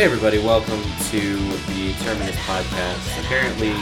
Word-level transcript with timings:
Hey 0.00 0.06
everybody, 0.06 0.38
welcome 0.38 0.80
to 1.10 1.20
the 1.20 1.92
Terminus 2.00 2.34
podcast. 2.46 3.20
Apparently, 3.22 3.74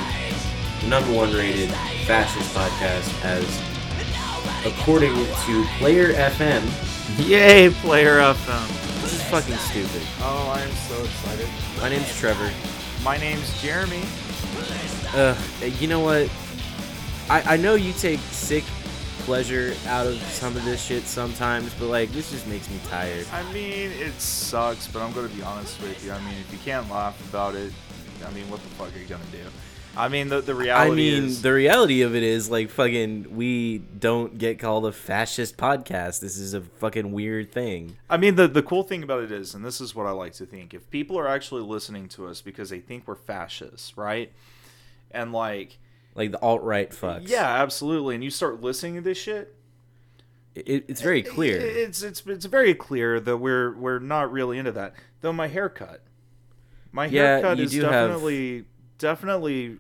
the 0.80 0.88
number 0.88 1.12
one 1.12 1.32
rated 1.32 1.70
fascist 2.08 2.52
podcast 2.52 3.24
as 3.24 4.66
according 4.66 5.14
to 5.14 5.64
Player 5.78 6.12
FM. 6.14 6.64
Yay, 7.24 7.70
Player 7.70 8.18
FM. 8.18 9.00
This 9.00 9.12
is 9.12 9.22
fucking 9.30 9.54
stupid. 9.58 10.02
Oh, 10.18 10.52
I 10.52 10.60
am 10.62 10.72
so 10.72 11.00
excited. 11.04 11.48
My 11.80 11.88
name's 11.88 12.12
Trevor. 12.18 12.50
My 13.04 13.16
name's 13.16 13.62
Jeremy. 13.62 14.02
Uh, 15.14 15.36
you 15.78 15.86
know 15.86 16.00
what? 16.00 16.28
I, 17.30 17.54
I 17.54 17.56
know 17.56 17.76
you 17.76 17.92
take 17.92 18.18
sick 18.18 18.64
pleasure 19.28 19.74
out 19.88 20.06
of 20.06 20.16
some 20.22 20.56
of 20.56 20.64
this 20.64 20.82
shit 20.82 21.02
sometimes, 21.02 21.74
but 21.74 21.88
like 21.88 22.10
this 22.12 22.30
just 22.30 22.46
makes 22.46 22.70
me 22.70 22.80
tired. 22.88 23.26
I 23.30 23.42
mean, 23.52 23.90
it 23.90 24.18
sucks, 24.18 24.88
but 24.88 25.02
I'm 25.02 25.12
gonna 25.12 25.28
be 25.28 25.42
honest 25.42 25.78
with 25.82 26.02
you. 26.02 26.12
I 26.12 26.18
mean, 26.20 26.36
if 26.40 26.50
you 26.50 26.58
can't 26.64 26.90
laugh 26.90 27.20
about 27.28 27.54
it, 27.54 27.70
I 28.26 28.30
mean, 28.30 28.48
what 28.48 28.62
the 28.62 28.70
fuck 28.70 28.88
are 28.96 28.98
you 28.98 29.04
gonna 29.04 29.22
do? 29.30 29.44
I 29.98 30.08
mean, 30.08 30.28
the 30.30 30.40
the 30.40 30.54
reality 30.54 30.92
I 30.92 30.94
mean, 30.94 31.24
is, 31.24 31.42
the 31.42 31.52
reality 31.52 32.00
of 32.00 32.14
it 32.14 32.22
is 32.22 32.48
like 32.48 32.70
fucking 32.70 33.36
we 33.36 33.82
don't 33.98 34.38
get 34.38 34.58
called 34.58 34.86
a 34.86 34.92
fascist 34.92 35.58
podcast. 35.58 36.20
This 36.20 36.38
is 36.38 36.54
a 36.54 36.62
fucking 36.62 37.12
weird 37.12 37.52
thing. 37.52 37.98
I 38.08 38.16
mean, 38.16 38.36
the 38.36 38.48
the 38.48 38.62
cool 38.62 38.82
thing 38.82 39.02
about 39.02 39.24
it 39.24 39.30
is, 39.30 39.54
and 39.54 39.62
this 39.62 39.78
is 39.78 39.94
what 39.94 40.06
I 40.06 40.12
like 40.12 40.32
to 40.34 40.46
think, 40.46 40.72
if 40.72 40.88
people 40.88 41.18
are 41.18 41.28
actually 41.28 41.64
listening 41.64 42.08
to 42.10 42.28
us 42.28 42.40
because 42.40 42.70
they 42.70 42.80
think 42.80 43.06
we're 43.06 43.14
fascists, 43.14 43.94
right? 43.98 44.32
And 45.10 45.34
like, 45.34 45.76
Like 46.18 46.32
the 46.32 46.40
alt 46.42 46.62
right 46.62 46.90
fucks. 46.90 47.28
yeah, 47.28 47.62
absolutely. 47.62 48.14
And 48.16 48.22
you 48.22 48.28
start 48.30 48.60
listening 48.60 48.96
to 48.96 49.00
this 49.00 49.16
shit, 49.16 49.54
it, 50.54 50.84
it's 50.88 51.00
very 51.00 51.22
clear. 51.22 51.58
It's 51.60 52.02
it's 52.02 52.26
it's 52.26 52.44
very 52.46 52.74
clear 52.74 53.20
that 53.20 53.36
we're 53.38 53.74
we're 53.76 54.00
not 54.00 54.30
really 54.32 54.58
into 54.58 54.72
that. 54.72 54.94
Though 55.20 55.32
my 55.32 55.46
haircut, 55.46 56.02
my 56.92 57.06
Yeah, 57.06 57.22
haircut 57.38 57.60
is 57.60 57.70
do 57.70 57.82
have- 57.82 57.90
definitely 57.92 58.64
definitely, 58.98 59.78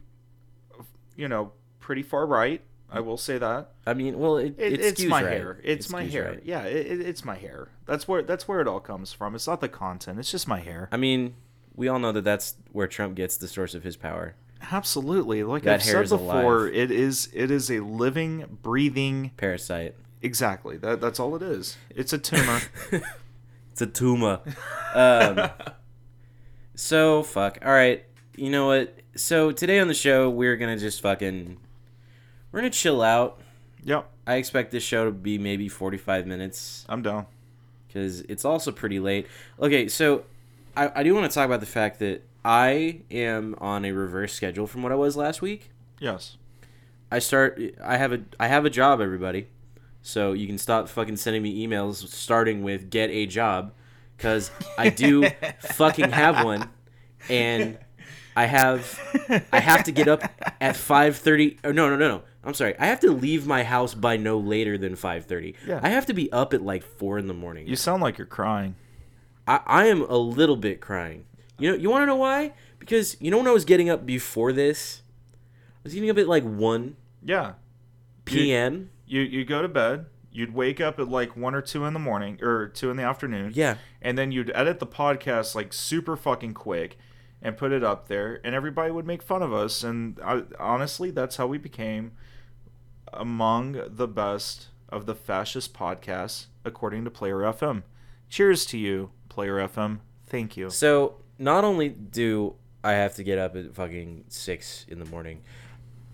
you 1.16 1.28
know, 1.28 1.52
pretty 1.80 2.02
far 2.02 2.26
right. 2.26 2.62
I 2.90 3.00
will 3.00 3.18
say 3.18 3.36
that. 3.36 3.72
I 3.86 3.92
mean, 3.92 4.18
well, 4.18 4.38
it, 4.38 4.54
It, 4.56 4.72
it 4.74 4.80
it's 4.80 5.04
my 5.04 5.22
right. 5.22 5.32
hair. 5.32 5.60
It's 5.62 5.86
It 5.86 5.92
my 5.92 6.04
hair. 6.04 6.30
right. 6.30 6.42
Yeah, 6.44 6.62
it, 6.62 6.86
it, 6.86 7.00
it's 7.00 7.22
my 7.24 7.34
hair. 7.36 7.68
That's 7.84 8.08
where 8.08 8.22
that's 8.22 8.48
where 8.48 8.60
it 8.60 8.68
all 8.68 8.80
comes 8.80 9.12
from. 9.12 9.34
It's 9.34 9.46
not 9.46 9.60
the 9.60 9.68
content. 9.68 10.18
It's 10.18 10.30
just 10.30 10.48
my 10.48 10.60
hair. 10.60 10.88
I 10.90 10.96
mean, 10.96 11.34
we 11.74 11.88
all 11.88 11.98
know 11.98 12.12
that 12.12 12.24
that's 12.24 12.54
where 12.72 12.86
Trump 12.86 13.14
gets 13.14 13.36
the 13.36 13.48
source 13.48 13.74
of 13.74 13.82
his 13.82 13.96
power. 13.96 14.36
Absolutely. 14.70 15.42
Like 15.44 15.62
That 15.62 15.76
I've 15.76 15.82
said 15.82 16.08
before, 16.08 16.66
alive. 16.66 16.74
it 16.74 16.90
is 16.90 17.28
it 17.32 17.50
is 17.50 17.70
a 17.70 17.80
living, 17.80 18.58
breathing. 18.62 19.30
Parasite. 19.36 19.94
Exactly. 20.22 20.76
That 20.76 21.00
that's 21.00 21.18
all 21.20 21.34
it 21.36 21.42
is. 21.42 21.76
It's 21.90 22.12
a 22.12 22.18
tumor. 22.18 22.60
It's 23.72 23.82
a 23.82 23.86
tumor. 23.86 24.40
um, 24.92 25.50
so 26.74 27.22
fuck. 27.22 27.58
All 27.64 27.70
right. 27.72 28.04
You 28.36 28.50
know 28.50 28.66
what? 28.66 28.94
So 29.14 29.52
today 29.52 29.78
on 29.78 29.88
the 29.88 29.94
show, 29.94 30.28
we're 30.30 30.56
gonna 30.56 30.76
just 30.78 31.00
fucking, 31.00 31.56
we're 32.50 32.60
gonna 32.60 32.70
chill 32.70 33.02
out. 33.02 33.40
yep. 33.84 34.08
I 34.26 34.34
expect 34.34 34.72
this 34.72 34.82
show 34.82 35.04
to 35.06 35.10
be 35.12 35.38
maybe 35.38 35.68
forty-five 35.68 36.26
minutes 36.26 36.84
I'm 36.88 37.02
down. 37.02 37.26
because 37.86 38.20
it's 38.22 38.44
also 38.44 38.70
pretty 38.72 39.00
late. 39.00 39.26
Okay, 39.60 39.88
so 39.88 40.24
I, 40.76 40.90
I 40.96 41.02
do 41.02 41.14
want 41.14 41.30
to 41.30 41.34
talk 41.34 41.46
about 41.46 41.60
the 41.60 41.66
fact 41.66 41.98
that 42.00 42.22
I 42.48 43.02
am 43.10 43.54
on 43.58 43.84
a 43.84 43.92
reverse 43.92 44.32
schedule 44.32 44.66
from 44.66 44.82
what 44.82 44.90
I 44.90 44.94
was 44.94 45.18
last 45.18 45.42
week. 45.42 45.70
Yes. 46.00 46.38
I 47.12 47.18
start. 47.18 47.60
I 47.84 47.98
have 47.98 48.14
a. 48.14 48.20
I 48.40 48.48
have 48.48 48.64
a 48.64 48.70
job, 48.70 49.02
everybody. 49.02 49.48
So 50.00 50.32
you 50.32 50.46
can 50.46 50.56
stop 50.56 50.88
fucking 50.88 51.18
sending 51.18 51.42
me 51.42 51.66
emails 51.66 52.08
starting 52.08 52.62
with 52.62 52.88
"get 52.88 53.10
a 53.10 53.26
job," 53.26 53.74
because 54.16 54.50
I 54.78 54.88
do 54.88 55.28
fucking 55.60 56.10
have 56.10 56.42
one, 56.42 56.70
and 57.28 57.76
I 58.34 58.46
have. 58.46 58.98
I 59.52 59.60
have 59.60 59.84
to 59.84 59.92
get 59.92 60.08
up 60.08 60.22
at 60.58 60.74
five 60.74 61.18
thirty. 61.18 61.58
Or 61.62 61.74
no, 61.74 61.90
no, 61.90 61.96
no, 61.96 62.08
no. 62.08 62.22
I'm 62.44 62.54
sorry. 62.54 62.78
I 62.78 62.86
have 62.86 63.00
to 63.00 63.10
leave 63.10 63.46
my 63.46 63.62
house 63.62 63.92
by 63.92 64.16
no 64.16 64.38
later 64.38 64.78
than 64.78 64.96
five 64.96 65.26
thirty. 65.26 65.54
Yeah. 65.66 65.80
I 65.82 65.90
have 65.90 66.06
to 66.06 66.14
be 66.14 66.32
up 66.32 66.54
at 66.54 66.62
like 66.62 66.82
four 66.82 67.18
in 67.18 67.26
the 67.26 67.34
morning. 67.34 67.66
You 67.66 67.76
sound 67.76 68.02
like 68.02 68.16
you're 68.16 68.26
crying. 68.26 68.74
I, 69.46 69.60
I 69.66 69.86
am 69.88 70.00
a 70.02 70.16
little 70.16 70.56
bit 70.56 70.80
crying. 70.80 71.26
You 71.58 71.70
know, 71.70 71.76
you 71.76 71.90
want 71.90 72.02
to 72.02 72.06
know 72.06 72.16
why? 72.16 72.52
Because 72.78 73.16
you 73.20 73.30
know 73.30 73.38
when 73.38 73.46
I 73.48 73.52
was 73.52 73.64
getting 73.64 73.90
up 73.90 74.06
before 74.06 74.52
this, 74.52 75.02
I 75.76 75.80
was 75.84 75.94
getting 75.94 76.10
up 76.10 76.18
at 76.18 76.28
like 76.28 76.44
one 76.44 76.96
Yeah. 77.22 77.54
p.m. 78.24 78.90
You 79.06 79.22
you 79.22 79.44
go 79.44 79.62
to 79.62 79.68
bed. 79.68 80.06
You'd 80.30 80.54
wake 80.54 80.80
up 80.80 80.98
at 81.00 81.08
like 81.08 81.36
one 81.36 81.54
or 81.54 81.62
two 81.62 81.84
in 81.84 81.94
the 81.94 81.98
morning 81.98 82.38
or 82.42 82.68
two 82.68 82.90
in 82.90 82.96
the 82.96 83.02
afternoon. 83.02 83.52
Yeah. 83.54 83.76
And 84.00 84.16
then 84.16 84.30
you'd 84.30 84.52
edit 84.54 84.78
the 84.78 84.86
podcast 84.86 85.54
like 85.54 85.72
super 85.72 86.16
fucking 86.16 86.54
quick 86.54 86.96
and 87.42 87.56
put 87.56 87.72
it 87.72 87.82
up 87.84 88.08
there, 88.08 88.40
and 88.44 88.54
everybody 88.54 88.90
would 88.92 89.06
make 89.06 89.22
fun 89.22 89.42
of 89.42 89.52
us. 89.52 89.82
And 89.84 90.18
I, 90.24 90.42
honestly, 90.58 91.10
that's 91.10 91.36
how 91.36 91.46
we 91.46 91.56
became 91.58 92.12
among 93.12 93.80
the 93.88 94.08
best 94.08 94.68
of 94.88 95.06
the 95.06 95.14
fascist 95.14 95.74
podcasts, 95.74 96.46
according 96.64 97.04
to 97.04 97.10
Player 97.10 97.38
FM. 97.38 97.82
Cheers 98.28 98.66
to 98.66 98.78
you, 98.78 99.10
Player 99.28 99.54
FM. 99.56 100.00
Thank 100.26 100.56
you. 100.56 100.68
So 100.70 101.16
not 101.38 101.64
only 101.64 101.88
do 101.88 102.54
I 102.84 102.92
have 102.92 103.14
to 103.16 103.22
get 103.24 103.38
up 103.38 103.56
at 103.56 103.74
fucking 103.74 104.24
six 104.28 104.84
in 104.88 104.98
the 104.98 105.04
morning, 105.04 105.42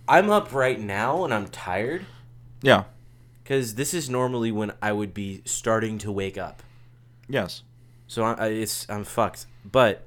I'm 0.09 0.31
up 0.31 0.53
right 0.53 0.79
now 0.81 1.25
and 1.25 1.33
I'm 1.33 1.49
tired 1.49 2.05
Yeah. 2.63 2.85
because 3.43 3.75
this 3.77 3.95
is 3.95 4.09
normally 4.11 4.53
when 4.53 4.73
I 4.83 4.93
would 4.93 5.15
be 5.15 5.43
starting 5.45 5.99
to 5.99 6.13
wake 6.13 6.37
up. 6.39 6.63
Yes. 7.29 7.63
So 8.07 8.23
I, 8.25 8.33
I, 8.35 8.47
it's 8.49 8.89
I'm 8.91 9.05
fucked. 9.05 9.47
But 9.65 10.07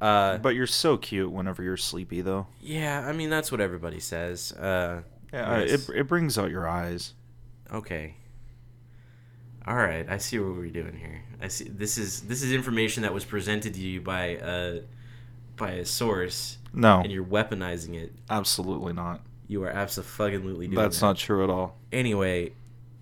uh, 0.00 0.38
But 0.38 0.54
you're 0.54 0.66
so 0.66 0.96
cute 0.96 1.30
whenever 1.32 1.62
you're 1.62 1.76
sleepy, 1.76 2.20
though. 2.20 2.46
yeah, 2.60 3.04
I 3.06 3.12
mean 3.12 3.30
that's 3.30 3.50
what 3.52 3.60
everybody 3.60 4.00
says. 4.00 4.52
Uh, 4.52 5.02
Yeah, 5.32 5.58
it, 5.58 5.88
it 5.94 6.08
brings 6.08 6.38
out 6.38 6.50
your 6.50 6.68
eyes. 6.68 7.14
okay. 7.72 8.16
All 9.66 9.76
right, 9.76 10.06
I 10.08 10.18
see 10.18 10.38
what 10.38 10.56
we're 10.56 10.70
doing 10.70 10.96
here. 10.96 11.22
I 11.40 11.48
see 11.48 11.64
this 11.68 11.96
is 11.98 12.22
this 12.22 12.42
is 12.42 12.52
information 12.52 13.02
that 13.04 13.14
was 13.14 13.24
presented 13.24 13.74
to 13.74 13.80
you 13.80 14.00
by 14.00 14.36
uh 14.36 14.80
by 15.56 15.72
a 15.72 15.84
source, 15.84 16.58
No, 16.72 17.00
and 17.00 17.12
you're 17.12 17.24
weaponizing 17.24 17.94
it. 17.94 18.12
absolutely 18.30 18.92
not. 18.92 19.20
You 19.46 19.62
are 19.64 19.70
absolutely 19.70 20.66
doing 20.66 20.74
That's 20.82 20.98
that. 21.00 21.06
not 21.06 21.16
true 21.18 21.44
at 21.44 21.50
all. 21.50 21.76
Anyway, 21.92 22.52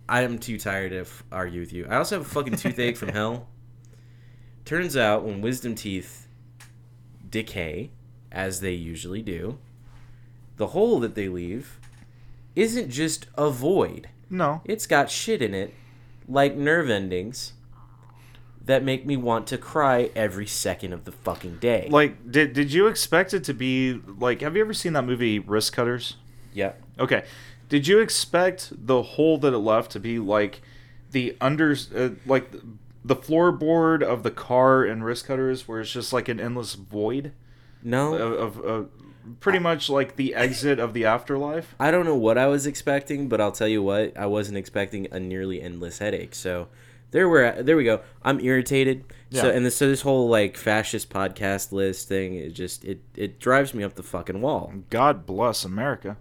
I 0.09 0.23
am 0.23 0.39
too 0.39 0.59
tired 0.59 0.91
to 0.91 1.01
f- 1.03 1.23
argue 1.31 1.61
with 1.61 1.73
you. 1.73 1.87
I 1.89 1.97
also 1.97 2.19
have 2.19 2.27
a 2.27 2.29
fucking 2.29 2.57
toothache 2.57 2.97
from 2.97 3.09
hell. 3.21 3.47
Turns 4.65 4.97
out 4.97 5.25
when 5.25 5.41
wisdom 5.41 5.75
teeth 5.77 6.27
decay, 7.31 7.91
as 8.33 8.61
they 8.61 8.73
usually 8.73 9.23
do, 9.23 9.59
the 10.57 10.69
hole 10.69 10.99
that 11.01 11.15
they 11.15 11.29
leave 11.29 11.79
isn't 12.57 12.91
just 12.91 13.27
a 13.37 13.49
void. 13.51 14.09
No. 14.29 14.61
It's 14.65 14.87
got 14.87 15.09
shit 15.11 15.41
in 15.41 15.55
it, 15.55 15.73
like 16.31 16.57
nerve 16.57 16.89
endings, 16.89 17.53
that 18.65 18.85
make 18.85 19.05
me 19.05 19.17
want 19.17 19.47
to 19.49 19.59
cry 19.59 20.11
every 20.15 20.47
second 20.47 20.93
of 20.93 21.05
the 21.05 21.13
fucking 21.13 21.57
day. 21.57 21.89
Like, 21.91 22.31
did 22.31 22.53
did 22.53 22.73
you 22.73 22.87
expect 22.87 23.35
it 23.35 23.43
to 23.45 23.55
be 23.55 24.01
like? 24.19 24.43
Have 24.43 24.55
you 24.55 24.63
ever 24.63 24.75
seen 24.75 24.93
that 24.93 25.05
movie 25.05 25.41
Wristcutters? 25.41 26.15
yeah. 26.53 26.73
Okay. 26.99 27.25
Did 27.69 27.87
you 27.87 28.01
expect 28.01 28.73
the 28.77 29.03
hole 29.03 29.39
that 29.39 29.53
it 29.53 29.59
left 29.59 29.93
to 29.93 30.01
be 30.01 30.19
like 30.19 30.61
the 31.13 31.37
under, 31.41 31.77
uh, 31.95 32.11
like 32.27 32.51
the 33.05 33.17
floorboard 33.17 34.03
of 34.03 34.23
the 34.25 34.31
car 34.31 34.85
in 34.85 35.01
Wristcutters, 35.03 35.63
where 35.63 35.81
it's 35.81 35.93
just 35.93 36.13
like 36.13 36.29
an 36.29 36.39
endless 36.41 36.75
void 36.75 37.33
No. 37.83 38.15
of, 38.15 38.59
of 38.59 38.65
uh, 38.65 38.89
pretty 39.41 39.59
much 39.59 39.89
like 39.89 40.17
the 40.17 40.35
exit 40.35 40.79
of 40.79 40.93
the 40.95 41.05
afterlife? 41.05 41.75
I 41.79 41.91
don't 41.91 42.05
know 42.05 42.17
what 42.17 42.37
I 42.39 42.47
was 42.49 42.67
expecting, 42.67 43.29
but 43.29 43.41
I'll 43.41 43.53
tell 43.53 43.69
you 43.69 43.83
what, 43.83 44.17
I 44.17 44.27
wasn't 44.27 44.59
expecting 44.59 45.07
a 45.13 45.21
nearly 45.21 45.61
endless 45.63 45.99
headache. 45.99 46.35
So 46.35 46.69
there 47.13 47.29
we're 47.29 47.63
there 47.63 47.77
we 47.77 47.85
go. 47.85 48.01
I'm 48.23 48.41
irritated. 48.41 49.05
Yeah. 49.31 49.43
So 49.43 49.51
and 49.51 49.65
this, 49.67 49.77
so 49.77 49.89
this 49.89 50.03
whole 50.03 50.29
like 50.29 50.57
fascist 50.57 51.11
podcast 51.11 51.73
list 51.73 52.09
thing, 52.09 52.35
it 52.35 52.51
just 52.51 52.85
it 52.85 53.01
it 53.17 53.39
drives 53.39 53.75
me 53.75 53.85
up 53.85 53.95
the 53.95 54.03
fucking 54.03 54.41
wall. 54.41 54.73
God 54.91 55.27
bless 55.27 55.65
America. 55.65 56.17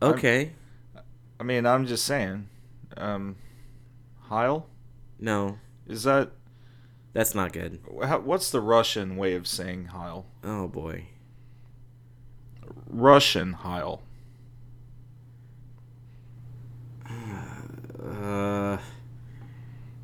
Okay. 0.00 0.52
I 1.38 1.44
mean, 1.44 1.66
I'm 1.66 1.86
just 1.86 2.04
saying. 2.04 2.48
Um, 2.96 3.36
Heil, 4.28 4.66
No, 5.18 5.58
is 5.86 6.02
that 6.04 6.30
that's 7.12 7.34
not 7.34 7.52
good. 7.52 7.80
what's 7.86 8.50
the 8.50 8.60
Russian 8.60 9.16
way 9.16 9.34
of 9.34 9.46
saying 9.46 9.86
Heil? 9.86 10.26
Oh 10.44 10.68
boy. 10.68 11.06
Russian 12.92 13.54
Heil. 13.54 14.02
Uh 18.02 18.78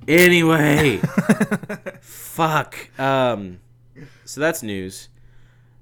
Anyway, 0.06 0.96
fuck. 2.00 2.98
Um 2.98 3.60
so 4.24 4.40
that's 4.40 4.62
news. 4.62 5.08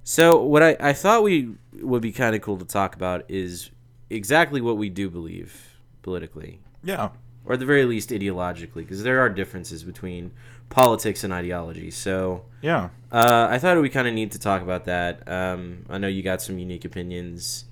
So 0.03 0.43
what 0.43 0.62
I 0.62 0.76
I 0.81 0.93
thought 0.93 1.23
we 1.23 1.55
would 1.81 2.03
be 2.03 2.12
kind 2.12 2.35
of 2.35 2.43
cool 2.43 2.56
to 2.58 2.64
talk 2.64 2.97
about 2.97 3.25
is 3.29 3.70
exactly 4.11 4.61
what 4.61 4.76
we 4.76 4.88
do 4.88 5.09
believe 5.11 5.79
politically. 6.02 6.61
yeah. 6.82 7.11
or 7.44 7.52
at 7.55 7.61
the 7.61 7.67
very 7.67 7.85
least 7.85 8.11
ideologically, 8.11 8.76
because 8.76 9.02
there 9.05 9.20
are 9.20 9.29
differences 9.29 9.85
between 9.85 10.32
politics 10.70 11.24
and 11.24 11.32
ideology. 11.32 11.90
So 11.90 12.42
Yeah. 12.62 12.88
uh, 13.12 13.48
I 13.50 13.58
thought 13.58 13.80
we 13.80 13.88
kind 13.88 14.08
of 14.08 14.14
need 14.14 14.32
to 14.32 14.38
talk 14.38 14.62
about 14.62 14.84
that. 14.86 15.26
Um, 15.28 15.84
I 15.88 15.98
know 15.98 16.08
you 16.08 16.22
got 16.22 16.42
some 16.42 16.58
unique 16.58 16.84
opinions. 16.84 17.64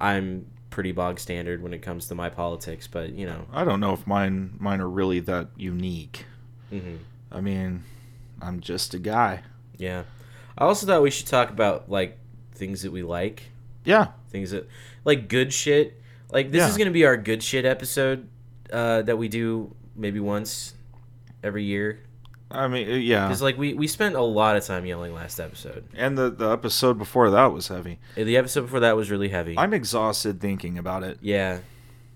I'm 0.00 0.46
pretty 0.70 0.92
bog 0.92 1.20
standard 1.20 1.62
when 1.62 1.72
it 1.74 1.82
comes 1.82 2.08
to 2.08 2.14
my 2.14 2.28
politics, 2.28 2.86
but 2.88 3.12
you 3.12 3.26
know. 3.26 3.46
I 3.52 3.64
don't 3.64 3.80
know 3.80 3.92
if 3.92 4.06
mine 4.06 4.54
mine 4.58 4.80
are 4.80 4.88
really 4.88 5.20
that 5.20 5.48
unique. 5.56 6.26
hmm 6.70 6.96
I 7.30 7.40
mean, 7.40 7.84
I'm 8.42 8.60
just 8.60 8.92
a 8.94 8.98
guy. 8.98 9.40
Yeah. 9.78 10.02
I 10.58 10.64
also 10.64 10.86
thought 10.86 11.00
we 11.02 11.10
should 11.10 11.26
talk 11.28 11.48
about 11.50 11.90
like 11.90 12.18
things 12.54 12.82
that 12.82 12.90
we 12.92 13.02
like, 13.02 13.44
Yeah. 13.84 14.08
things 14.28 14.50
that 14.50 14.68
like 15.04 15.28
good 15.28 15.52
shit. 15.52 15.98
Like 16.30 16.50
this 16.50 16.60
Yeah. 16.60 16.68
is 16.68 16.76
gonna 16.76 16.90
be 16.90 17.04
our 17.06 17.16
good 17.16 17.42
shit 17.42 17.64
episode 17.64 18.28
uh, 18.72 19.02
that 19.02 19.16
we 19.16 19.28
do 19.28 19.74
maybe 19.96 20.18
once 20.20 20.74
every 21.42 21.64
year 21.64 22.00
I 22.52 22.68
mean, 22.68 22.90
uh, 22.90 22.94
yeah. 22.94 23.26
because 23.26 23.42
like 23.42 23.56
we 23.56 23.74
we 23.74 23.86
spent 23.86 24.14
a 24.14 24.22
lot 24.22 24.56
of 24.56 24.64
time 24.64 24.86
yelling 24.86 25.14
last 25.14 25.40
episode. 25.40 25.84
And 25.94 26.16
the 26.16 26.30
the 26.30 26.50
episode 26.50 26.98
before 26.98 27.30
that 27.30 27.46
was 27.46 27.68
heavy. 27.68 27.98
The 28.14 28.36
episode 28.36 28.62
before 28.62 28.80
that 28.80 28.96
was 28.96 29.10
really 29.10 29.30
heavy. 29.30 29.56
I'm 29.58 29.72
exhausted 29.72 30.40
thinking 30.40 30.78
about 30.78 31.02
it. 31.02 31.18
Yeah. 31.20 31.60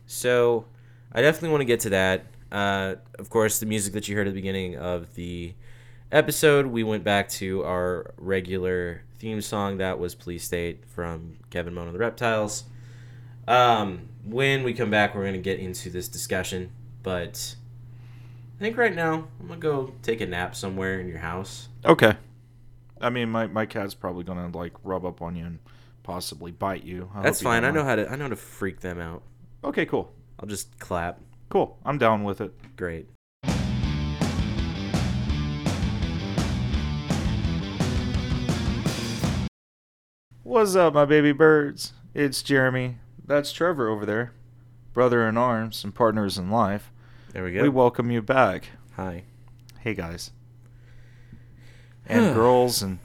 So 0.07 0.67
I 1.13 1.23
definitely 1.23 1.51
want 1.51 1.63
to 1.63 1.67
get 1.67 1.81
to 1.81 1.91
that. 1.91 2.27
Uh, 2.53 2.97
of 3.19 3.31
course, 3.31 3.59
the 3.59 3.67
music 3.67 3.93
that 3.95 4.09
you 4.09 4.17
heard 4.17 4.29
at 4.29 4.35
the 4.35 4.41
beginning 4.41 4.77
of 4.77 5.15
the 5.15 5.55
episode, 6.13 6.67
we 6.67 6.85
went 6.85 7.03
back 7.05 7.29
to 7.29 7.65
our 7.65 8.15
regular 8.17 9.03
theme 9.19 9.41
song. 9.41 9.79
That 9.79 9.99
was 9.99 10.15
Police 10.15 10.45
State 10.45 10.85
from 10.87 11.39
Kevin 11.51 11.75
Mono 11.75 11.93
the 11.93 11.99
Reptiles. 11.99 12.65
Um, 13.49 14.09
when 14.25 14.63
we 14.63 14.75
come 14.75 14.91
back, 14.91 15.15
we're 15.15 15.23
going 15.23 15.35
to 15.35 15.41
get 15.41 15.59
into 15.59 15.91
this 15.91 16.09
discussion. 16.09 16.71
But 17.03 17.57
I 18.57 18.59
think 18.59 18.79
right 18.79 18.95
now, 18.95 19.29
I'm 19.39 19.49
to 19.49 19.57
go 19.57 19.93
take 20.01 20.23
a 20.23 20.27
nap 20.27 20.57
somewhere 20.57 20.99
in 20.99 21.09
your 21.09 21.19
house. 21.19 21.69
Okay. 21.85 22.17
I 22.99 23.11
mean, 23.11 23.29
my 23.29 23.47
my 23.49 23.67
cat's 23.67 23.93
probably 23.93 24.25
gonna 24.25 24.49
like 24.49 24.73
rub 24.83 25.05
up 25.05 25.21
on 25.21 25.37
you 25.37 25.45
and 25.45 25.59
possibly 26.03 26.53
bite 26.53 26.83
you. 26.83 27.11
I 27.15 27.21
That's 27.21 27.43
you 27.43 27.45
fine. 27.45 27.67
I 27.67 27.71
know 27.71 27.85
how 27.85 27.97
to 27.97 28.11
I 28.11 28.17
know 28.17 28.25
how 28.25 28.31
to 28.31 28.37
freak 28.37 28.81
them 28.81 28.99
out. 28.99 29.23
Okay, 29.63 29.85
cool, 29.85 30.11
I'll 30.41 30.49
just 30.49 30.79
clap. 30.79 31.21
cool. 31.51 31.79
I'm 31.85 31.99
down 31.99 32.25
with 32.25 32.41
it. 32.41 32.55
Great. 32.79 33.11
What's 40.45 40.75
up, 40.75 40.95
my 40.95 41.05
baby 41.05 41.33
birds? 41.33 41.93
It's 42.15 42.43
Jeremy. 42.43 42.97
That's 43.23 43.53
Trevor 43.53 43.91
over 43.91 44.07
there, 44.07 44.33
brother 44.95 45.29
in 45.29 45.37
arms 45.37 45.85
and 45.85 45.95
partners 45.95 46.39
in 46.39 46.51
life. 46.51 46.91
There 47.37 47.45
we 47.45 47.53
go. 47.53 47.61
We 47.65 47.69
welcome 47.69 48.11
you 48.11 48.23
back. 48.23 48.71
Hi. 48.95 49.25
Hey 49.81 49.93
guys, 49.93 50.31
and 52.07 52.35
girls, 52.35 52.81
and 52.81 52.99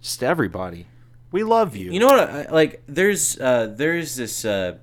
just 0.00 0.22
everybody. 0.22 0.86
We 1.32 1.42
love 1.42 1.74
you. 1.74 1.90
You 1.90 1.98
know 1.98 2.06
what? 2.06 2.30
I, 2.30 2.48
like, 2.48 2.84
there's 2.86 3.36
uh, 3.40 3.74
there's 3.76 4.14
this 4.14 4.44
uh, 4.44 4.76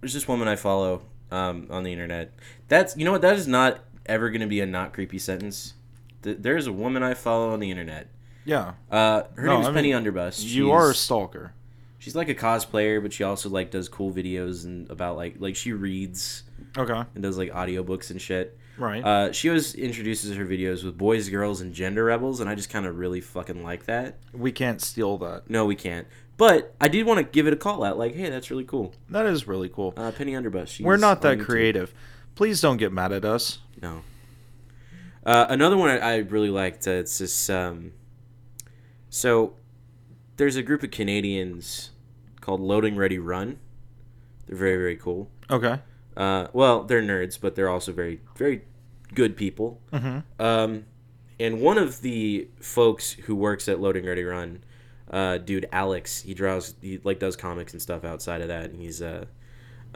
there's 0.00 0.14
this 0.14 0.26
woman 0.26 0.48
I 0.48 0.56
follow 0.56 1.02
um, 1.30 1.68
on 1.70 1.84
the 1.84 1.92
internet. 1.92 2.32
That's 2.66 2.96
you 2.96 3.04
know 3.04 3.12
what? 3.12 3.20
That 3.22 3.36
is 3.36 3.46
not 3.46 3.78
ever 4.04 4.30
going 4.30 4.40
to 4.40 4.48
be 4.48 4.58
a 4.58 4.66
not 4.66 4.92
creepy 4.92 5.20
sentence. 5.20 5.74
Th- 6.24 6.38
There's 6.40 6.66
a 6.66 6.72
woman 6.72 7.04
I 7.04 7.14
follow 7.14 7.52
on 7.52 7.60
the 7.60 7.70
internet. 7.70 8.08
Yeah, 8.44 8.72
Uh, 8.90 9.22
her 9.36 9.46
No, 9.46 9.52
name 9.52 9.60
is 9.62 9.68
I 9.68 9.72
Penny 9.74 9.94
mean, 9.94 10.02
Underbust. 10.04 10.42
you 10.44 10.72
are 10.72 10.90
a 10.90 10.94
stalker. 10.94 11.52
She's 12.00 12.16
like 12.16 12.28
a 12.28 12.34
cosplayer, 12.34 13.00
but 13.00 13.12
she 13.12 13.22
also 13.22 13.48
like 13.48 13.70
does 13.70 13.88
cool 13.88 14.12
videos 14.12 14.64
and 14.64 14.90
about 14.90 15.14
like 15.14 15.36
like 15.38 15.54
she 15.54 15.72
reads 15.72 16.42
Okay, 16.76 17.02
and 17.14 17.22
does 17.22 17.38
like 17.38 17.50
audiobooks 17.52 18.10
and 18.10 18.20
shit. 18.20 18.58
right. 18.78 19.04
Uh, 19.04 19.32
she 19.32 19.48
always 19.48 19.74
introduces 19.74 20.36
her 20.36 20.44
videos 20.46 20.84
with 20.84 20.96
boys, 20.96 21.28
girls, 21.28 21.60
and 21.60 21.74
gender 21.74 22.04
rebels, 22.04 22.40
and 22.40 22.48
I 22.48 22.54
just 22.54 22.70
kind 22.70 22.86
of 22.86 22.96
really 22.96 23.20
fucking 23.20 23.62
like 23.62 23.86
that. 23.86 24.18
we 24.32 24.52
can't 24.52 24.80
steal 24.80 25.18
that. 25.18 25.48
No, 25.50 25.66
we 25.66 25.74
can't. 25.76 26.06
But 26.36 26.74
I 26.80 26.88
did 26.88 27.04
want 27.04 27.18
to 27.18 27.24
give 27.24 27.46
it 27.46 27.52
a 27.52 27.56
call 27.56 27.84
out. 27.84 27.98
Like, 27.98 28.14
hey, 28.14 28.30
that's 28.30 28.50
really 28.50 28.64
cool. 28.64 28.94
That 29.10 29.26
is 29.26 29.46
really 29.46 29.68
cool. 29.68 29.92
Uh, 29.96 30.10
Penny 30.10 30.32
Underbust. 30.32 30.68
She's 30.68 30.86
We're 30.86 30.96
not 30.96 31.20
that 31.22 31.38
YouTube. 31.38 31.44
creative. 31.44 31.94
Please 32.34 32.62
don't 32.62 32.78
get 32.78 32.92
mad 32.92 33.12
at 33.12 33.24
us. 33.26 33.58
No. 33.82 34.02
Uh, 35.26 35.44
another 35.50 35.76
one 35.76 35.90
I, 35.90 35.98
I 35.98 36.16
really 36.16 36.48
liked. 36.48 36.86
Uh, 36.88 36.92
it's 36.92 37.18
this. 37.18 37.50
Um, 37.50 37.92
so, 39.10 39.54
there's 40.36 40.56
a 40.56 40.62
group 40.62 40.82
of 40.82 40.90
Canadians 40.90 41.90
called 42.40 42.60
Loading 42.60 42.96
Ready 42.96 43.18
Run. 43.18 43.58
They're 44.46 44.56
very 44.56 44.76
very 44.76 44.96
cool. 44.96 45.30
Okay. 45.50 45.78
Uh, 46.16 46.48
well, 46.52 46.84
they're 46.84 47.02
nerds, 47.02 47.38
but 47.40 47.54
they're 47.54 47.68
also 47.68 47.92
very 47.92 48.20
very 48.36 48.62
good 49.14 49.36
people. 49.36 49.80
Mm-hmm. 49.92 50.42
Um, 50.42 50.84
and 51.38 51.60
one 51.60 51.78
of 51.78 52.02
the 52.02 52.48
folks 52.60 53.12
who 53.12 53.34
works 53.34 53.68
at 53.68 53.80
Loading 53.80 54.04
Ready 54.04 54.24
Run, 54.24 54.62
uh, 55.10 55.38
dude 55.38 55.66
Alex, 55.72 56.20
he 56.20 56.34
draws, 56.34 56.74
he 56.82 57.00
like 57.02 57.18
does 57.18 57.36
comics 57.36 57.72
and 57.72 57.80
stuff 57.80 58.04
outside 58.04 58.42
of 58.42 58.48
that, 58.48 58.70
and 58.70 58.80
he's 58.80 59.00
uh, 59.00 59.24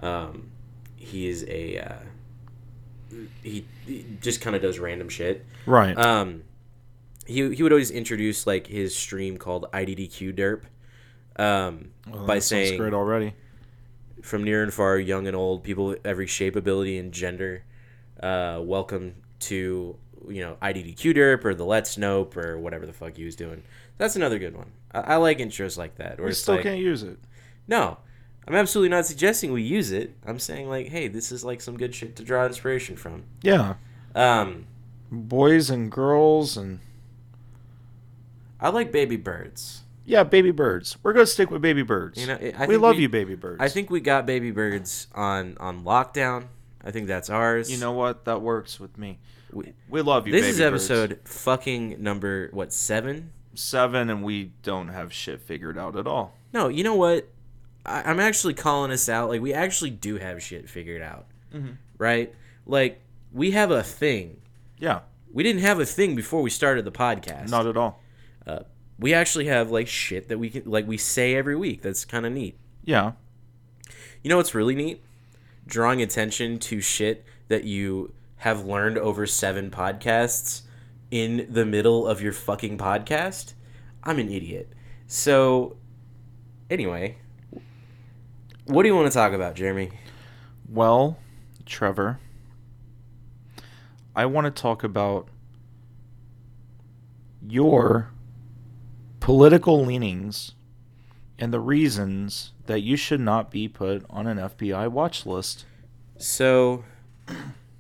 um, 0.03 0.51
he 0.97 1.29
is 1.29 1.45
a 1.49 1.79
uh, 1.79 3.19
he, 3.43 3.67
he 3.87 4.07
just 4.21 4.41
kind 4.41 4.57
of 4.57 4.63
does 4.63 4.79
random 4.79 5.09
shit. 5.09 5.45
Right. 5.67 5.97
Um, 5.97 6.43
he 7.27 7.55
he 7.55 7.63
would 7.63 7.73
always 7.73 7.91
introduce 7.91 8.47
like 8.47 8.67
his 8.67 8.97
stream 8.97 9.37
called 9.37 9.67
IDDQ 9.73 10.35
Derp. 10.35 10.63
Um, 11.37 11.91
Well, 12.11 12.27
by 12.27 12.39
saying 12.39 12.79
great 12.79 12.95
already. 12.95 13.35
From 14.25 14.43
near 14.43 14.63
and 14.63 14.73
far, 14.73 14.99
young 14.99 15.27
and 15.27 15.37
old, 15.37 15.63
people 15.63 15.93
of 15.93 15.99
every 16.05 16.27
shape, 16.27 16.57
ability, 16.57 16.97
and 16.99 17.13
gender, 17.13 17.63
uh, 18.23 18.59
welcome 18.63 19.15
to 19.41 19.97
you 20.27 20.41
know 20.41 20.57
IDDQ 20.63 21.15
Derp 21.15 21.45
or 21.45 21.55
the 21.55 21.65
Let's 21.67 21.99
Nope 21.99 22.37
or 22.37 22.59
whatever 22.59 22.87
the 22.87 22.93
fuck 22.93 23.17
he 23.17 23.25
was 23.25 23.37
doing. 23.37 23.63
That's 23.99 24.17
another 24.17 24.39
good 24.39 24.57
one. 24.57 24.73
I, 24.93 25.01
I 25.01 25.17
like 25.17 25.39
intros 25.39 25.77
like 25.77 25.97
that. 25.97 26.19
Where 26.19 26.29
We 26.29 26.33
still 26.33 26.55
like, 26.55 26.65
can't 26.65 26.79
use 26.81 27.03
it. 27.03 27.19
no, 27.69 27.99
I'm 28.49 28.55
absolutely 28.55 28.89
not 28.89 29.05
suggesting 29.07 29.53
we 29.53 29.63
use 29.63 29.93
it. 29.93 30.15
I'm 30.27 30.39
saying 30.39 30.69
like, 30.71 30.89
hey, 30.89 31.09
this 31.09 31.31
is 31.31 31.45
like 31.45 31.61
some 31.61 31.77
good 31.77 31.95
shit 31.95 32.17
to 32.17 32.25
draw 32.25 32.47
inspiration 32.47 32.97
from. 32.97 33.25
Yeah. 33.43 33.75
Um, 34.15 34.67
Boys 35.11 35.69
and 35.71 35.93
girls 35.93 36.57
and 36.57 36.81
I 38.59 38.71
like 38.71 38.91
baby 38.91 39.17
birds. 39.17 39.83
Yeah, 40.05 40.23
baby 40.23 40.51
birds. 40.51 40.97
We're 41.03 41.13
gonna 41.13 41.27
stick 41.27 41.51
with 41.51 41.63
baby 41.63 41.83
birds. 41.83 42.21
You 42.21 42.27
know, 42.29 42.35
I- 42.41 42.55
I 42.59 42.67
we 42.67 42.77
love 42.77 42.97
we- 42.97 43.03
you, 43.03 43.09
baby 43.09 43.35
birds. 43.35 43.59
I 43.61 43.69
think 43.69 43.91
we 43.91 44.01
got 44.01 44.27
baby 44.27 44.51
birds 44.51 45.07
on 45.15 45.57
on 45.61 45.83
lockdown. 45.85 46.47
I 46.85 46.91
think 46.91 47.07
that's 47.07 47.31
ours. 47.31 47.71
you 47.71 47.79
know 47.79 47.93
what 47.93 48.25
that 48.27 48.43
works 48.43 48.79
with 48.79 48.99
me. 48.99 49.19
We- 49.53 49.73
We 49.89 50.03
love 50.03 50.27
you. 50.27 50.33
this 50.33 50.43
baby 50.43 50.51
is 50.51 50.59
birds. 50.59 50.91
episode 50.91 51.21
fucking 51.25 52.03
number 52.03 52.49
what 52.53 52.73
seven? 52.73 53.31
seven, 53.55 54.11
and 54.11 54.23
we 54.25 54.51
don't 54.63 54.89
have 54.89 55.13
shit 55.13 55.41
figured 55.41 55.79
out 55.79 55.97
at 55.97 56.07
all. 56.09 56.35
No, 56.53 56.69
you 56.69 56.83
know 56.85 56.97
what? 56.97 57.29
I, 57.87 58.03
I'm 58.11 58.19
actually 58.19 58.55
calling 58.55 58.91
us 58.91 59.09
out. 59.09 59.29
Like 59.29 59.41
we 59.41 59.53
actually 59.55 59.91
do 59.91 60.17
have 60.19 60.43
shit 60.43 60.69
figured 60.69 61.01
out, 61.03 61.27
Mhm. 61.55 61.77
right? 61.99 62.35
Like 62.67 63.01
we 63.33 63.53
have 63.53 63.71
a 63.71 63.83
thing. 63.83 64.41
Yeah, 64.79 65.01
We 65.33 65.43
didn't 65.43 65.63
have 65.63 65.81
a 65.81 65.85
thing 65.87 66.15
before 66.17 66.43
we 66.43 66.51
started 66.51 66.85
the 66.85 66.93
podcast. 66.93 67.49
not 67.51 67.67
at 67.67 67.77
all. 67.77 68.01
We 68.99 69.13
actually 69.15 69.47
have 69.47 69.71
like 69.71 69.89
shit 69.89 70.29
that 70.29 70.39
we 70.39 70.51
can 70.51 70.63
like 70.65 70.87
we 70.87 70.97
say 70.97 71.35
every 71.35 71.57
week. 71.57 71.83
That's 71.83 72.05
kind 72.05 72.25
of 72.27 72.33
neat. 72.33 72.59
Yeah, 72.85 73.13
You 74.23 74.29
know 74.31 74.37
what's 74.37 74.55
really 74.55 74.75
neat? 74.75 75.03
Drawing 75.67 76.03
attention 76.03 76.59
to 76.61 76.81
shit 76.81 77.25
that 77.49 77.65
you 77.65 78.13
have 78.39 78.65
learned 78.67 78.99
over 78.99 79.27
seven 79.27 79.71
podcasts 79.71 80.63
in 81.11 81.47
the 81.49 81.65
middle 81.65 82.07
of 82.07 82.21
your 82.21 82.33
fucking 82.33 82.77
podcast. 82.77 83.55
I'm 84.03 84.19
an 84.19 84.31
idiot. 84.31 84.71
So, 85.07 85.77
anyway, 86.69 87.17
what 88.67 88.83
do 88.83 88.89
you 88.89 88.95
want 88.95 89.11
to 89.11 89.15
talk 89.15 89.33
about, 89.33 89.55
Jeremy? 89.55 89.91
Well, 90.69 91.19
Trevor, 91.65 92.19
I 94.15 94.27
want 94.27 94.45
to 94.45 94.51
talk 94.51 94.85
about 94.85 95.29
your 97.47 98.11
political 99.25 99.85
leanings 99.85 100.53
and 101.39 101.53
the 101.53 101.61
reasons 101.61 102.53
that 102.67 102.81
you 102.81 102.97
should 102.97 103.21
not 103.21 103.51
be 103.51 103.67
put 103.67 104.05
on 104.09 104.27
an 104.27 104.39
FBI 104.39 104.89
watch 104.91 105.27
list. 105.27 105.65
So, 106.19 106.85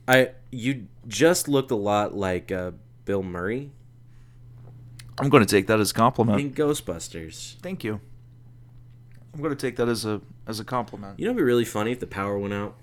I 0.08 0.30
you 0.50 0.88
just 1.06 1.48
looked 1.48 1.70
a 1.70 1.76
lot 1.76 2.14
like 2.14 2.50
uh, 2.50 2.72
Bill 3.04 3.22
Murray 3.22 3.70
I'm 5.18 5.28
going 5.28 5.44
to 5.44 5.48
take 5.48 5.66
that 5.68 5.80
as 5.80 5.90
a 5.90 5.94
compliment. 5.94 6.40
in 6.40 6.52
Ghostbusters. 6.52 7.56
Thank 7.60 7.84
you. 7.84 8.00
I'm 9.32 9.40
going 9.40 9.54
to 9.54 9.56
take 9.56 9.76
that 9.76 9.88
as 9.88 10.04
a 10.04 10.20
as 10.46 10.60
a 10.60 10.64
compliment. 10.64 11.18
You 11.18 11.26
know, 11.26 11.30
it'd 11.30 11.38
be 11.38 11.42
really 11.42 11.64
funny 11.64 11.92
if 11.92 12.00
the 12.00 12.06
power 12.06 12.38
went 12.38 12.54
out. 12.54 12.76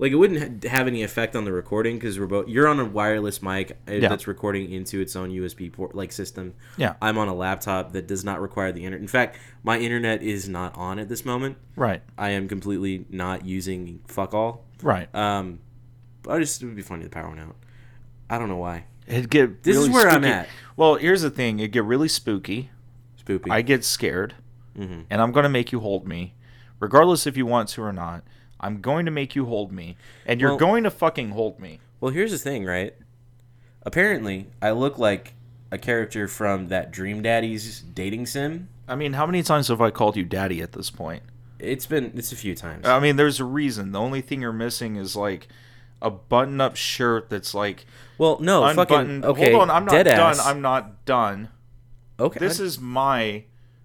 Like 0.00 0.10
it 0.12 0.16
wouldn't 0.16 0.64
ha- 0.64 0.68
have 0.70 0.86
any 0.88 1.02
effect 1.02 1.36
on 1.36 1.44
the 1.44 1.52
recording 1.52 1.96
because 1.96 2.18
we're 2.18 2.26
both 2.26 2.48
you're 2.48 2.66
on 2.66 2.80
a 2.80 2.84
wireless 2.84 3.40
mic 3.42 3.78
uh, 3.88 3.92
Yeah. 3.92 4.08
that's 4.08 4.26
recording 4.26 4.70
into 4.72 5.00
its 5.00 5.14
own 5.14 5.30
USB 5.30 5.72
port 5.72 5.94
like 5.94 6.10
system. 6.10 6.54
Yeah. 6.76 6.94
I'm 7.00 7.18
on 7.18 7.28
a 7.28 7.34
laptop 7.34 7.92
that 7.92 8.06
does 8.08 8.24
not 8.24 8.40
require 8.40 8.72
the 8.72 8.84
internet. 8.84 9.02
In 9.02 9.08
fact, 9.08 9.38
my 9.62 9.78
internet 9.78 10.22
is 10.22 10.48
not 10.48 10.74
on 10.76 10.98
at 10.98 11.08
this 11.08 11.24
moment. 11.24 11.58
Right. 11.76 12.02
I 12.18 12.30
am 12.30 12.48
completely 12.48 13.04
not 13.10 13.44
using 13.44 14.00
fuck 14.08 14.34
all. 14.34 14.64
Right. 14.82 15.14
Um, 15.14 15.60
but 16.22 16.32
I 16.32 16.38
just 16.40 16.62
it 16.62 16.66
would 16.66 16.76
be 16.76 16.82
funny 16.82 17.04
to 17.04 17.10
power 17.10 17.28
one 17.28 17.38
out. 17.38 17.56
I 18.28 18.38
don't 18.38 18.48
know 18.48 18.56
why. 18.56 18.84
It 19.06 19.28
get 19.28 19.62
This 19.64 19.76
is 19.76 19.88
really 19.88 19.94
where 19.94 20.08
I'm 20.08 20.24
at. 20.24 20.48
Well, 20.76 20.94
here's 20.94 21.22
the 21.22 21.30
thing. 21.30 21.58
It 21.60 21.72
get 21.72 21.84
really 21.84 22.08
spooky. 22.08 22.70
Spooky. 23.16 23.50
I 23.50 23.60
get 23.62 23.84
scared, 23.84 24.34
Mhm. 24.78 25.04
and 25.10 25.20
I'm 25.20 25.32
gonna 25.32 25.48
make 25.48 25.72
you 25.72 25.80
hold 25.80 26.06
me, 26.08 26.34
regardless 26.78 27.26
if 27.26 27.36
you 27.36 27.44
want 27.44 27.68
to 27.70 27.82
or 27.82 27.92
not. 27.92 28.24
I'm 28.60 28.80
going 28.80 29.06
to 29.06 29.10
make 29.10 29.34
you 29.34 29.46
hold 29.46 29.72
me, 29.72 29.96
and 30.26 30.40
you're 30.40 30.50
Well- 30.50 30.58
going 30.58 30.84
to 30.84 30.90
fucking 30.90 31.30
hold 31.30 31.58
me. 31.60 31.80
Well, 32.00 32.12
here's 32.12 32.30
the 32.32 32.38
thing, 32.38 32.64
right? 32.64 32.94
Apparently, 33.82 34.46
I 34.60 34.70
look 34.72 34.98
like 34.98 35.34
a 35.70 35.78
character 35.78 36.28
from 36.28 36.68
that 36.68 36.90
Dream 36.90 37.22
Daddy's 37.22 37.80
dating 37.80 38.26
sim. 38.26 38.68
I 38.88 38.94
mean, 38.96 39.14
how 39.14 39.24
many 39.26 39.42
times 39.42 39.68
have 39.68 39.80
I 39.80 39.90
called 39.90 40.16
you 40.16 40.24
daddy 40.24 40.60
at 40.60 40.72
this 40.72 40.90
point? 40.90 41.22
It's 41.58 41.86
been 41.86 42.12
it's 42.16 42.32
a 42.32 42.36
few 42.36 42.54
times. 42.54 42.86
I 42.86 42.98
mean, 43.00 43.16
there's 43.16 43.38
a 43.40 43.44
reason. 43.44 43.92
The 43.92 44.00
only 44.00 44.20
thing 44.20 44.40
you're 44.42 44.52
missing 44.52 44.96
is 44.96 45.14
like 45.14 45.48
a 46.02 46.10
button-up 46.10 46.76
shirt 46.76 47.28
that's 47.30 47.54
like 47.54 47.84
well, 48.18 48.38
no, 48.40 48.64
unbuttoned. 48.64 49.22
fucking 49.22 49.24
okay. 49.24 49.50
Hold 49.52 49.64
on, 49.64 49.70
I'm 49.70 49.84
not 49.84 50.04
done. 50.04 50.08
ass. 50.30 50.44
I'm 50.46 50.60
not 50.62 51.04
done. 51.04 51.48
okay. 52.18 52.40
This 52.40 52.58
is 52.60 52.80
my 52.80 53.44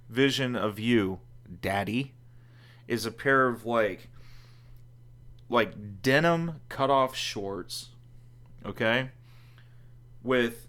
vision 0.10 0.56
of 0.56 0.80
you, 0.80 1.20
daddy. 1.62 2.14
Is 2.88 3.06
a 3.06 3.12
pair 3.12 3.48
of 3.48 3.66
like 3.66 4.10
like 5.50 6.02
denim 6.02 6.62
cut-off 6.70 7.16
shorts, 7.16 7.90
okay? 8.66 9.12
With 10.24 10.68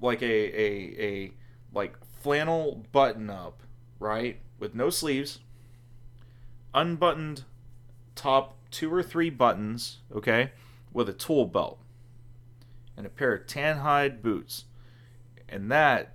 like 0.00 0.22
a 0.22 0.26
a 0.26 1.02
a 1.02 1.32
like 1.74 1.96
flannel 2.22 2.84
button 2.92 3.30
up, 3.30 3.62
right? 3.98 4.38
With 4.58 4.74
no 4.74 4.90
sleeves. 4.90 5.40
Unbuttoned 6.74 7.44
top 8.14 8.56
two 8.70 8.92
or 8.92 9.02
three 9.02 9.30
buttons, 9.30 9.98
okay? 10.14 10.52
With 10.92 11.08
a 11.08 11.12
tool 11.12 11.46
belt. 11.46 11.78
And 12.96 13.06
a 13.06 13.10
pair 13.10 13.34
of 13.34 13.46
tan 13.46 13.78
hide 13.78 14.22
boots. 14.22 14.64
And 15.48 15.70
that 15.70 16.14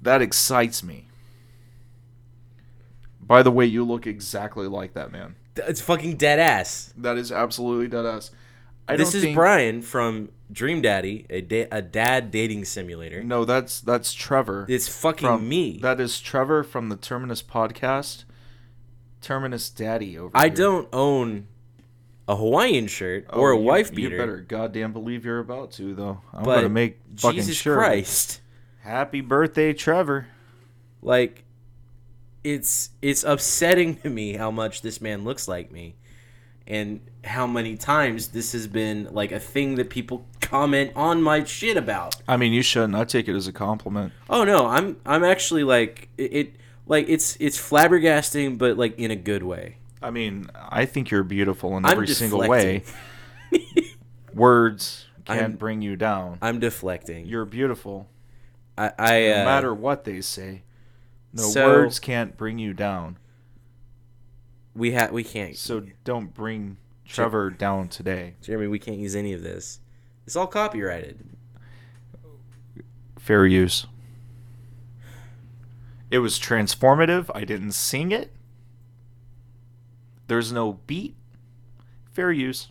that 0.00 0.22
excites 0.22 0.82
me. 0.82 1.07
By 3.28 3.42
the 3.44 3.52
way, 3.52 3.66
you 3.66 3.84
look 3.84 4.06
exactly 4.06 4.66
like 4.66 4.94
that 4.94 5.12
man. 5.12 5.36
it's 5.56 5.80
fucking 5.80 6.16
dead 6.16 6.38
ass. 6.40 6.92
That 6.96 7.16
is 7.16 7.30
absolutely 7.30 7.86
dead 7.88 8.04
ass. 8.06 8.30
I 8.88 8.96
this 8.96 9.14
is 9.14 9.22
think, 9.22 9.36
Brian 9.36 9.82
from 9.82 10.30
Dream 10.50 10.80
Daddy, 10.80 11.26
a 11.28 11.42
da- 11.42 11.68
a 11.70 11.82
dad 11.82 12.30
dating 12.30 12.64
simulator. 12.64 13.22
No, 13.22 13.44
that's 13.44 13.80
that's 13.82 14.14
Trevor. 14.14 14.64
It's 14.68 14.88
fucking 14.88 15.28
from 15.28 15.46
me. 15.48 15.78
That 15.82 16.00
is 16.00 16.18
Trevor 16.20 16.64
from 16.64 16.88
the 16.88 16.96
Terminus 16.96 17.42
podcast. 17.42 18.24
Terminus 19.20 19.68
Daddy 19.68 20.16
over 20.16 20.30
there. 20.32 20.40
I 20.40 20.46
here. 20.46 20.54
don't 20.56 20.88
own 20.92 21.48
a 22.26 22.36
Hawaiian 22.36 22.86
shirt 22.86 23.26
Oh, 23.30 23.40
or 23.40 23.50
a 23.52 23.56
you- 23.56 23.62
wife 23.62 23.94
beater. 23.94 24.16
You 24.16 24.22
better 24.22 24.40
goddamn 24.40 24.92
believe 24.92 25.24
you're 25.24 25.40
about 25.40 25.72
to 25.72 25.94
though. 25.94 26.20
I'm 26.32 26.44
but 26.44 26.54
gonna 26.56 26.68
make 26.70 26.98
fucking 27.16 27.40
Jesus 27.40 27.56
sure. 27.56 27.76
Christ. 27.76 28.40
Happy 28.80 29.20
birthday, 29.20 29.72
Trevor. 29.74 30.28
like 31.02 31.44
it's 32.44 32.90
it's 33.02 33.24
upsetting 33.24 33.96
to 33.96 34.10
me 34.10 34.34
how 34.34 34.50
much 34.50 34.82
this 34.82 35.00
man 35.00 35.24
looks 35.24 35.48
like 35.48 35.70
me 35.72 35.96
and 36.66 37.00
how 37.24 37.46
many 37.46 37.76
times 37.76 38.28
this 38.28 38.52
has 38.52 38.66
been 38.66 39.08
like 39.12 39.32
a 39.32 39.40
thing 39.40 39.74
that 39.76 39.90
people 39.90 40.24
comment 40.40 40.92
on 40.94 41.22
my 41.22 41.42
shit 41.44 41.76
about 41.76 42.16
I 42.28 42.36
mean, 42.36 42.52
you 42.52 42.62
shouldn't. 42.62 42.94
I 42.94 43.04
take 43.04 43.28
it 43.28 43.34
as 43.34 43.46
a 43.48 43.52
compliment. 43.52 44.12
oh 44.30 44.44
no 44.44 44.66
i'm 44.66 44.96
i'm 45.04 45.24
actually 45.24 45.64
like 45.64 46.08
it, 46.16 46.32
it 46.32 46.56
like 46.86 47.06
it's 47.08 47.36
it's 47.40 47.58
flabbergasting 47.58 48.56
but 48.58 48.76
like 48.78 48.98
in 48.98 49.10
a 49.10 49.16
good 49.16 49.42
way 49.42 49.76
I 50.00 50.10
mean, 50.12 50.48
I 50.54 50.84
think 50.84 51.10
you're 51.10 51.24
beautiful 51.24 51.76
in 51.76 51.84
I'm 51.84 51.90
every 51.90 52.06
single 52.06 52.46
way. 52.46 52.84
Words 54.34 55.06
can't 55.24 55.40
I'm- 55.40 55.52
bring 55.56 55.82
you 55.82 55.96
down. 55.96 56.38
i'm 56.40 56.58
deflecting 56.60 57.26
You're 57.26 57.44
beautiful. 57.44 58.08
i 58.76 58.92
i 58.98 59.20
No 59.28 59.40
uh, 59.40 59.44
matter 59.44 59.74
what 59.74 60.04
they 60.04 60.20
say. 60.20 60.62
No 61.32 61.42
so- 61.42 61.66
words 61.66 61.98
can't 61.98 62.36
bring 62.36 62.58
you 62.58 62.72
down. 62.74 63.18
we 64.74 64.92
have 64.92 65.12
we 65.12 65.24
can't 65.24 65.56
So 65.56 65.84
don't 66.04 66.32
bring 66.34 66.76
Trevor 67.04 67.50
down 67.50 67.88
today. 67.88 68.34
jeremy 68.42 68.66
we 68.68 68.78
can't 68.78 68.98
use 68.98 69.16
any 69.16 69.32
of 69.32 69.42
this 69.42 69.80
it's 70.26 70.36
all 70.36 70.46
copyrighted 70.46 71.24
Fair 73.18 73.44
use. 73.44 73.86
It 76.10 76.20
was 76.20 76.38
transformative. 76.38 77.30
I 77.34 77.44
didn't 77.44 77.72
sing 77.72 78.10
it. 78.10 78.32
There's 80.28 80.50
no 80.50 80.80
beat. 80.86 81.14
Fair 82.10 82.32
use. 82.32 82.68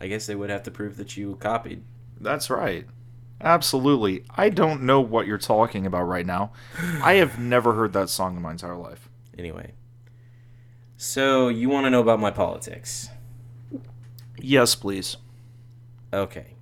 i 0.00 0.08
guess 0.08 0.26
they 0.26 0.34
would 0.34 0.50
have 0.50 0.64
to 0.64 0.70
prove 0.72 0.96
that 0.96 1.16
you 1.16 1.36
copied 1.36 1.84
That's 2.20 2.50
right. 2.50 2.86
Absolutely. 3.44 4.24
I 4.36 4.48
don't 4.48 4.82
know 4.82 5.00
what 5.00 5.26
you're 5.26 5.38
talking 5.38 5.86
about 5.86 6.04
right 6.04 6.26
now. 6.26 6.52
I 7.02 7.14
have 7.14 7.38
never 7.38 7.74
heard 7.74 7.92
that 7.92 8.08
song 8.08 8.36
in 8.36 8.42
my 8.42 8.52
entire 8.52 8.76
life. 8.76 9.08
Anyway, 9.36 9.72
so 10.96 11.48
you 11.48 11.68
want 11.68 11.84
to 11.84 11.90
know 11.90 12.00
about 12.00 12.20
my 12.20 12.30
politics? 12.30 13.10
Yes, 14.38 14.74
please. 14.74 15.16
Okay. 16.12 16.54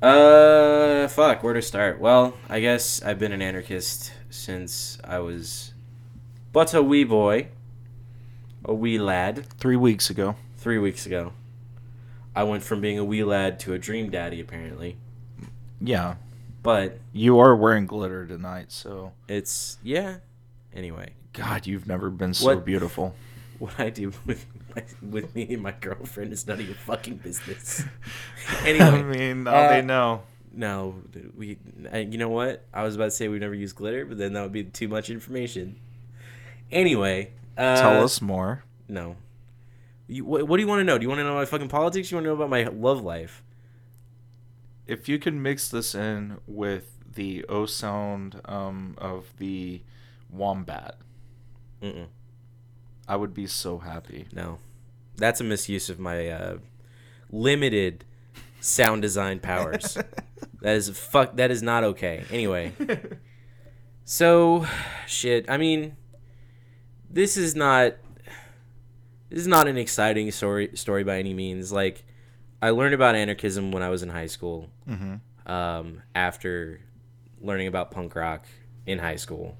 Uh, 0.00 1.08
fuck. 1.08 1.42
Where 1.42 1.54
to 1.54 1.62
start? 1.62 2.00
Well, 2.00 2.34
I 2.48 2.60
guess 2.60 3.02
I've 3.02 3.18
been 3.18 3.32
an 3.32 3.42
anarchist 3.42 4.12
since 4.30 4.98
I 5.04 5.18
was 5.18 5.74
but 6.52 6.72
a 6.72 6.82
wee 6.82 7.04
boy, 7.04 7.48
a 8.64 8.72
wee 8.72 8.98
lad. 8.98 9.46
Three 9.58 9.76
weeks 9.76 10.08
ago. 10.08 10.36
Three 10.56 10.78
weeks 10.78 11.04
ago, 11.04 11.32
I 12.34 12.42
went 12.44 12.62
from 12.62 12.80
being 12.80 12.98
a 12.98 13.04
wee 13.04 13.22
lad 13.24 13.60
to 13.60 13.72
a 13.74 13.78
dream 13.78 14.10
daddy, 14.10 14.40
apparently. 14.40 14.96
Yeah. 15.80 16.16
But 16.62 16.98
You 17.12 17.38
are 17.38 17.54
wearing 17.54 17.86
glitter 17.86 18.26
tonight, 18.26 18.72
so. 18.72 19.12
it's 19.28 19.78
yeah. 19.82 20.16
Anyway, 20.74 21.10
God, 21.32 21.66
you've 21.66 21.86
never 21.86 22.10
been 22.10 22.34
so 22.34 22.46
What- 22.46 22.64
beautiful. 22.64 23.14
what 23.58 23.78
I 23.78 23.90
do 23.90 24.12
with 24.26 24.46
my, 24.74 24.82
with 25.02 25.34
me 25.34 25.46
and 25.54 25.62
my 25.62 25.72
girlfriend 25.72 26.32
is 26.32 26.46
none 26.46 26.58
of 26.58 26.66
your 26.66 26.74
fucking 26.74 27.16
business. 27.18 27.84
Anyway, 28.64 28.84
I 28.84 29.02
mean, 29.02 29.44
now 29.44 29.54
uh, 29.54 29.68
they 29.70 29.80
know. 29.82 30.22
no, 30.52 30.96
we. 31.36 31.56
You 31.94 32.18
know 32.18 32.28
what? 32.28 32.62
I 32.74 32.82
was 32.82 32.94
about 32.94 33.06
to 33.06 33.10
say 33.10 33.28
we 33.28 33.38
never 33.38 33.54
use 33.54 33.72
glitter, 33.72 34.04
but 34.04 34.18
then 34.18 34.32
that 34.34 34.42
would 34.42 34.52
be 34.52 34.64
too 34.64 34.86
much 34.88 35.08
information. 35.08 35.76
Anyway, 36.70 37.30
uh, 37.56 37.80
Tell 37.80 38.02
us 38.04 38.20
more. 38.20 38.64
No. 38.88 39.16
You, 40.06 40.24
what, 40.24 40.46
what 40.46 40.56
do 40.56 40.62
you 40.62 40.68
want 40.68 40.80
to 40.80 40.84
know? 40.84 40.98
Do 40.98 41.02
you 41.02 41.08
want 41.08 41.20
to 41.20 41.24
know 41.24 41.34
my 41.34 41.44
fucking 41.44 41.68
politics? 41.68 42.10
You 42.10 42.16
want 42.16 42.24
to 42.24 42.28
know 42.28 42.34
about 42.34 42.50
my 42.50 42.64
love 42.64 43.02
life? 43.02 43.42
If 44.86 45.08
you 45.08 45.18
can 45.18 45.42
mix 45.42 45.68
this 45.68 45.94
in 45.94 46.38
with 46.46 46.98
the 47.14 47.44
O 47.48 47.64
sound 47.64 48.40
um, 48.44 48.96
of 48.98 49.32
the 49.38 49.82
wombat, 50.30 50.98
Mm-mm. 51.82 52.06
I 53.08 53.16
would 53.16 53.32
be 53.32 53.46
so 53.46 53.78
happy. 53.78 54.26
No, 54.32 54.58
that's 55.16 55.40
a 55.40 55.44
misuse 55.44 55.88
of 55.88 55.98
my 55.98 56.28
uh, 56.28 56.58
limited 57.30 58.04
sound 58.60 59.02
design 59.02 59.40
powers. 59.40 59.96
that 60.60 60.76
is 60.76 60.90
fuck. 60.90 61.36
That 61.36 61.50
is 61.50 61.62
not 61.62 61.84
okay. 61.84 62.24
Anyway, 62.30 62.72
so 64.04 64.66
shit. 65.06 65.48
I 65.48 65.56
mean, 65.56 65.96
this 67.08 67.36
is 67.36 67.54
not. 67.54 67.94
This 69.34 69.40
is 69.40 69.48
not 69.48 69.66
an 69.66 69.76
exciting 69.76 70.30
story 70.30 70.70
story 70.74 71.02
by 71.02 71.18
any 71.18 71.34
means. 71.34 71.72
Like, 71.72 72.04
I 72.62 72.70
learned 72.70 72.94
about 72.94 73.16
anarchism 73.16 73.72
when 73.72 73.82
I 73.82 73.88
was 73.88 74.04
in 74.04 74.08
high 74.08 74.28
school. 74.28 74.70
Mm-hmm. 74.88 75.52
um, 75.52 76.02
after 76.14 76.80
learning 77.40 77.66
about 77.66 77.90
punk 77.90 78.14
rock 78.14 78.46
in 78.86 79.00
high 79.00 79.16
school. 79.16 79.56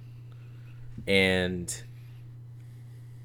And 1.09 1.83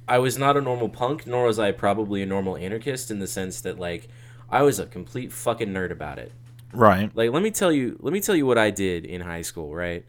I 0.08 0.18
was 0.18 0.40
not 0.40 0.58
a 0.58 0.62
normal 0.62 0.90
punk, 0.90 1.28
nor 1.28 1.46
was 1.46 1.60
I 1.60 1.72
probably 1.72 2.24
a 2.24 2.26
normal 2.26 2.58
anarchist 2.58 3.12
in 3.12 3.20
the 3.20 3.28
sense 3.28 3.62
that 3.62 3.78
like 3.78 4.08
I 4.50 4.64
was 4.64 4.80
a 4.80 4.88
complete 4.88 5.32
fucking 5.32 5.70
nerd 5.70 5.92
about 5.92 6.18
it. 6.18 6.32
Right. 6.74 7.16
Like 7.16 7.32
let 7.32 7.44
me 7.44 7.52
tell 7.52 7.72
you 7.72 7.96
let 8.00 8.12
me 8.12 8.22
tell 8.22 8.36
you 8.36 8.48
what 8.48 8.58
I 8.58 8.72
did 8.72 9.06
in 9.06 9.22
high 9.22 9.44
school, 9.44 9.76
right? 9.76 10.04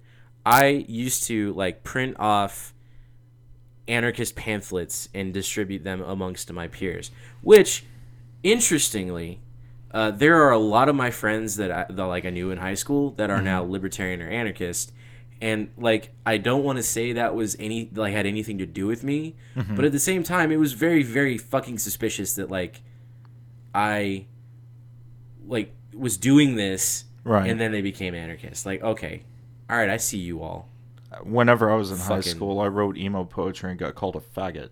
I 0.47 0.87
used 0.89 1.25
to 1.25 1.53
like 1.53 1.85
print 1.85 2.17
off 2.19 2.73
anarchist 3.89 4.37
pamphlets 4.37 5.09
and 5.15 5.33
distribute 5.35 5.83
them 5.85 6.01
amongst 6.03 6.53
my 6.53 6.69
peers, 6.69 7.11
which 7.43 7.85
interestingly 8.43 9.41
uh, 9.93 10.11
there 10.11 10.43
are 10.43 10.51
a 10.53 10.59
lot 10.59 10.89
of 10.89 10.95
my 10.95 11.11
friends 11.11 11.57
that 11.57 11.71
I 11.71 11.87
that 11.91 12.05
like 12.05 12.25
I 12.25 12.31
knew 12.31 12.51
in 12.51 12.59
high 12.59 12.75
school 12.75 13.11
that 13.13 13.31
are 13.31 13.43
now 13.43 13.63
libertarian 13.65 14.23
or 14.23 14.29
anarchist, 14.29 14.93
and 15.41 15.71
like 15.77 16.13
I 16.25 16.37
don't 16.39 16.63
want 16.63 16.77
to 16.79 16.83
say 16.83 17.13
that 17.15 17.35
was 17.35 17.57
any 17.59 17.91
like 17.95 18.13
had 18.13 18.25
anything 18.27 18.59
to 18.59 18.67
do 18.67 18.87
with 18.87 19.03
me, 19.03 19.35
Mm-hmm. 19.57 19.75
but 19.75 19.85
at 19.85 19.91
the 19.93 19.99
same 19.99 20.23
time, 20.23 20.53
it 20.53 20.59
was 20.59 20.75
very 20.75 21.03
very 21.03 21.37
fucking 21.39 21.79
suspicious 21.79 22.35
that 22.35 22.51
like 22.51 22.83
I 23.75 24.27
like 25.47 25.75
was 25.95 26.17
doing 26.17 26.55
this, 26.55 27.05
Right. 27.25 27.51
And 27.51 27.61
then 27.61 27.71
they 27.73 27.83
became 27.83 28.15
anarchists. 28.15 28.65
Like, 28.65 28.83
okay, 28.83 29.25
all 29.69 29.77
right, 29.77 29.91
I 29.91 29.99
see 29.99 30.17
you 30.19 30.43
all. 30.43 30.69
Whenever 31.25 31.71
I 31.71 31.77
was 31.77 31.91
in 31.91 31.99
high 31.99 32.17
Fucking- 32.19 32.31
school, 32.33 32.61
I 32.61 32.69
wrote 32.69 32.97
emo 32.97 33.25
poetry 33.25 33.71
and 33.71 33.79
got 33.79 33.95
called 33.95 34.17
a 34.17 34.21
faggot. 34.21 34.69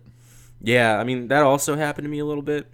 Yeah, 0.61 0.97
I 0.99 1.03
mean 1.03 1.27
that 1.29 1.43
also 1.43 1.75
happened 1.75 2.05
to 2.05 2.09
me 2.09 2.19
a 2.19 2.25
little 2.25 2.43
bit. 2.43 2.67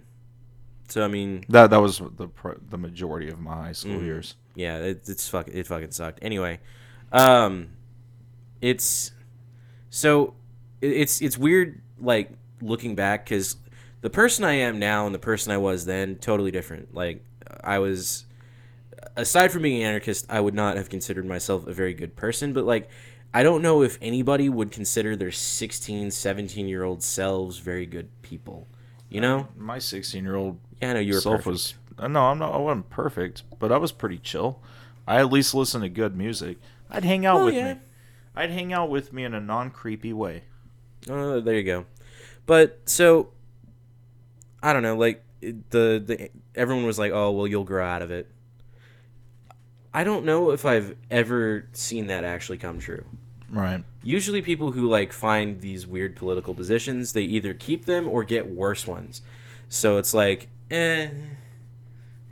So 0.88 1.04
I 1.04 1.08
mean, 1.08 1.44
That 1.48 1.70
that 1.70 1.80
was 1.80 1.98
the 2.16 2.28
pr- 2.28 2.58
the 2.70 2.78
majority 2.78 3.28
of 3.28 3.40
my 3.40 3.54
high 3.66 3.72
school 3.72 3.96
Mhm. 3.98 4.04
years. 4.04 4.36
yeah, 4.54 4.78
it, 4.78 5.02
it's 5.08 5.28
fuck 5.28 5.48
it 5.48 5.66
fucking 5.66 5.90
sucked. 5.90 6.20
Anyway, 6.22 6.60
um, 7.12 7.68
it's 8.60 9.12
so 9.90 10.34
it, 10.80 10.92
it's 10.92 11.20
it's 11.20 11.36
weird 11.36 11.80
like 12.00 12.30
looking 12.60 12.94
back 12.94 13.24
because 13.24 13.56
the 14.00 14.10
person 14.10 14.44
I 14.44 14.52
am 14.52 14.78
now 14.78 15.06
and 15.06 15.14
the 15.14 15.18
person 15.18 15.52
I 15.52 15.58
was 15.58 15.86
then 15.86 16.16
totally 16.16 16.50
different. 16.50 16.94
Like 16.94 17.24
I 17.64 17.78
was 17.80 18.24
aside 19.16 19.50
from 19.52 19.62
being 19.62 19.80
an 19.82 19.88
anarchist, 19.88 20.26
I 20.28 20.40
would 20.40 20.54
not 20.54 20.76
have 20.76 20.88
considered 20.88 21.26
myself 21.26 21.66
a 21.66 21.72
very 21.72 21.94
good 21.94 22.14
person, 22.16 22.52
but 22.52 22.64
like 22.64 22.88
I 23.34 23.42
don't 23.42 23.60
know 23.62 23.82
if 23.82 23.98
anybody 24.00 24.48
would 24.48 24.70
consider 24.70 25.14
their 25.16 25.30
16, 25.32 26.10
17 26.10 26.68
year 26.68 26.84
old 26.84 27.02
selves 27.02 27.58
very 27.58 27.84
good 27.86 28.08
people. 28.22 28.66
You 29.08 29.20
know? 29.20 29.48
My 29.56 29.78
16 29.78 30.24
year 30.24 30.34
old 30.36 30.58
Yeah, 30.80 30.90
I 30.90 30.92
know 30.94 31.00
you 31.00 31.14
were 31.14 31.20
self 31.20 31.36
perfect. 31.44 31.46
was 31.46 31.74
no, 32.10 32.20
I'm 32.26 32.38
not. 32.38 32.52
I 32.54 32.58
wasn't 32.58 32.90
perfect, 32.90 33.42
but 33.58 33.72
I 33.72 33.78
was 33.78 33.90
pretty 33.92 34.18
chill. 34.18 34.60
I 35.06 35.16
at 35.18 35.30
least 35.32 35.54
listened 35.54 35.82
to 35.82 35.88
good 35.88 36.14
music. 36.16 36.58
I'd 36.90 37.04
hang 37.04 37.24
out 37.24 37.40
Oh, 37.40 37.44
with 37.46 37.54
yeah. 37.54 37.74
me. 37.74 37.80
I'd 38.34 38.50
hang 38.50 38.72
out 38.72 38.90
with 38.90 39.12
me 39.14 39.24
in 39.24 39.32
a 39.34 39.40
non 39.40 39.70
creepy 39.70 40.12
way. 40.12 40.44
Oh, 41.08 41.40
there 41.40 41.54
you 41.54 41.62
go. 41.62 41.86
But 42.44 42.80
so 42.84 43.30
I 44.62 44.72
don't 44.72 44.82
know, 44.82 44.96
like 44.96 45.24
the 45.40 46.02
the 46.04 46.30
everyone 46.54 46.84
was 46.84 46.98
like, 46.98 47.12
"Oh, 47.12 47.30
well, 47.30 47.46
you'll 47.46 47.64
grow 47.64 47.84
out 47.86 48.02
of 48.02 48.10
it." 48.10 48.30
I 49.96 50.04
don't 50.04 50.26
know 50.26 50.50
if 50.50 50.66
I've 50.66 50.94
ever 51.10 51.66
seen 51.72 52.08
that 52.08 52.22
actually 52.22 52.58
come 52.58 52.78
true. 52.78 53.04
Right. 53.48 53.82
Usually 54.02 54.42
people 54.42 54.72
who 54.72 54.88
like 54.88 55.10
find 55.10 55.60
these 55.62 55.86
weird 55.86 56.16
political 56.16 56.52
positions, 56.52 57.14
they 57.14 57.22
either 57.22 57.54
keep 57.54 57.86
them 57.86 58.06
or 58.06 58.22
get 58.22 58.50
worse 58.50 58.86
ones. 58.86 59.22
So 59.70 59.96
it's 59.96 60.12
like, 60.12 60.48
eh 60.70 61.08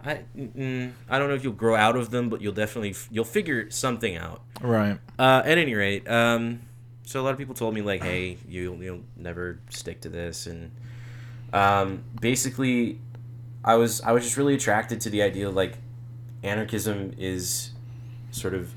I 0.05 0.21
mm, 0.37 0.93
I 1.09 1.19
don't 1.19 1.29
know 1.29 1.35
if 1.35 1.43
you'll 1.43 1.55
grow 1.55 1.75
out 1.75 1.97
of 1.97 2.11
them, 2.11 2.29
but 2.29 2.43
you'll 2.43 2.53
definitely 2.53 2.91
f- 2.91 3.09
you'll 3.11 3.25
figure 3.25 3.71
something 3.71 4.15
out. 4.15 4.43
Right. 4.61 4.99
Uh, 5.19 5.41
at 5.47 5.57
any 5.57 5.75
rate, 5.75 6.07
um, 6.07 6.61
so 7.05 7.19
a 7.19 7.23
lot 7.23 7.31
of 7.31 7.39
people 7.39 7.55
told 7.55 7.75
me 7.75 7.81
like, 7.81 8.03
"Hey, 8.03 8.37
you 8.47 8.77
you'll 8.83 9.01
never 9.17 9.61
stick 9.71 10.03
to 10.03 10.11
this," 10.11 10.47
and 10.47 10.71
um, 11.55 12.05
basically, 12.21 13.01
I 13.65 13.77
was 13.77 14.03
I 14.03 14.13
was 14.13 14.25
just 14.25 14.37
really 14.37 14.55
attracted 14.55 15.01
to 15.03 15.09
the 15.11 15.23
idea 15.23 15.49
of, 15.49 15.55
like 15.55 15.79
anarchism 16.45 17.15
is 17.19 17.71
sort 18.31 18.55
of 18.55 18.75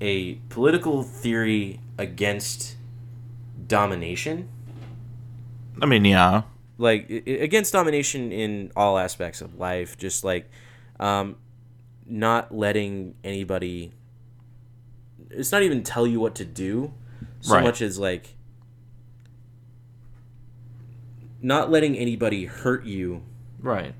a 0.00 0.34
political 0.48 1.02
theory 1.02 1.80
against 1.98 2.76
domination, 3.66 4.48
I 5.82 5.86
mean, 5.86 6.04
yeah. 6.04 6.42
like 6.78 7.10
against 7.10 7.72
domination 7.72 8.30
in 8.32 8.70
all 8.76 8.98
aspects 8.98 9.40
of 9.40 9.58
life, 9.58 9.98
just 9.98 10.22
like 10.24 10.50
um, 11.00 11.36
not 12.06 12.54
letting 12.54 13.14
anybody. 13.24 13.92
It's 15.30 15.52
not 15.52 15.62
even 15.62 15.82
tell 15.82 16.06
you 16.06 16.20
what 16.20 16.34
to 16.36 16.44
do, 16.44 16.92
so 17.40 17.54
Right. 17.54 17.64
much 17.64 17.82
as 17.82 17.98
like 17.98 18.34
not 21.40 21.70
letting 21.70 21.96
anybody 21.96 22.46
hurt 22.46 22.84
you 22.84 23.22
Right. 23.60 23.94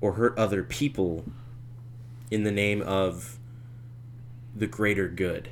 or 0.00 0.12
hurt 0.14 0.38
other 0.38 0.62
people 0.62 1.24
in 2.34 2.42
the 2.42 2.50
name 2.50 2.82
of 2.82 3.38
the 4.56 4.66
greater 4.66 5.08
good. 5.08 5.48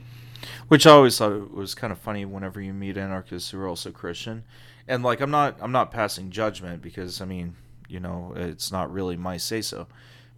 Which 0.66 0.86
I 0.86 0.90
always 0.90 1.16
thought 1.16 1.54
was 1.54 1.74
kind 1.76 1.92
of 1.92 1.98
funny 1.98 2.24
whenever 2.24 2.60
you 2.60 2.72
meet 2.72 2.96
anarchists 2.96 3.50
who 3.50 3.60
are 3.60 3.68
also 3.68 3.92
Christian, 3.92 4.42
and 4.88 5.04
like 5.04 5.20
I'm 5.20 5.30
not 5.30 5.56
I'm 5.60 5.70
not 5.70 5.92
passing 5.92 6.30
judgment 6.30 6.82
because 6.82 7.20
I 7.20 7.24
mean 7.24 7.54
you 7.88 8.00
know 8.00 8.32
it's 8.34 8.72
not 8.72 8.92
really 8.92 9.16
my 9.16 9.36
say 9.36 9.60
so, 9.62 9.86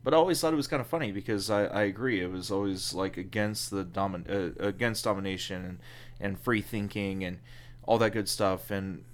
but 0.02 0.12
I 0.12 0.18
always 0.18 0.38
thought 0.38 0.52
it 0.52 0.56
was 0.56 0.66
kind 0.66 0.82
of 0.82 0.86
funny 0.86 1.10
because 1.12 1.48
I, 1.48 1.64
I 1.64 1.82
agree 1.84 2.20
it 2.20 2.30
was 2.30 2.50
always 2.50 2.92
like 2.92 3.16
against 3.16 3.70
the 3.70 3.84
domin 3.84 4.28
uh, 4.28 4.62
against 4.62 5.04
domination 5.04 5.64
and 5.64 5.78
and 6.20 6.38
free 6.38 6.60
thinking 6.60 7.24
and 7.24 7.38
all 7.84 7.96
that 7.98 8.12
good 8.12 8.28
stuff. 8.28 8.70
And 8.70 9.04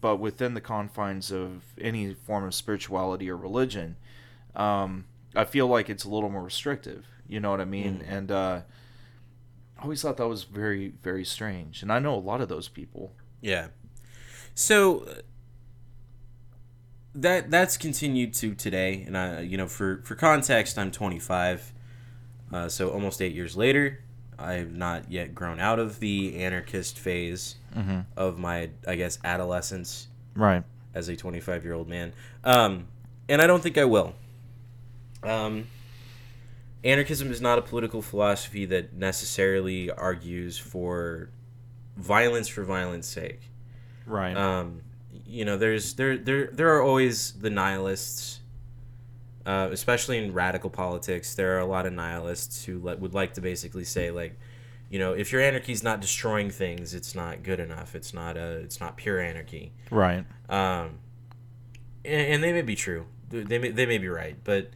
but 0.00 0.16
within 0.16 0.54
the 0.54 0.62
confines 0.62 1.30
of 1.30 1.64
any 1.78 2.14
form 2.14 2.44
of 2.44 2.54
spirituality 2.54 3.28
or 3.28 3.36
religion, 3.36 3.96
um, 4.56 5.04
I 5.38 5.44
feel 5.44 5.66
like 5.68 5.88
it's 5.88 6.04
a 6.04 6.08
little 6.08 6.28
more 6.28 6.42
restrictive. 6.42 7.06
You 7.28 7.38
know 7.40 7.50
what 7.50 7.60
I 7.60 7.64
mean? 7.64 8.00
Mm. 8.04 8.12
And 8.12 8.30
uh, 8.32 8.60
I 9.78 9.82
always 9.82 10.02
thought 10.02 10.16
that 10.16 10.26
was 10.28 10.42
very, 10.44 10.88
very 11.02 11.24
strange. 11.24 11.82
And 11.82 11.92
I 11.92 11.98
know 12.00 12.14
a 12.14 12.18
lot 12.18 12.40
of 12.40 12.48
those 12.48 12.68
people. 12.68 13.12
Yeah. 13.40 13.68
So 14.54 15.04
uh, 15.04 15.14
that 17.14 17.50
that's 17.50 17.76
continued 17.76 18.34
to 18.34 18.54
today, 18.54 19.04
and 19.06 19.16
I, 19.16 19.40
you 19.40 19.56
know, 19.56 19.66
for 19.66 20.02
for 20.04 20.14
context, 20.14 20.78
I'm 20.78 20.90
25, 20.90 21.72
uh, 22.52 22.68
so 22.68 22.90
almost 22.90 23.22
eight 23.22 23.34
years 23.34 23.56
later, 23.56 24.00
I 24.38 24.54
have 24.54 24.72
not 24.72 25.10
yet 25.10 25.34
grown 25.34 25.58
out 25.60 25.78
of 25.78 26.00
the 26.00 26.36
anarchist 26.42 26.98
phase 26.98 27.56
Mm-hmm. 27.76 28.00
of 28.16 28.38
my, 28.38 28.70
I 28.88 28.96
guess, 28.96 29.18
adolescence 29.24 30.08
Right. 30.34 30.64
as 30.94 31.08
a 31.08 31.14
25 31.14 31.64
year 31.64 31.74
old 31.74 31.86
man, 31.86 32.12
um, 32.42 32.88
and 33.28 33.40
I 33.42 33.46
don't 33.46 33.62
think 33.62 33.78
I 33.78 33.84
will. 33.84 34.14
Um, 35.22 35.66
anarchism 36.84 37.30
is 37.30 37.40
not 37.40 37.58
a 37.58 37.62
political 37.62 38.02
philosophy 38.02 38.64
that 38.66 38.94
necessarily 38.94 39.90
argues 39.90 40.58
for 40.58 41.30
violence 41.96 42.48
for 42.48 42.62
violence 42.64 43.06
sake. 43.06 43.40
Right. 44.06 44.36
Um, 44.36 44.82
you 45.26 45.44
know, 45.44 45.56
there's 45.56 45.94
there 45.94 46.16
there 46.16 46.46
there 46.46 46.74
are 46.74 46.82
always 46.82 47.32
the 47.32 47.50
nihilists, 47.50 48.40
uh, 49.44 49.68
especially 49.72 50.18
in 50.18 50.32
radical 50.32 50.70
politics. 50.70 51.34
There 51.34 51.56
are 51.56 51.60
a 51.60 51.66
lot 51.66 51.86
of 51.86 51.92
nihilists 51.92 52.64
who 52.64 52.80
le- 52.82 52.96
would 52.96 53.14
like 53.14 53.34
to 53.34 53.40
basically 53.40 53.84
say 53.84 54.10
like, 54.10 54.38
you 54.88 54.98
know, 54.98 55.12
if 55.12 55.32
your 55.32 55.42
anarchy 55.42 55.72
is 55.72 55.82
not 55.82 56.00
destroying 56.00 56.50
things, 56.50 56.94
it's 56.94 57.14
not 57.14 57.42
good 57.42 57.60
enough. 57.60 57.94
It's 57.94 58.14
not 58.14 58.36
a 58.36 58.58
it's 58.58 58.80
not 58.80 58.96
pure 58.96 59.20
anarchy. 59.20 59.72
right. 59.90 60.24
Um, 60.48 61.00
and, 62.04 62.34
and 62.34 62.42
they 62.42 62.52
may 62.52 62.62
be 62.62 62.76
true. 62.76 63.06
They 63.28 63.58
may, 63.58 63.70
they 63.70 63.84
may 63.84 63.98
be 63.98 64.08
right, 64.08 64.36
but 64.42 64.70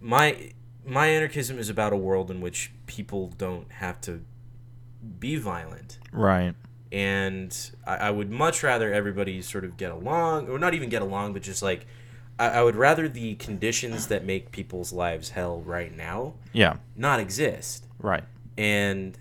my 0.00 0.52
my 0.86 1.08
anarchism 1.08 1.58
is 1.58 1.68
about 1.68 1.92
a 1.92 1.96
world 1.96 2.30
in 2.30 2.40
which 2.40 2.72
people 2.86 3.28
don't 3.36 3.70
have 3.72 4.00
to 4.02 4.22
be 5.20 5.36
violent 5.36 5.98
Right. 6.12 6.54
and 6.90 7.54
I, 7.86 7.96
I 7.96 8.10
would 8.10 8.30
much 8.30 8.62
rather 8.62 8.92
everybody 8.92 9.42
sort 9.42 9.64
of 9.64 9.76
get 9.76 9.90
along, 9.90 10.48
or 10.48 10.58
not 10.58 10.74
even 10.74 10.88
get 10.88 11.02
along, 11.02 11.32
but 11.34 11.42
just 11.42 11.62
like 11.62 11.86
I, 12.38 12.48
I 12.48 12.62
would 12.62 12.76
rather 12.76 13.08
the 13.08 13.34
conditions 13.36 14.06
that 14.08 14.24
make 14.24 14.50
people's 14.52 14.92
lives 14.92 15.30
hell 15.30 15.60
right 15.60 15.94
now 15.94 16.34
Yeah. 16.52 16.76
not 16.96 17.20
exist. 17.20 17.84
Right. 17.98 18.24
And 18.56 19.18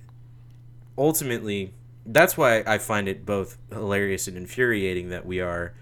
ultimately, 0.97 1.73
that's 2.05 2.37
why 2.37 2.63
I 2.65 2.77
find 2.77 3.07
it 3.07 3.25
both 3.25 3.57
hilarious 3.71 4.27
and 4.27 4.37
infuriating 4.37 5.09
that 5.09 5.25
we 5.25 5.41
are 5.41 5.73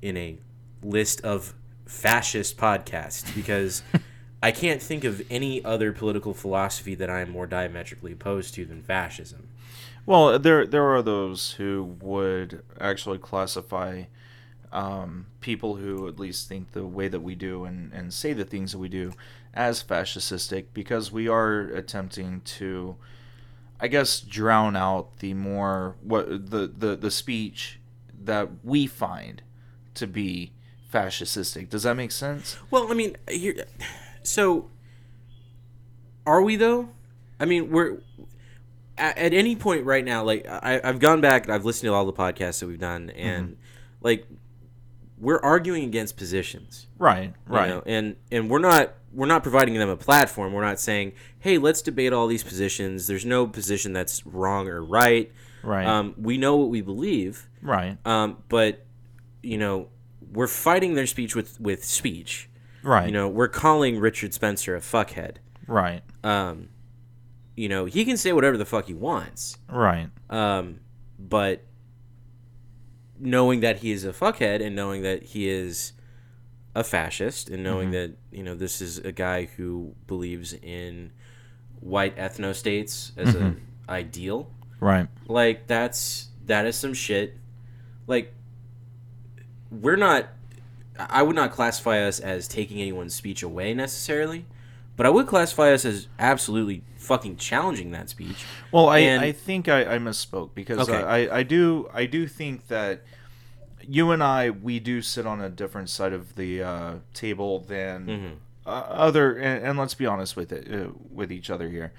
in 0.00 0.16
a 0.16 0.38
list 0.82 1.20
of 1.22 1.54
fascist 1.86 2.56
podcasts 2.56 3.34
because 3.34 3.82
I 4.42 4.52
can't 4.52 4.80
think 4.80 5.04
of 5.04 5.22
any 5.30 5.64
other 5.64 5.92
political 5.92 6.32
philosophy 6.32 6.94
that 6.94 7.10
I 7.10 7.20
am 7.20 7.30
more 7.30 7.46
diametrically 7.46 8.12
opposed 8.12 8.54
to 8.54 8.64
than 8.64 8.82
fascism. 8.82 9.48
Well, 10.06 10.38
there 10.38 10.66
there 10.66 10.84
are 10.84 11.02
those 11.02 11.52
who 11.52 11.96
would 12.00 12.62
actually 12.80 13.18
classify 13.18 14.04
um, 14.72 15.26
people 15.40 15.76
who 15.76 16.08
at 16.08 16.18
least 16.18 16.48
think 16.48 16.72
the 16.72 16.86
way 16.86 17.08
that 17.08 17.20
we 17.20 17.34
do 17.34 17.64
and, 17.64 17.92
and 17.92 18.12
say 18.12 18.32
the 18.32 18.44
things 18.44 18.72
that 18.72 18.78
we 18.78 18.88
do 18.88 19.12
as 19.54 19.82
fascistic 19.82 20.66
because 20.72 21.10
we 21.10 21.26
are 21.28 21.60
attempting 21.60 22.42
to, 22.42 22.96
I 23.80 23.88
guess, 23.88 24.20
drown 24.20 24.76
out 24.76 25.18
the 25.18 25.34
more 25.34 25.96
what 26.02 26.50
the 26.50 26.68
the, 26.68 26.96
the 26.96 27.10
speech 27.10 27.80
that 28.24 28.48
we 28.64 28.86
find 28.86 29.42
to 29.94 30.06
be 30.06 30.52
fascistic. 30.92 31.68
Does 31.68 31.82
that 31.82 31.96
make 31.96 32.12
sense? 32.12 32.56
Well, 32.70 32.90
I 32.90 32.94
mean, 32.94 33.16
here, 33.28 33.64
so 34.28 34.68
are 36.26 36.42
we 36.42 36.56
though? 36.56 36.88
I 37.40 37.44
mean, 37.44 37.70
we're 37.70 37.98
at, 38.96 39.16
at 39.16 39.32
any 39.32 39.56
point 39.56 39.84
right 39.84 40.04
now. 40.04 40.24
Like, 40.24 40.46
I, 40.48 40.80
I've 40.82 40.98
gone 40.98 41.20
back, 41.20 41.48
I've 41.48 41.64
listened 41.64 41.88
to 41.88 41.94
all 41.94 42.04
the 42.04 42.12
podcasts 42.12 42.60
that 42.60 42.66
we've 42.66 42.78
done, 42.80 43.10
and 43.10 43.56
like, 44.00 44.26
we're 45.18 45.40
arguing 45.40 45.84
against 45.84 46.16
positions. 46.16 46.86
Right. 46.98 47.24
you 47.24 47.34
Right. 47.54 47.68
know, 47.68 47.82
and 47.86 48.16
and 48.30 48.50
we're 48.50 48.58
not 48.60 48.94
we're 49.12 49.26
not 49.26 49.42
providing 49.42 49.74
them 49.74 49.88
a 49.88 49.96
platform. 49.96 50.52
We're 50.52 50.64
not 50.64 50.78
saying, 50.78 51.12
"Hey, 51.38 51.58
let's 51.58 51.82
debate 51.82 52.12
all 52.12 52.26
these 52.26 52.44
positions." 52.44 53.06
There's 53.06 53.24
no 53.24 53.46
position 53.46 53.92
that's 53.92 54.24
wrong 54.26 54.68
or 54.68 54.82
right. 54.84 55.32
Right. 55.62 55.86
Um, 55.86 56.14
we 56.18 56.36
know 56.38 56.56
what 56.56 56.68
we 56.68 56.82
believe, 56.82 57.48
right. 57.62 57.96
um, 58.06 58.36
but 58.48 58.84
you 59.42 59.58
know, 59.58 59.88
we're 60.32 60.46
fighting 60.46 60.94
their 60.94 61.06
speech 61.06 61.34
with 61.34 61.60
with 61.60 61.84
speech. 61.84 62.48
Right. 62.88 63.06
You 63.06 63.12
know, 63.12 63.28
we're 63.28 63.48
calling 63.48 63.98
Richard 64.00 64.32
Spencer 64.32 64.74
a 64.74 64.80
fuckhead. 64.80 65.36
Right. 65.66 66.02
Um, 66.24 66.68
you 67.54 67.68
know, 67.68 67.84
he 67.84 68.04
can 68.04 68.16
say 68.16 68.32
whatever 68.32 68.56
the 68.56 68.64
fuck 68.64 68.86
he 68.86 68.94
wants. 68.94 69.58
Right. 69.68 70.08
Um, 70.30 70.80
but 71.18 71.64
knowing 73.18 73.60
that 73.60 73.78
he 73.78 73.90
is 73.90 74.04
a 74.04 74.12
fuckhead 74.12 74.64
and 74.64 74.74
knowing 74.74 75.02
that 75.02 75.22
he 75.22 75.48
is 75.48 75.92
a 76.74 76.84
fascist 76.84 77.48
and 77.50 77.62
knowing 77.64 77.90
that 77.90 78.12
you 78.30 78.44
know 78.44 78.54
this 78.54 78.80
is 78.80 78.98
a 78.98 79.10
guy 79.10 79.46
who 79.56 79.92
believes 80.06 80.52
in 80.52 81.10
white 81.80 82.16
ethno 82.16 82.54
states 82.54 83.10
as 83.16 83.34
an 83.34 83.60
ideal 83.88 84.48
Right. 84.78 85.08
like 85.26 85.66
that's 85.66 86.28
that 86.46 86.64
is 86.66 86.76
some 86.76 86.94
shit 86.94 87.36
like 88.06 88.32
we're 89.72 89.96
not 89.96 90.28
i 90.98 91.22
would 91.22 91.36
not 91.36 91.50
classify 91.52 91.98
us 92.00 92.18
as 92.20 92.48
taking 92.48 92.80
anyone's 92.80 93.14
speech 93.14 93.42
away 93.42 93.72
necessarily 93.74 94.44
but 94.96 95.06
i 95.06 95.08
would 95.10 95.26
classify 95.26 95.72
us 95.72 95.84
as 95.84 96.08
absolutely 96.18 96.82
fucking 96.96 97.36
challenging 97.36 97.90
that 97.92 98.08
speech 98.10 98.44
Well, 98.72 98.88
I, 98.88 98.98
And- 98.98 99.22
I 99.22 99.32
think 99.32 99.68
I, 99.68 99.94
I 99.94 99.98
misspoke 99.98 100.50
because 100.54 100.88
Okay. 100.88 101.02
I, 101.02 101.38
I 101.38 101.42
do 101.42 101.88
I 101.94 102.06
do 102.06 102.26
think 102.26 102.66
that 102.68 103.02
you 103.86 104.10
and 104.10 104.22
I 104.22 104.50
we 104.50 104.80
do 104.80 105.00
sit 105.00 105.24
on 105.26 105.40
a 105.40 105.48
different 105.48 105.88
side 105.88 106.12
of 106.12 106.34
the 106.34 106.62
uh, 106.62 106.94
table 107.14 107.60
than 107.60 108.06
Mhm. 108.06 108.32
uh, 108.66 108.70
other 108.70 109.36
and, 109.36 109.64
and 109.64 109.78
let's 109.78 109.94
be 109.94 110.04
honest 110.04 110.36
with 110.36 110.52
it 110.52 110.70
uh, 110.70 110.90
with 111.10 111.32
each 111.32 111.48
other 111.48 111.68
here 111.70 111.92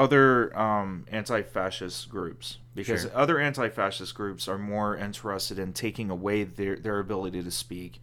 other 0.00 0.58
um, 0.58 1.04
anti-fascist 1.12 2.08
groups 2.08 2.56
because 2.74 3.02
Sure. 3.02 3.10
other 3.14 3.38
anti-fascist 3.38 4.14
groups 4.14 4.48
are 4.48 4.56
more 4.58 4.96
interested 4.96 5.58
in 5.58 5.72
taking 5.74 6.08
away 6.08 6.44
their, 6.44 6.76
their 6.76 6.98
ability 7.00 7.42
to 7.42 7.50
speak 7.50 8.00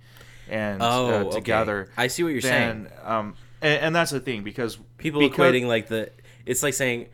and 0.50 0.82
oh 0.82 1.08
uh, 1.10 1.12
okay. 1.24 1.30
together 1.32 1.90
i 1.98 2.08
see 2.08 2.24
what 2.24 2.30
you're 2.32 2.40
saying 2.42 2.88
um, 3.04 3.34
and, 3.62 3.82
and 3.82 3.96
that's 3.96 4.12
the 4.12 4.20
thing 4.20 4.44
because 4.44 4.78
people 4.98 5.20
because- 5.20 5.38
equating 5.38 5.66
like 5.68 5.88
the 5.88 6.10
it's 6.46 6.62
like 6.64 6.74
saying 6.76 7.08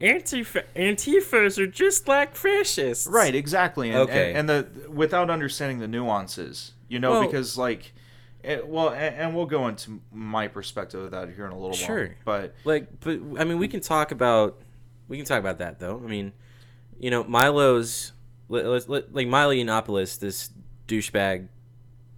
Antifa 0.00 0.62
antifas 0.76 1.56
are 1.58 1.66
just 1.66 2.06
like 2.06 2.36
fascists 2.36 3.06
Right, 3.06 3.34
exactly. 3.34 3.88
And, 3.88 4.00
Okay. 4.00 4.34
and, 4.34 4.50
and 4.50 4.66
the 4.84 4.90
without 4.90 5.30
understanding 5.30 5.78
the 5.78 5.88
nuances, 5.88 6.72
you 6.86 6.98
know, 6.98 7.12
Well- 7.12 7.24
because 7.26 7.56
like, 7.56 7.94
it, 8.46 8.66
well, 8.66 8.90
and, 8.90 9.14
and 9.16 9.34
we'll 9.36 9.46
go 9.46 9.68
into 9.68 10.00
my 10.12 10.48
perspective 10.48 11.00
of 11.02 11.10
that 11.10 11.34
here 11.34 11.46
in 11.46 11.52
a 11.52 11.58
little 11.58 11.72
Sure. 11.74 12.06
while. 12.06 12.14
But 12.24 12.54
like 12.64 13.00
but 13.00 13.20
i 13.40 13.44
mean 13.44 13.58
we 13.58 13.68
can 13.68 13.80
talk 13.80 14.12
about 14.12 14.60
we 15.08 15.16
can 15.16 15.26
talk 15.26 15.38
about 15.40 15.58
that 15.58 15.78
though 15.80 16.00
i 16.04 16.08
mean 16.08 16.32
you 16.98 17.10
know 17.10 17.24
milo's 17.24 18.12
like 18.48 19.26
milo 19.28 19.52
yiannopoulos 19.52 20.18
this 20.18 20.50
douchebag 20.88 21.48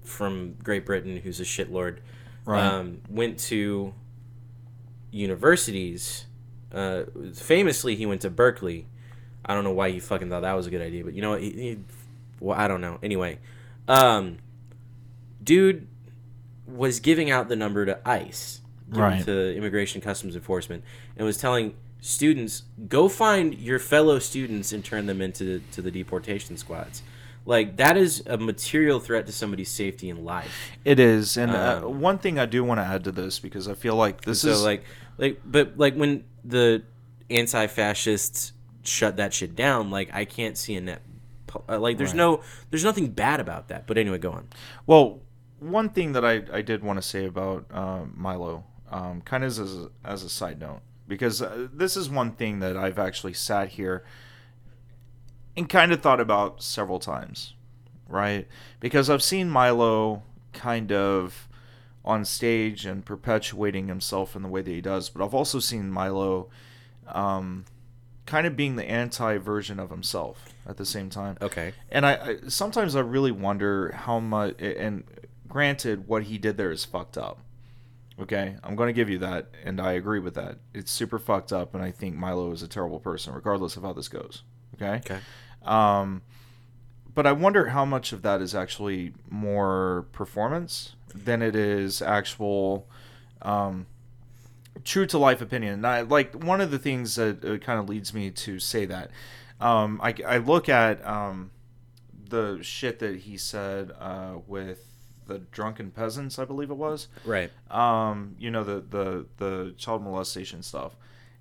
from 0.05 0.55
great 0.63 0.85
britain 0.87 1.17
who's 1.17 1.41
a 1.41 1.45
shitlord 1.45 1.99
Right. 2.45 2.63
um, 2.63 3.03
went 3.11 3.39
to 3.51 3.93
universities 5.11 6.27
uh, 6.73 7.05
famously 7.35 7.95
he 7.97 8.07
went 8.07 8.21
to 8.23 8.31
berkeley 8.31 8.87
i 9.45 9.55
don't 9.55 9.65
know 9.65 9.73
why 9.73 9.91
he 9.91 10.01
fucking 10.01 10.29
thought 10.29 10.41
that 10.43 10.53
was 10.55 10.67
a 10.67 10.71
good 10.71 10.83
idea 10.83 11.05
but 11.05 11.15
you 11.15 11.23
know 11.23 11.31
what 11.31 11.43
he, 11.43 11.51
he 11.51 11.79
well 12.41 12.59
i 12.59 12.69
don't 12.69 12.81
know 12.81 12.99
anyway 13.03 13.39
um, 13.89 14.37
dude 15.43 15.89
was 16.69 17.01
giving 17.01 17.31
out 17.31 17.49
the 17.49 17.57
number 17.57 17.85
to 17.87 17.99
ice 18.09 18.61
Right. 18.91 19.25
to 19.25 19.55
immigration 19.57 20.01
customs 20.01 20.35
enforcement 20.35 20.83
and 21.17 21.27
was 21.27 21.37
telling 21.37 21.75
students 22.01 22.63
go 22.89 23.09
find 23.09 23.55
your 23.55 23.79
fellow 23.79 24.19
students 24.19 24.73
and 24.73 24.85
turn 24.85 25.07
them 25.07 25.21
into 25.21 25.61
to 25.73 25.83
the 25.83 25.91
deportation 25.91 26.57
squads 26.57 27.03
like 27.45 27.77
that 27.77 27.97
is 27.97 28.23
a 28.27 28.39
material 28.39 28.99
threat 29.01 29.27
to 29.27 29.33
somebody's 29.33 29.69
safety 29.69 30.09
and 30.09 30.25
life 30.25 30.71
it 30.85 30.99
is, 31.01 31.37
and 31.37 31.51
uh, 31.51 31.81
Um, 31.85 32.01
one 32.01 32.19
thing 32.19 32.39
I 32.39 32.47
do 32.47 32.63
want 32.65 32.79
to 32.81 32.85
add 32.85 33.05
to 33.05 33.13
this 33.13 33.39
because 33.39 33.69
I 33.69 33.75
feel 33.75 33.95
like 33.97 34.23
this 34.23 34.41
so 34.43 34.51
is 34.51 34.63
like 34.63 34.85
like 35.19 35.41
but 35.45 35.77
like 35.77 35.95
when 35.95 36.25
the 36.45 36.83
anti-fascists 37.53 38.53
shut 38.83 39.17
that 39.17 39.35
shit 39.35 39.55
down 39.55 39.91
like 39.91 40.09
i 40.15 40.25
can't 40.25 40.57
see 40.57 40.75
a 40.77 40.81
net 40.81 41.03
uh, 41.69 41.79
like 41.79 41.99
there's 41.99 42.11
Right. 42.11 42.17
no 42.17 42.43
there's 42.71 42.85
nothing 42.85 43.09
bad 43.09 43.41
about 43.41 43.69
that 43.69 43.87
but 43.87 43.99
anyway 43.99 44.19
go 44.19 44.33
on 44.33 44.49
well, 44.87 45.21
one 45.61 45.91
thing 45.91 46.13
that 46.13 46.25
I, 46.25 46.43
I 46.53 46.63
did 46.63 46.83
want 46.83 46.99
to 46.99 47.03
say 47.03 47.27
about 47.27 47.67
uh, 47.73 48.03
Milo, 48.15 48.65
um, 48.91 49.21
kind 49.23 49.45
of 49.45 49.49
as 49.49 49.59
a, 49.59 49.91
as 50.05 50.23
a 50.23 50.29
side 50.29 50.61
note, 50.61 50.81
because 51.07 51.43
uh, 51.43 51.69
this 51.73 51.97
is 51.97 52.09
one 52.09 52.33
thing 52.33 52.61
that 52.61 52.77
I've 52.77 52.99
actually 52.99 53.35
sat 53.35 53.71
here 53.71 54.05
and 55.57 55.69
kind 55.69 55.93
of 55.93 56.01
thought 56.01 56.21
about 56.21 56.63
several 56.63 56.99
times, 56.99 57.55
right? 58.09 58.47
Because 58.81 59.11
I've 59.11 59.23
seen 59.23 59.51
Milo 59.51 60.23
kind 60.53 60.93
of 60.93 61.49
on 62.05 62.25
stage 62.25 62.87
and 62.87 63.05
perpetuating 63.05 63.89
himself 63.89 64.37
in 64.37 64.43
the 64.43 64.49
way 64.49 64.63
that 64.63 64.71
he 64.71 64.81
does, 64.81 65.11
but 65.11 65.25
I've 65.25 65.35
also 65.35 65.59
seen 65.59 65.91
Milo 65.91 66.49
um, 67.09 67.65
kind 68.29 68.47
of 68.47 68.57
being 68.57 68.77
the 68.77 68.85
anti 68.85 69.39
version 69.39 69.81
of 69.81 69.91
himself 69.91 70.55
at 70.67 70.77
the 70.77 70.85
same 70.85 71.09
time 71.09 71.39
okay 71.41 71.73
and 71.91 72.05
I, 72.05 72.13
I 72.13 72.37
sometimes 72.49 72.95
I 72.95 73.01
really 73.01 73.33
wonder 73.33 73.91
how 73.93 74.21
much. 74.21 74.61
And 74.61 75.05
granted, 75.49 76.07
what 76.07 76.25
he 76.25 76.39
did 76.39 76.57
there 76.57 76.71
is 76.71 76.85
fucked 76.85 77.19
up. 77.19 77.41
Okay, 78.21 78.57
I'm 78.65 78.75
going 78.75 78.89
to 78.89 78.93
give 78.93 79.09
you 79.09 79.19
that, 79.19 79.47
and 79.65 79.81
I 79.81 79.93
agree 79.93 80.19
with 80.19 80.35
that. 80.35 80.59
It's 80.75 80.91
super 80.91 81.19
fucked 81.19 81.53
up, 81.53 81.75
and 81.75 81.83
I 81.83 81.93
think 81.93 82.17
Milo 82.17 82.51
is 82.51 82.63
a 82.63 82.69
terrible 82.69 82.99
person, 82.99 83.33
regardless 83.33 83.77
of 83.77 83.85
how 83.85 83.93
this 83.93 84.09
goes. 84.09 84.43
Okay. 84.75 85.01
okay 85.05 85.21
Um, 85.63 86.23
but 87.15 87.27
I 87.27 87.33
wonder 87.33 87.69
how 87.69 87.85
much 87.85 88.13
of 88.13 88.23
that 88.23 88.41
is 88.41 88.55
actually 88.55 89.13
more 89.31 90.07
performance 90.13 90.97
than 91.15 91.43
it 91.43 91.55
is 91.55 92.03
actual 92.03 92.89
um, 93.43 93.87
true 94.85 95.07
to 95.07 95.19
life 95.19 95.41
opinion. 95.41 95.75
And 95.75 95.87
I, 95.87 96.01
like 96.03 96.35
one 96.35 96.61
of 96.61 96.71
the 96.71 96.79
things 96.79 97.15
that 97.17 97.45
uh, 97.45 97.59
kind 97.59 97.79
of 97.81 97.89
leads 97.89 98.13
me 98.13 98.31
to 98.31 98.59
say 98.59 98.85
that 98.87 99.11
um, 99.61 100.01
I, 100.03 100.15
I 100.27 100.39
look 100.39 100.69
at 100.69 101.05
um, 101.07 101.51
the 102.29 102.59
shit 102.63 102.99
that 103.01 103.17
he 103.21 103.37
said 103.37 103.93
uh, 103.99 104.35
with 104.47 104.85
the 105.29 105.39
drunken 105.39 105.93
peasants, 105.93 106.39
I 106.39 106.45
believe 106.45 106.71
it 106.71 106.77
was 106.77 107.07
right 107.25 107.51
um, 107.71 108.35
you 108.39 108.51
know 108.51 108.65
the 108.65 108.81
the 108.81 109.27
the 109.37 109.75
child 109.77 110.03
molestation 110.03 110.63
stuff, 110.63 110.97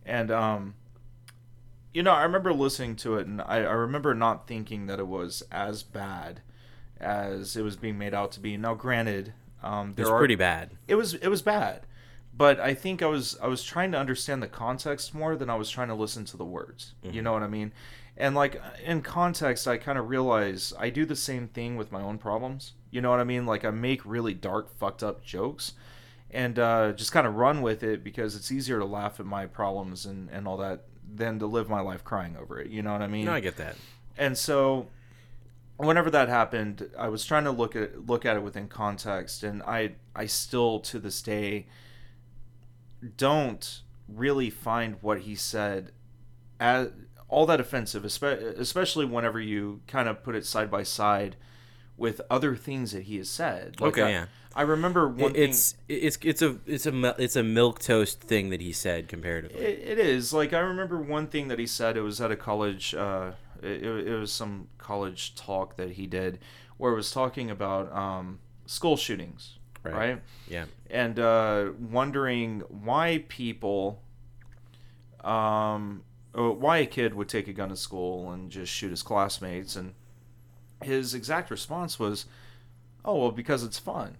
and 0.05 0.29
um, 0.29 0.75
you 1.93 2.03
know 2.03 2.11
I 2.11 2.23
remember 2.23 2.53
listening 2.53 2.95
to 2.97 3.17
it, 3.17 3.25
and 3.25 3.41
I, 3.41 3.57
I 3.57 3.73
remember 3.73 4.13
not 4.13 4.47
thinking 4.47 4.85
that 4.87 4.99
it 4.99 5.07
was 5.07 5.41
as 5.51 5.81
bad 5.83 6.41
as 6.99 7.55
it 7.55 7.63
was 7.63 7.75
being 7.75 7.97
made 7.97 8.13
out 8.13 8.31
to 8.33 8.39
be. 8.39 8.57
Now, 8.57 8.73
granted, 8.73 9.33
um, 9.63 9.93
there 9.95 10.03
it's 10.03 10.11
are 10.11 10.17
pretty 10.19 10.35
bad 10.35 10.71
it 10.87 10.95
was 10.95 11.13
it 11.15 11.27
was 11.27 11.41
bad, 11.41 11.81
but 12.35 12.59
I 12.59 12.73
think 12.73 13.01
I 13.01 13.07
was 13.07 13.37
I 13.41 13.47
was 13.47 13.63
trying 13.63 13.91
to 13.93 13.97
understand 13.97 14.43
the 14.43 14.47
context 14.47 15.13
more 15.13 15.35
than 15.35 15.49
I 15.49 15.55
was 15.55 15.69
trying 15.69 15.87
to 15.87 15.95
listen 15.95 16.25
to 16.25 16.37
the 16.37 16.45
words. 16.45 16.93
You 17.03 17.21
know 17.21 17.33
what 17.33 17.43
I 17.43 17.47
mean? 17.47 17.71
And 18.17 18.35
like 18.35 18.61
in 18.83 19.01
context, 19.01 19.67
I 19.67 19.77
kind 19.77 19.97
of 19.97 20.09
realize 20.09 20.73
I 20.77 20.89
do 20.89 21.05
the 21.05 21.15
same 21.15 21.47
thing 21.47 21.77
with 21.77 21.91
my 21.91 22.01
own 22.01 22.17
problems. 22.17 22.73
You 22.89 23.01
know 23.01 23.11
what 23.11 23.19
I 23.19 23.23
mean? 23.23 23.45
Like 23.45 23.63
I 23.63 23.71
make 23.71 24.05
really 24.05 24.33
dark, 24.33 24.75
fucked 24.77 25.03
up 25.03 25.23
jokes, 25.23 25.73
and 26.31 26.57
uh, 26.57 26.93
just 26.93 27.11
kind 27.11 27.27
of 27.27 27.35
run 27.35 27.61
with 27.61 27.83
it 27.83 28.03
because 28.03 28.35
it's 28.35 28.51
easier 28.51 28.79
to 28.79 28.85
laugh 28.85 29.19
at 29.19 29.25
my 29.25 29.45
problems 29.45 30.05
and 30.05 30.29
and 30.29 30.47
all 30.47 30.57
that 30.57 30.85
than 31.13 31.39
to 31.39 31.45
live 31.45 31.69
my 31.69 31.79
life 31.79 32.03
crying 32.03 32.35
over 32.37 32.59
it. 32.59 32.69
You 32.69 32.81
know 32.81 32.91
what 32.91 33.01
I 33.01 33.07
mean? 33.07 33.25
no 33.25 33.33
i 33.33 33.39
get 33.39 33.55
that 33.57 33.75
and 34.17 34.37
so 34.37 34.87
whenever 35.77 36.09
that 36.09 36.27
happened 36.27 36.89
i 36.97 37.07
was 37.07 37.23
trying 37.23 37.43
to 37.43 37.51
look 37.51 37.75
at 37.75 38.05
look 38.07 38.25
at 38.25 38.35
it 38.35 38.43
within 38.43 38.67
context 38.67 39.43
and 39.43 39.61
i 39.63 39.91
i 40.15 40.25
still 40.25 40.79
to 40.79 40.99
this 40.99 41.21
day 41.21 41.67
don't 43.15 43.81
really 44.07 44.49
find 44.49 44.97
what 45.01 45.19
he 45.19 45.35
said 45.35 45.91
as 46.59 46.89
all 47.29 47.45
that 47.45 47.59
offensive 47.59 48.05
especially 48.05 49.05
whenever 49.05 49.39
you 49.39 49.81
kind 49.87 50.07
of 50.09 50.23
put 50.23 50.35
it 50.35 50.45
side 50.45 50.69
by 50.71 50.83
side 50.83 51.35
with 51.97 52.21
other 52.29 52.55
things 52.55 52.91
that 52.91 53.03
he 53.03 53.17
has 53.17 53.29
said 53.29 53.79
Like, 53.81 53.93
Okay, 53.93 54.03
I, 54.03 54.09
yeah. 54.09 54.25
i 54.55 54.61
remember 54.61 55.07
one 55.09 55.33
thing 55.33 55.43
it's 55.43 55.75
it's 55.89 56.17
it's 56.21 56.41
a 56.41 56.57
it's 56.65 56.85
a 56.85 57.15
it's 57.17 57.35
a 57.35 57.43
milk 57.43 57.79
toast 57.79 58.21
thing 58.21 58.49
that 58.51 58.61
he 58.61 58.71
said 58.71 59.07
comparatively. 59.07 59.59
It, 59.59 59.99
it 59.99 59.99
is 59.99 60.31
like 60.31 60.53
I 60.53 60.59
remember 60.59 61.01
one 61.01 61.27
thing 61.27 61.47
that 61.49 61.59
he 61.59 61.67
said. 61.67 61.97
It 61.97 62.01
was 62.01 62.21
at 62.21 62.31
a 62.31 62.35
college. 62.35 62.93
Uh, 62.95 63.31
it, 63.61 63.83
it 63.83 64.15
was 64.19 64.31
some 64.31 64.67
college 64.77 65.33
talk 65.35 65.75
that 65.77 65.91
he 65.93 66.05
did, 66.07 66.37
where 66.77 66.93
it 66.93 66.95
was 66.95 67.11
talking 67.11 67.49
about 67.49 67.91
um, 67.91 68.39
school 68.67 68.95
shootings, 68.97 69.57
Right. 69.83 69.93
right? 69.95 70.21
Yeah. 70.47 70.65
And 70.91 71.17
uh, 71.19 71.71
wondering 71.79 72.61
why 72.69 73.25
people, 73.27 74.01
um, 75.23 76.03
why 76.37 76.77
a 76.77 76.85
kid 76.85 77.13
would 77.15 77.29
take 77.29 77.47
a 77.47 77.53
gun 77.53 77.69
to 77.69 77.75
school 77.75 78.31
and 78.31 78.51
just 78.51 78.71
shoot 78.71 78.91
his 78.91 79.03
classmates, 79.03 79.75
and 79.75 79.93
his 80.83 81.13
exact 81.13 81.49
response 81.49 81.99
was, 81.99 82.25
oh 83.03 83.15
well 83.15 83.31
because 83.31 83.63
it's 83.63 83.79
fun. 83.79 84.17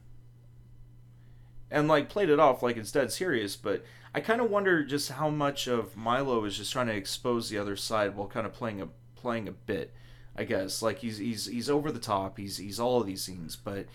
And 1.69 1.88
like 1.88 2.10
played 2.10 2.30
it 2.30 2.39
off 2.39 2.63
like 2.63 2.77
it's 2.77 2.93
dead 2.93 3.12
serious 3.12 3.58
but 3.58 3.84
i 4.15 4.21
kind 4.21 4.39
of 4.39 4.49
wonder 4.49 4.86
just 4.86 5.12
how 5.12 5.30
much 5.30 5.67
of 5.67 5.97
milo 5.97 6.45
is 6.45 6.56
just 6.56 6.71
trying 6.71 6.88
to 6.88 6.95
expose 6.95 7.49
the 7.49 7.58
other 7.58 7.75
side 7.75 8.15
while 8.15 8.30
kind 8.30 8.45
of 8.47 8.53
playing 8.53 8.82
a 8.82 8.88
playing 9.15 9.49
a 9.49 9.51
bit 9.51 9.93
i 10.38 10.45
guess. 10.45 10.82
Like 10.82 10.99
he's 10.99 11.17
he's 11.17 11.45
he's 11.45 11.69
over 11.69 11.91
the 11.91 11.99
top 11.99 12.38
he's 12.38 12.56
he's 12.56 12.80
all 12.80 13.01
of 13.01 13.06
these 13.06 13.25
things 13.25 13.58
but 13.58 13.86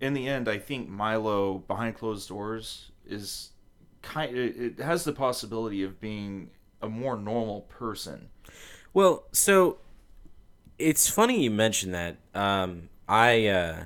in 0.00 0.12
the 0.12 0.26
end 0.26 0.48
i 0.48 0.58
think 0.58 0.88
milo 0.88 1.58
behind 1.58 1.94
closed 1.94 2.28
doors 2.28 2.90
is 3.06 3.50
kind 4.02 4.36
it 4.36 4.80
has 4.80 5.04
the 5.04 5.12
possibility 5.12 5.84
of 5.84 6.00
being 6.00 6.50
a 6.82 6.88
more 6.88 7.16
normal 7.16 7.62
person 7.62 8.28
Well, 8.92 9.24
so 9.32 9.78
it's 10.78 11.08
funny 11.08 11.42
you 11.42 11.50
mentioned 11.50 11.94
that. 11.94 12.16
Um, 12.34 12.88
I 13.08 13.46
uh, 13.46 13.84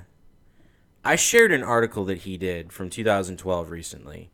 I 1.03 1.15
shared 1.15 1.51
an 1.51 1.63
article 1.63 2.05
that 2.05 2.19
he 2.19 2.37
did 2.37 2.71
from 2.71 2.89
2012 2.89 3.69
recently. 3.69 4.29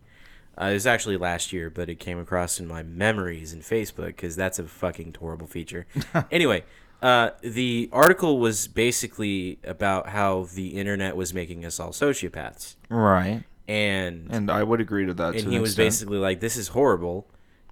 Uh, 0.60 0.66
it 0.66 0.74
was 0.74 0.88
actually 0.88 1.18
last 1.18 1.54
year, 1.54 1.70
but 1.70 1.88
it 1.90 2.00
came 2.00 2.18
across 2.20 2.60
in 2.60 2.68
my 2.68 2.82
memories 2.82 3.54
in 3.54 3.62
Facebook 3.62 4.08
because 4.08 4.36
that's 4.36 4.58
a 4.58 4.64
fucking 4.64 5.16
horrible 5.20 5.46
feature. 5.46 5.86
anyway, 6.32 6.64
uh, 7.02 7.30
the 7.42 7.90
article 7.92 8.40
was 8.40 8.68
basically 8.68 9.60
about 9.64 10.10
how 10.10 10.48
the 10.56 10.70
internet 10.70 11.16
was 11.16 11.34
making 11.34 11.64
us 11.64 11.80
all 11.80 11.92
sociopaths, 11.92 12.76
right 12.90 13.44
and 13.68 14.28
and 14.32 14.50
i 14.50 14.64
would 14.64 14.80
agree 14.80 15.06
to 15.06 15.14
that 15.14 15.36
and 15.36 15.46
an 15.46 15.52
he 15.52 15.60
was 15.60 15.72
extent. 15.72 15.86
basically 15.86 16.18
like 16.18 16.40
this 16.40 16.56
is 16.56 16.70
horrible 16.70 17.28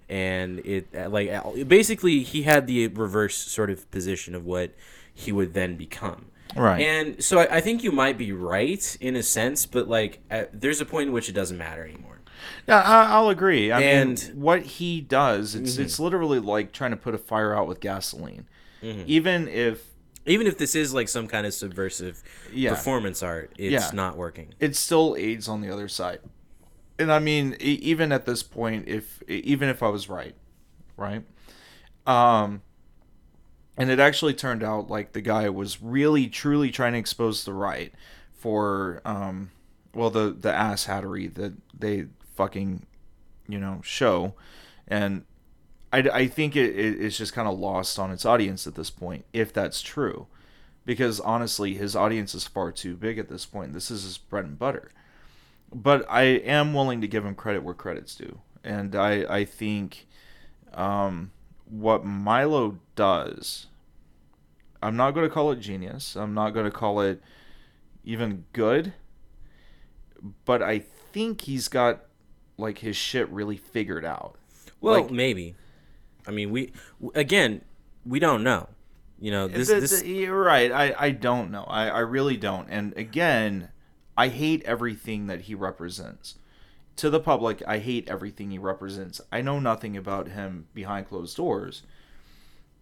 and 0.10 0.60
it 0.60 0.88
uh, 0.96 1.10
like 1.10 1.30
uh, 1.30 1.64
basically 1.66 2.22
he 2.24 2.44
had 2.44 2.68
the 2.68 2.88
reverse 2.90 3.36
sort 3.36 3.70
of 3.70 3.90
position 3.92 4.36
of 4.36 4.46
what 4.46 4.72
he 5.14 5.32
would 5.32 5.54
then 5.54 5.76
become 5.76 6.28
right 6.56 6.82
and 6.82 7.24
so 7.24 7.40
I, 7.40 7.58
I 7.58 7.62
think 7.62 7.84
you 7.84 7.92
might 7.92 8.18
be 8.18 8.32
right 8.32 8.98
in 9.02 9.16
a 9.16 9.24
sense 9.24 9.66
but 9.66 9.88
like 9.88 10.22
at, 10.30 10.62
there's 10.62 10.80
a 10.82 10.86
point 10.86 11.08
in 11.08 11.14
which 11.14 11.28
it 11.30 11.34
doesn't 11.34 11.58
matter 11.58 11.84
anymore 11.84 12.20
Yeah, 12.68 12.82
I, 12.82 13.06
I'll 13.14 13.30
agree. 13.30 13.72
I 13.72 13.82
And- 13.82 14.18
Mm-hmm. 14.18 14.34
mean, 14.34 14.42
what 14.42 14.62
he 14.64 15.02
does, 15.02 15.56
it's 15.56 15.78
it's 15.78 16.00
literally 16.00 16.40
like 16.40 16.72
trying 16.72 16.92
to 16.92 16.98
put 16.98 17.16
a 17.16 17.18
fire 17.18 17.56
out 17.56 17.68
with 17.68 17.80
gasoline. 17.80 18.46
Even 18.84 19.48
if 19.48 19.84
even 20.28 20.46
if 20.48 20.58
this 20.58 20.76
is 20.76 20.94
like 20.94 21.08
some 21.08 21.28
kind 21.28 21.48
of 21.48 21.54
subversive 21.54 22.22
Yeah. 22.54 22.72
performance 22.72 23.24
art 23.24 23.52
it's 23.58 23.72
Yeah. 23.72 23.92
not 23.94 24.18
working 24.18 24.54
it 24.60 24.76
still 24.76 25.16
aids 25.18 25.48
on 25.48 25.62
the 25.62 25.70
other 25.74 25.88
side. 25.88 26.20
And 26.98 27.12
I 27.12 27.20
mean, 27.20 27.58
even 27.60 28.12
at 28.12 28.26
this 28.26 28.42
point, 28.42 28.88
if 28.88 29.22
even 29.28 29.68
if 29.68 29.84
I 29.84 29.90
was 29.90 30.08
right, 30.08 30.36
right, 30.96 31.24
um, 32.08 32.62
and 33.78 33.90
it 33.90 34.00
actually 34.00 34.34
turned 34.34 34.64
out 34.64 34.90
like 34.90 35.12
the 35.12 35.22
guy 35.22 35.50
was 35.50 35.82
really 35.82 36.28
truly 36.28 36.72
trying 36.72 36.94
to 36.94 37.00
expose 37.00 37.44
the 37.44 37.54
right 37.54 37.94
for 38.32 39.02
um, 39.04 39.52
well 39.94 40.10
the 40.10 40.32
the 40.32 40.54
ass 40.54 40.86
hattery 40.86 41.34
that 41.36 41.54
they 41.78 42.06
fucking 42.36 42.86
you 43.48 43.60
know 43.60 43.82
show, 43.84 44.34
and 44.88 45.26
I, 45.92 46.00
I 46.00 46.28
think 46.28 46.56
it, 46.56 46.78
it 46.78 47.02
it's 47.02 47.18
just 47.18 47.34
kind 47.34 47.48
of 47.48 47.60
lost 47.60 48.00
on 48.00 48.10
its 48.10 48.26
audience 48.26 48.66
at 48.68 48.76
this 48.76 48.90
point 48.90 49.26
if 49.34 49.52
that's 49.52 49.82
true. 49.82 50.28
Because 50.86 51.20
honestly 51.20 51.74
his 51.74 51.96
audience 51.96 52.36
is 52.36 52.46
far 52.46 52.72
too 52.72 52.96
big 52.96 53.18
at 53.18 53.28
this 53.28 53.46
point. 53.46 53.74
This 53.74 53.90
is 53.90 54.04
his 54.04 54.20
bread 54.20 54.46
and 54.46 54.58
butter 54.60 54.92
but 55.76 56.06
i 56.10 56.24
am 56.24 56.74
willing 56.74 57.02
to 57.02 57.08
give 57.08 57.26
him 57.26 57.36
credit 57.36 57.62
where 57.62 57.74
credit's 57.74 58.16
due 58.16 58.40
and 58.64 58.96
i 58.96 59.26
i 59.30 59.44
think 59.46 60.08
um 60.74 61.32
what 61.70 62.06
milo 62.06 62.78
does 62.96 63.68
i'm 64.82 64.96
not 64.96 65.12
going 65.12 65.28
to 65.28 65.34
call 65.34 65.52
it 65.52 65.60
genius 65.60 66.16
i'm 66.16 66.34
not 66.34 66.52
going 66.52 66.66
to 66.66 66.72
call 66.72 67.02
it 67.02 67.22
even 68.06 68.46
good 68.54 68.94
but 70.46 70.62
i 70.64 70.80
think 70.80 71.42
he's 71.42 71.68
got 71.68 72.06
like 72.58 72.80
his 72.80 72.96
shit 72.96 73.28
really 73.30 73.58
figured 73.58 74.06
out 74.06 74.36
well 74.82 75.02
Like- 75.02 75.12
maybe 75.12 75.56
i 76.26 76.32
mean 76.32 76.52
we 76.52 76.72
again 77.14 77.62
we 78.06 78.20
don't 78.20 78.44
know 78.44 78.70
you 79.20 79.32
know 79.32 79.48
this, 79.48 79.68
The- 79.68 79.80
this 79.80 80.02
the- 80.02 80.08
you're 80.10 80.40
right. 80.44 80.70
I, 80.74 80.94
I 81.00 81.12
don't 81.12 81.50
know. 81.50 81.64
I, 81.64 81.88
I 81.88 82.00
really 82.00 82.36
don't. 82.36 82.68
And 82.70 82.92
again, 82.98 83.70
I 84.18 84.30
hate 84.30 84.64
everything 84.64 85.28
that 85.28 85.42
he 85.42 85.56
represents. 85.56 86.36
To 86.98 87.10
the 87.10 87.20
public, 87.20 87.62
I 87.68 87.80
hate 87.80 88.10
everything 88.10 88.52
he 88.52 88.58
represents. 88.58 89.20
I 89.32 89.42
know 89.42 89.60
nothing 89.60 89.98
about 89.98 90.30
him 90.30 90.68
behind 90.74 91.10
closed 91.10 91.36
doors. 91.36 91.84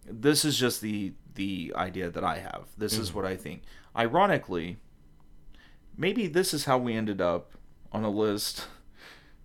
This 0.06 0.44
is 0.44 0.58
just 0.58 0.80
the 0.80 1.14
the 1.34 1.72
idea 1.74 2.10
that 2.10 2.22
I 2.22 2.38
have. 2.38 2.66
This 2.78 2.96
is 2.96 3.12
what 3.12 3.24
I 3.24 3.36
think. 3.36 3.62
Ironically, 3.96 4.76
maybe 5.96 6.28
this 6.28 6.54
is 6.54 6.66
how 6.66 6.78
we 6.78 6.94
ended 6.94 7.20
up 7.20 7.52
on 7.90 8.04
a 8.04 8.10
list 8.10 8.66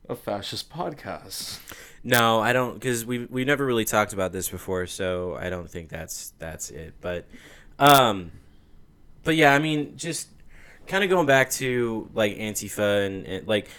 of 0.08 0.19
fascist 0.19 0.69
podcasts. 0.69 1.60
No, 2.04 2.39
I 2.39 2.54
don't 2.54 2.73
because 2.73 3.06
we 3.06 3.25
we 3.25 3.45
never 3.45 3.65
really 3.65 3.86
talked 3.86 4.13
about 4.13 4.32
this 4.32 4.49
before, 4.49 4.88
so 4.88 5.36
I 5.36 5.49
don't 5.49 5.69
think 5.69 5.89
that's 5.89 6.34
that's 6.39 6.69
it. 6.69 6.95
But, 7.02 7.28
um, 7.78 8.32
but 9.23 9.36
yeah, 9.36 9.54
I 9.54 9.60
mean, 9.60 9.97
just 9.97 10.30
kind 10.89 11.04
of 11.06 11.10
going 11.10 11.25
back 11.25 11.49
to 11.52 12.10
like 12.13 12.38
Antifa 12.38 13.06
and, 13.06 13.25
and 13.25 13.47
like 13.47 13.69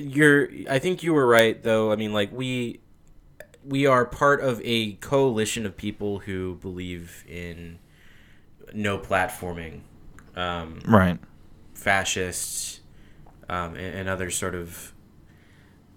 you're. 0.00 0.48
I 0.70 0.78
think 0.78 1.02
you 1.02 1.12
were 1.12 1.26
right 1.26 1.62
though. 1.62 1.92
I 1.92 1.96
mean, 1.96 2.14
like 2.14 2.32
we 2.32 2.80
we 3.64 3.84
are 3.86 4.06
part 4.06 4.40
of 4.40 4.60
a 4.64 4.94
coalition 4.94 5.66
of 5.66 5.76
people 5.76 6.20
who 6.20 6.54
believe 6.56 7.24
in 7.28 7.78
no 8.72 8.96
platforming, 8.98 9.80
um, 10.34 10.80
Right. 10.88 11.18
fascists, 11.74 12.80
um, 13.48 13.74
and, 13.76 13.94
and 13.94 14.08
other 14.08 14.30
sort 14.30 14.54
of 14.54 14.92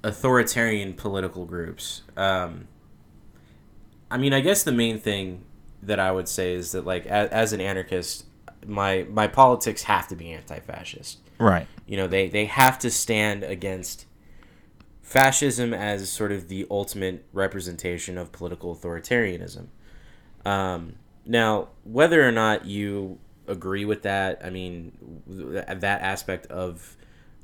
authoritarian 0.04 0.93
political 0.93 1.45
groups. 1.45 2.04
Um, 2.17 2.67
I 4.12 4.17
mean, 4.17 4.34
I 4.34 4.41
guess 4.41 4.62
the 4.63 4.71
main 4.71 4.99
thing 4.99 5.43
that 5.82 5.99
I 5.99 6.12
would 6.12 6.28
say 6.28 6.54
is 6.54 6.73
that, 6.73 6.86
like, 6.86 7.06
as, 7.08 7.30
as 7.30 7.54
an 7.54 7.62
anarchist, 7.62 8.24
my 8.67 9.06
my 9.10 9.28
politics 9.28 9.84
have 9.84 10.08
to 10.10 10.15
be 10.15 10.32
anti-fascist. 10.32 11.19
Right. 11.39 11.67
You 11.86 11.97
know, 11.97 12.08
they 12.08 12.30
they 12.30 12.45
have 12.45 12.80
to 12.80 12.91
stand 12.91 13.43
against 13.43 14.06
fascism 15.01 15.73
as 15.73 16.10
sort 16.10 16.32
of 16.32 16.47
the 16.47 16.65
ultimate 16.71 17.25
representation 17.32 18.17
of 18.17 18.32
political 18.32 18.75
authoritarianism. 18.75 19.67
Um, 20.45 20.95
now, 21.25 21.69
whether 21.84 22.28
or 22.28 22.32
not 22.32 22.65
you 22.65 23.19
agree 23.47 23.86
with 23.86 24.01
that, 24.04 24.41
I 24.43 24.49
mean, 24.49 25.21
th- 25.28 25.80
that 25.80 26.01
aspect 26.01 26.47
of 26.47 26.97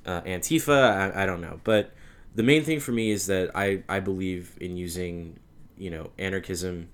uh, 0.05 0.21
Antifa, 0.21 1.13
I, 1.15 1.23
I 1.23 1.25
don't 1.25 1.41
know. 1.41 1.59
But 1.63 1.91
the 2.33 2.43
main 2.43 2.63
thing 2.63 2.79
for 2.79 2.91
me 2.91 3.11
is 3.11 3.27
that 3.27 3.51
I, 3.55 3.83
I 3.87 3.99
believe 3.99 4.55
in 4.59 4.77
using, 4.77 5.39
you 5.77 5.89
know, 5.91 6.09
anarchism 6.17 6.89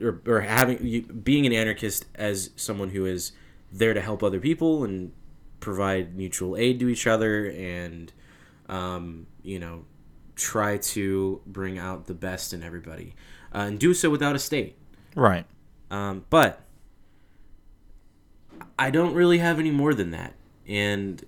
or, 0.00 0.20
or 0.26 0.40
having 0.40 0.84
you- 0.86 1.02
being 1.02 1.46
an 1.46 1.52
anarchist 1.52 2.06
as 2.14 2.50
someone 2.56 2.90
who 2.90 3.06
is 3.06 3.32
there 3.72 3.94
to 3.94 4.00
help 4.00 4.22
other 4.22 4.40
people 4.40 4.84
and 4.84 5.12
provide 5.60 6.16
mutual 6.16 6.56
aid 6.56 6.78
to 6.80 6.88
each 6.88 7.06
other 7.06 7.46
and 7.50 8.12
um, 8.68 9.26
you 9.42 9.58
know 9.58 9.84
try 10.36 10.76
to 10.78 11.40
bring 11.46 11.78
out 11.78 12.06
the 12.06 12.14
best 12.14 12.52
in 12.52 12.62
everybody 12.62 13.14
uh, 13.54 13.58
and 13.58 13.78
do 13.80 13.92
so 13.92 14.08
without 14.08 14.36
a 14.36 14.38
state 14.38 14.76
Right. 15.16 15.44
um, 15.90 16.24
but 16.30 16.60
I 18.78 18.90
don't 18.90 19.14
really 19.14 19.38
have 19.38 19.58
any 19.58 19.70
more 19.70 19.94
than 19.94 20.10
that 20.12 20.34
and 20.66 21.24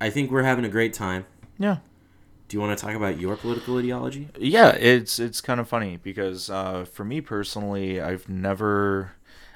I 0.00 0.10
think 0.10 0.30
we're 0.30 0.42
having 0.42 0.64
a 0.64 0.68
great 0.68 0.92
time 0.92 1.24
Yeah. 1.58 1.78
Do 2.52 2.56
you 2.56 2.60
want 2.60 2.78
to 2.78 2.84
talk 2.84 2.94
about 2.94 3.18
your 3.18 3.36
political 3.36 3.78
ideology 3.78 4.28
Yeah, 4.38 4.70
it's 4.70 5.18
it's 5.18 5.40
kind 5.40 5.60
of 5.60 5.68
funny 5.68 5.98
because 5.98 6.48
uh, 6.48 6.84
for 6.84 7.04
me 7.04 7.20
personally, 7.20 8.00
I've 8.00 8.28
never, 8.28 9.12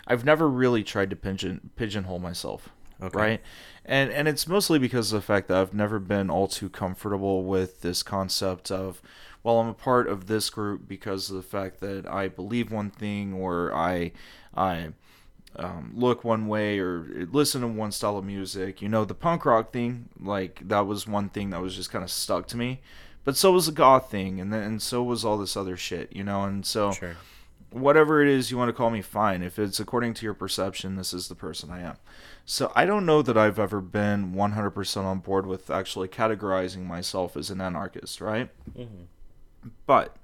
I've 0.06 0.24
never 0.24 0.48
really 0.48 0.82
tried 0.85 1.11
to 1.11 1.16
pigeon 1.16 1.70
pigeonhole 1.76 2.18
myself, 2.18 2.68
Okay. 3.02 3.16
right? 3.16 3.40
And 3.85 4.11
and 4.11 4.28
it's 4.28 4.46
mostly 4.46 4.78
because 4.78 5.12
of 5.12 5.22
the 5.22 5.26
fact 5.26 5.48
that 5.48 5.56
I've 5.59 5.74
never 5.74 5.98
been 5.98 6.28
all 6.30 6.46
too 6.46 6.68
comfortable 6.68 7.44
with 7.44 7.80
this 7.80 8.02
concept 8.02 8.70
of, 8.70 9.00
well, 9.42 9.61
I'm 9.61 9.68
a 9.68 9.74
part 9.74 10.09
of 10.09 10.26
this 10.26 10.50
group 10.50 10.87
because 10.87 11.30
of 11.30 11.37
the 11.37 11.42
fact 11.42 11.80
that 11.80 12.06
I 12.06 12.28
believe 12.28 12.70
one 12.70 12.90
thing 12.90 13.32
or 13.32 13.74
I, 13.74 14.12
I. 14.54 14.92
Um, 15.58 15.92
look 15.94 16.22
one 16.22 16.48
way 16.48 16.78
or 16.78 17.26
listen 17.32 17.62
to 17.62 17.66
one 17.66 17.92
style 17.92 18.18
of 18.18 18.24
music. 18.24 18.82
You 18.82 18.88
know, 18.88 19.04
the 19.04 19.14
punk 19.14 19.46
rock 19.46 19.72
thing, 19.72 20.08
like 20.20 20.60
that 20.68 20.86
was 20.86 21.06
one 21.06 21.30
thing 21.30 21.50
that 21.50 21.62
was 21.62 21.74
just 21.74 21.90
kind 21.90 22.04
of 22.04 22.10
stuck 22.10 22.46
to 22.48 22.56
me. 22.56 22.80
But 23.24 23.36
so 23.36 23.52
was 23.52 23.66
the 23.66 23.72
goth 23.72 24.10
thing 24.10 24.40
and 24.40 24.52
then 24.52 24.62
and 24.62 24.82
so 24.82 25.02
was 25.02 25.24
all 25.24 25.36
this 25.36 25.56
other 25.56 25.76
shit 25.76 26.14
you 26.14 26.22
know? 26.22 26.44
And 26.44 26.64
so 26.64 26.92
sure. 26.92 27.16
whatever 27.70 28.22
it 28.22 28.28
is 28.28 28.50
you 28.50 28.56
want 28.56 28.68
to 28.68 28.72
call 28.72 28.90
me 28.90 29.02
fine. 29.02 29.42
If 29.42 29.58
it's 29.58 29.80
according 29.80 30.14
to 30.14 30.24
your 30.24 30.34
perception 30.34 30.94
this 30.94 31.12
is 31.12 31.26
the 31.28 31.34
person 31.34 31.70
i 31.70 31.80
am. 31.80 31.96
So 32.44 32.70
i 32.76 32.84
don't 32.84 33.04
know 33.04 33.22
that 33.22 33.36
i've 33.36 33.58
ever 33.58 33.80
been 33.80 34.32
100% 34.34 35.04
on 35.04 35.18
board 35.18 35.44
with 35.46 35.70
actually 35.70 36.06
categorizing 36.06 36.86
myself 36.86 37.36
as 37.36 37.50
an 37.50 37.60
anarchist 37.60 38.20
right? 38.20 38.48
But 39.86 40.16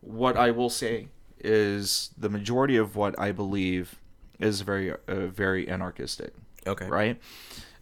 what 0.00 0.36
i 0.36 0.50
will 0.50 0.70
say 0.70 1.08
is 1.44 2.10
the 2.18 2.28
majority 2.28 2.76
of 2.76 2.96
what 2.96 3.18
i 3.18 3.30
believe 3.32 3.96
is 4.38 4.60
very 4.62 4.92
uh, 4.92 5.26
very 5.26 5.68
anarchistic 5.68 6.32
Okay. 6.66 6.86
right? 6.86 7.20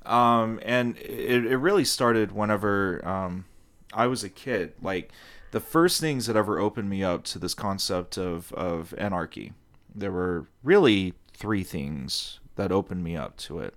Um, 0.05 0.61
and 0.63 0.97
it, 0.99 1.45
it 1.47 1.57
really 1.57 1.85
started 1.85 2.31
whenever 2.31 3.05
um, 3.07 3.47
I 3.93 4.07
was 4.07 4.23
a 4.23 4.29
kid. 4.29 4.75
Like 4.81 5.11
the 5.51 5.59
first 5.59 6.01
things 6.01 6.27
that 6.27 6.37
ever 6.37 6.61
opened 6.61 6.89
me 6.89 7.03
up 7.03 7.25
to 7.25 7.41
this 7.41 7.53
concept 7.55 8.17
of 8.17 8.53
of 8.53 8.95
anarchy. 8.97 9.55
There 9.93 10.13
were 10.13 10.47
really 10.63 11.15
three 11.35 11.65
things 11.65 12.39
that 12.55 12.71
opened 12.71 13.03
me 13.03 13.17
up 13.17 13.37
to 13.39 13.59
it. 13.59 13.75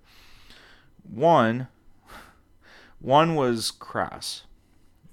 One, 1.09 1.69
one 2.99 3.33
was 3.35 3.71
Crass, 3.71 4.43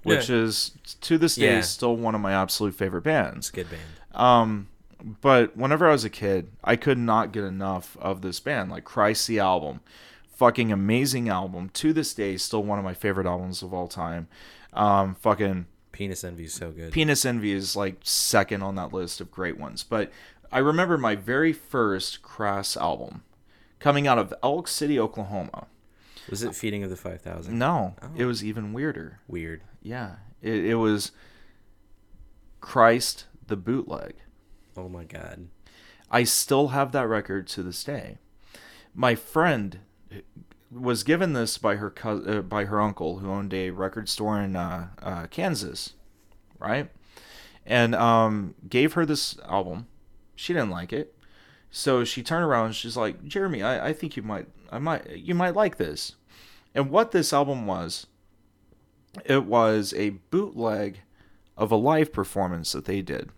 which 0.03 0.29
is 0.29 0.73
to 1.01 1.17
this 1.17 1.37
day 1.37 1.55
Yeah. 1.57 1.61
still 1.63 1.97
one 1.97 2.15
of 2.15 2.21
my 2.21 2.33
absolute 2.35 2.75
favorite 2.75 3.03
bands. 3.03 3.49
It's 3.49 3.49
a 3.51 3.53
good 3.53 3.71
band. 3.71 3.83
Um, 4.17 4.69
but 5.21 5.57
whenever 5.57 5.87
I 5.89 5.93
was 5.93 6.05
a 6.05 6.11
kid, 6.11 6.51
I 6.65 6.77
could 6.77 6.99
not 6.99 7.33
get 7.33 7.45
enough 7.45 7.97
of 8.01 8.23
this 8.23 8.41
band. 8.41 8.71
Like 8.71 8.85
Christ 8.85 9.27
the 9.29 9.39
album, 9.39 9.81
fucking 10.35 10.73
amazing 10.73 11.29
album. 11.29 11.69
To 11.75 11.93
this 11.93 12.15
day, 12.15 12.37
still 12.37 12.63
one 12.63 12.79
of 12.79 12.85
my 12.85 12.95
favorite 12.95 13.27
albums 13.27 13.63
of 13.63 13.73
all 13.75 13.89
time. 13.89 14.29
Um, 14.73 15.15
fucking 15.15 15.67
Penis 15.93 16.25
Envy 16.25 16.45
is 16.45 16.55
so 16.55 16.71
good. 16.71 16.93
Penis 16.93 17.25
Envy 17.25 17.53
is 17.53 17.77
like 17.77 17.97
second 18.03 18.63
on 18.63 18.75
that 18.77 18.93
list 18.93 19.21
of 19.21 19.31
great 19.31 19.59
ones. 19.59 19.83
But 19.83 20.11
I 20.51 20.59
remember 20.59 20.97
my 20.99 21.15
very 21.15 21.53
first 21.53 22.23
Crass 22.23 22.77
album 22.77 23.23
coming 23.79 24.07
out 24.07 24.19
of 24.19 24.33
Elk 24.43 24.67
City, 24.69 24.99
Oklahoma. 24.99 25.67
was 26.31 26.43
it 26.43 26.55
Feeding 26.55 26.83
of 26.83 26.91
the 26.91 26.97
Five 26.97 27.21
Thousand? 27.21 27.59
No, 27.59 27.95
Oh. 28.03 28.09
it 28.17 28.25
was 28.25 28.43
even 28.45 28.73
weirder. 28.73 29.21
Weird. 29.29 29.61
Yeah, 29.83 30.17
it, 30.43 30.65
it 30.65 30.75
was 30.77 31.13
Christ 32.61 33.27
the 33.47 33.57
bootleg. 33.57 34.15
Oh 34.77 34.89
my 34.89 35.05
god. 35.05 35.49
I 36.11 36.25
still 36.25 36.69
have 36.69 36.93
that 36.93 37.09
record 37.09 37.47
to 37.49 37.63
this 37.63 37.83
day. 37.83 38.19
My 38.95 39.15
friend 39.15 39.81
was 40.71 41.03
given 41.03 41.33
this 41.33 41.59
by 41.59 41.77
her 41.77 41.93
uh, 42.05 42.43
by 42.43 42.65
her 42.65 42.81
uncle 42.81 43.19
who 43.19 43.31
owned 43.31 43.55
a 43.55 43.71
record 43.71 44.09
store 44.09 44.41
in 44.41 44.57
uh, 44.57 44.89
uh, 45.03 45.27
Kansas, 45.29 45.95
right? 46.59 46.91
And 47.65 47.95
um, 47.95 48.55
gave 48.69 48.93
her 48.95 49.05
this 49.05 49.39
album. 49.49 49.87
She 50.35 50.53
didn't 50.53 50.71
like 50.71 50.93
it, 50.93 51.17
so 51.71 52.05
she 52.05 52.23
turned 52.23 52.45
around. 52.45 52.67
and 52.67 52.77
She's 52.77 52.97
like, 52.97 53.25
"Jeremy, 53.25 53.63
I, 53.63 53.89
I 53.89 53.93
think 53.93 54.17
you 54.17 54.23
might, 54.23 54.47
I 54.71 54.79
might, 54.79 55.17
you 55.17 55.35
might 55.35 55.55
like 55.55 55.77
this." 55.77 56.17
And 56.75 56.91
what 56.91 57.11
this 57.11 57.33
album 57.33 57.67
was, 57.67 58.07
it 59.25 59.45
was 59.45 59.95
a 59.97 60.11
bootleg 60.11 61.01
of 61.57 61.71
a 61.71 61.77
live 61.77 62.13
performance 62.13 62.73
that 62.73 62.85
they 62.85 63.03
did 63.03 63.31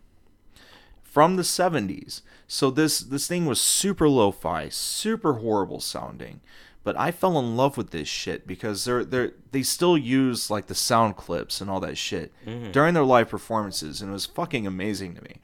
from 1.18 1.36
the 1.36 1.42
70s. 1.42 2.22
So 2.46 2.70
this 2.70 3.00
this 3.00 3.26
thing 3.26 3.46
was 3.46 3.60
super 3.60 4.08
lo-fi, 4.08 4.68
super 4.68 5.34
horrible 5.34 5.80
sounding. 5.80 6.40
But 6.84 6.96
I 6.96 7.10
fell 7.10 7.38
in 7.38 7.56
love 7.56 7.76
with 7.76 7.90
this 7.90 8.08
shit 8.08 8.46
because 8.46 8.84
they're 8.84 9.04
they 9.04 9.30
they 9.50 9.62
still 9.62 9.98
use 9.98 10.50
like 10.50 10.68
the 10.68 10.74
sound 10.74 11.16
clips 11.16 11.60
and 11.60 11.68
all 11.68 11.80
that 11.80 11.98
shit 11.98 12.32
mm-hmm. 12.46 12.70
during 12.70 12.94
their 12.94 13.04
live 13.04 13.28
performances, 13.28 14.00
and 14.00 14.10
it 14.10 14.12
was 14.12 14.26
fucking 14.26 14.66
amazing 14.66 15.14
to 15.16 15.22
me. 15.22 15.40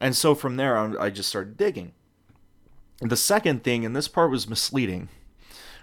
And 0.00 0.16
so 0.16 0.34
from 0.34 0.56
there, 0.56 0.76
I, 0.76 1.06
I 1.06 1.10
just 1.10 1.28
started 1.28 1.56
digging. 1.56 1.92
The 3.00 3.16
second 3.16 3.62
thing, 3.62 3.84
and 3.84 3.94
this 3.94 4.08
part 4.08 4.30
was 4.30 4.48
misleading, 4.48 5.08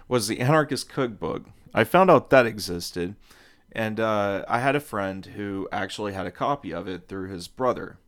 was 0.08 0.26
the 0.26 0.40
Anarchist 0.40 0.88
Cookbook. 0.88 1.44
I 1.72 1.84
found 1.84 2.10
out 2.10 2.30
that 2.30 2.44
existed, 2.46 3.14
and 3.72 3.98
uh, 3.98 4.44
I 4.48 4.60
had 4.60 4.76
a 4.76 4.80
friend 4.80 5.24
who 5.24 5.68
actually 5.72 6.12
had 6.12 6.26
a 6.26 6.30
copy 6.30 6.72
of 6.72 6.86
it 6.88 7.08
through 7.08 7.28
his 7.28 7.48
brother, 7.48 7.98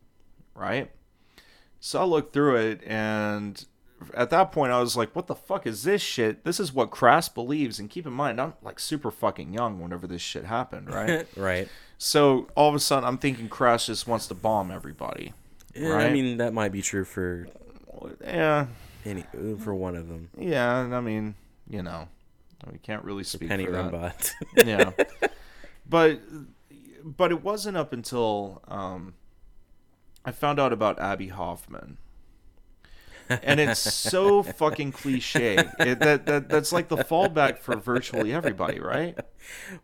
right? 0.55 0.91
So 1.81 2.01
I 2.01 2.05
looked 2.05 2.33
through 2.33 2.57
it, 2.57 2.81
and 2.87 3.65
at 4.15 4.31
that 4.31 4.53
point, 4.53 4.73
I 4.73 4.81
was 4.81 4.97
like, 4.97 5.15
"What 5.15 5.27
the 5.27 5.35
fuck 5.35 5.67
is 5.67 5.83
this 5.85 6.01
shit? 6.03 6.45
This 6.45 6.59
is 6.61 6.73
what 6.73 6.91
Crass 6.91 7.29
believes." 7.29 7.79
And 7.79 7.91
keep 7.91 8.07
in 8.07 8.13
mind, 8.13 8.41
I'm 8.41 8.55
like 8.63 8.79
super 8.79 9.11
fucking 9.11 9.53
young 9.53 9.81
whenever 9.81 10.07
this 10.07 10.23
shit 10.23 10.45
happened, 10.45 10.93
right? 10.93 11.27
right. 11.37 11.69
so 11.99 12.49
all 12.55 12.69
of 12.69 12.75
a 12.75 12.81
sudden, 12.81 13.07
I'm 13.07 13.19
thinking 13.19 13.49
Crass 13.49 13.87
just 13.87 14.07
wants 14.07 14.27
to 14.29 14.35
bomb 14.35 14.71
everybody. 14.71 15.33
Yeah, 15.75 15.89
Right. 15.89 16.07
I 16.07 16.13
mean, 16.13 16.37
that 16.39 16.53
might 16.55 16.73
be 16.73 16.83
true 16.83 17.05
for 17.05 17.49
Yeah, 18.23 18.67
any 19.05 19.25
for 19.59 19.75
one 19.75 19.97
of 19.97 20.09
them. 20.09 20.29
yeah. 20.39 20.73
I 20.93 21.01
mean, 21.01 21.35
you 21.69 21.83
know, 21.83 22.09
we 22.71 22.79
can't 22.79 23.05
really 23.05 23.25
speak 23.25 23.49
Penny 23.49 23.67
for 23.67 23.73
that. 23.73 23.93
Rimbaud. 23.93 24.67
yeah 24.67 24.91
but 25.89 26.21
but 27.03 27.31
it 27.31 27.43
wasn't 27.43 27.77
up 27.77 27.93
until 27.93 28.63
um 28.69 29.15
i 30.25 30.31
found 30.31 30.59
out 30.59 30.73
about 30.73 30.99
abbie 30.99 31.29
hoffman. 31.29 31.99
And 33.29 33.59
it's 33.59 33.81
so 33.81 34.43
fucking 34.61 34.93
cliche. 34.93 35.57
It, 35.79 35.99
that, 36.01 36.27
that 36.27 36.49
that's 36.49 36.73
like 36.73 36.89
the 36.89 36.99
fallback 36.99 37.59
for 37.59 37.77
virtually 37.77 38.35
everybody 38.35 38.81
right? 38.81 39.19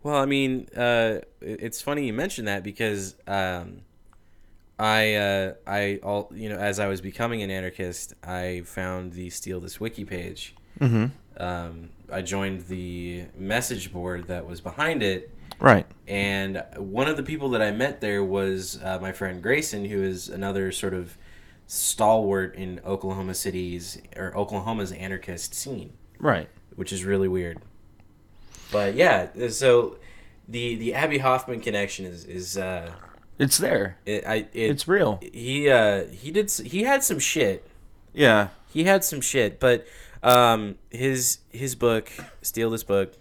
Well, 0.03 0.17
I 0.17 0.27
mean, 0.27 0.69
uh, 0.77 1.21
it's 1.41 1.81
funny 1.81 2.07
you 2.07 2.13
mentioned 2.13 2.49
that 2.49 2.63
because 2.63 3.17
um, 3.27 3.81
I, 4.79 5.15
uh, 5.15 5.55
I, 5.67 6.01
all 6.03 6.31
you 6.35 6.49
know, 6.49 6.57
as 6.57 6.79
I 6.79 6.89
was 6.89 7.01
becoming 7.01 7.43
an 7.43 7.51
anarchist, 7.51 8.15
I 8.25 8.63
found 8.65 9.13
the 9.13 9.29
Steal 9.31 9.61
This 9.61 9.79
Wiki 9.79 10.05
page. 10.05 10.55
mm-hmm. 10.79 11.07
Um, 11.37 11.91
I 12.13 12.23
joined 12.23 12.67
the 12.67 13.25
message 13.37 13.93
board 13.93 14.29
that 14.29 14.47
was 14.47 14.61
behind 14.61 15.03
it, 15.03 15.35
right. 15.61 15.87
And 16.09 16.65
one 16.77 17.07
of 17.09 17.17
the 17.17 17.23
people 17.23 17.51
that 17.51 17.63
I 17.63 17.71
met 17.71 18.01
there 18.01 18.25
was 18.25 18.81
uh, 18.83 18.99
my 19.01 19.13
friend 19.13 19.43
Grayson, 19.43 19.85
who 19.85 20.03
is 20.03 20.29
another 20.29 20.73
sort 20.73 20.93
of 20.95 21.17
stalwart 21.67 22.55
in 22.57 22.81
Oklahoma 22.85 23.35
City's 23.35 24.01
or 24.17 24.37
Oklahoma's 24.37 24.91
anarchist 24.93 25.55
scene. 25.55 25.93
Right. 26.19 26.49
Which 26.75 26.93
is 26.93 27.05
really 27.05 27.29
weird. 27.29 27.59
But 28.73 28.95
yeah, 28.95 29.29
so 29.51 29.99
the 30.49 30.75
the 30.77 30.95
Abbie 30.95 31.19
Hoffman 31.19 31.61
connection 31.61 32.07
is 32.07 32.25
is 32.25 32.57
uh, 32.59 32.93
it's 33.39 33.59
there. 33.59 33.99
it, 34.07 34.25
I 34.27 34.35
it, 34.53 34.71
it's 34.71 34.87
real. 34.89 35.19
He 35.23 35.69
uh 35.71 36.07
he 36.07 36.31
did 36.31 36.47
s- 36.47 36.59
he 36.59 36.83
had 36.85 37.03
some 37.05 37.19
shit. 37.19 37.69
yeah. 38.13 38.49
He 38.73 38.85
had 38.85 39.03
some 39.03 39.21
shit, 39.21 39.59
but 39.59 39.85
um 40.23 40.77
his 40.91 41.39
his 41.51 41.75
book 41.75 42.11
Steal 42.43 42.71
This 42.71 42.85
Book 42.85 43.15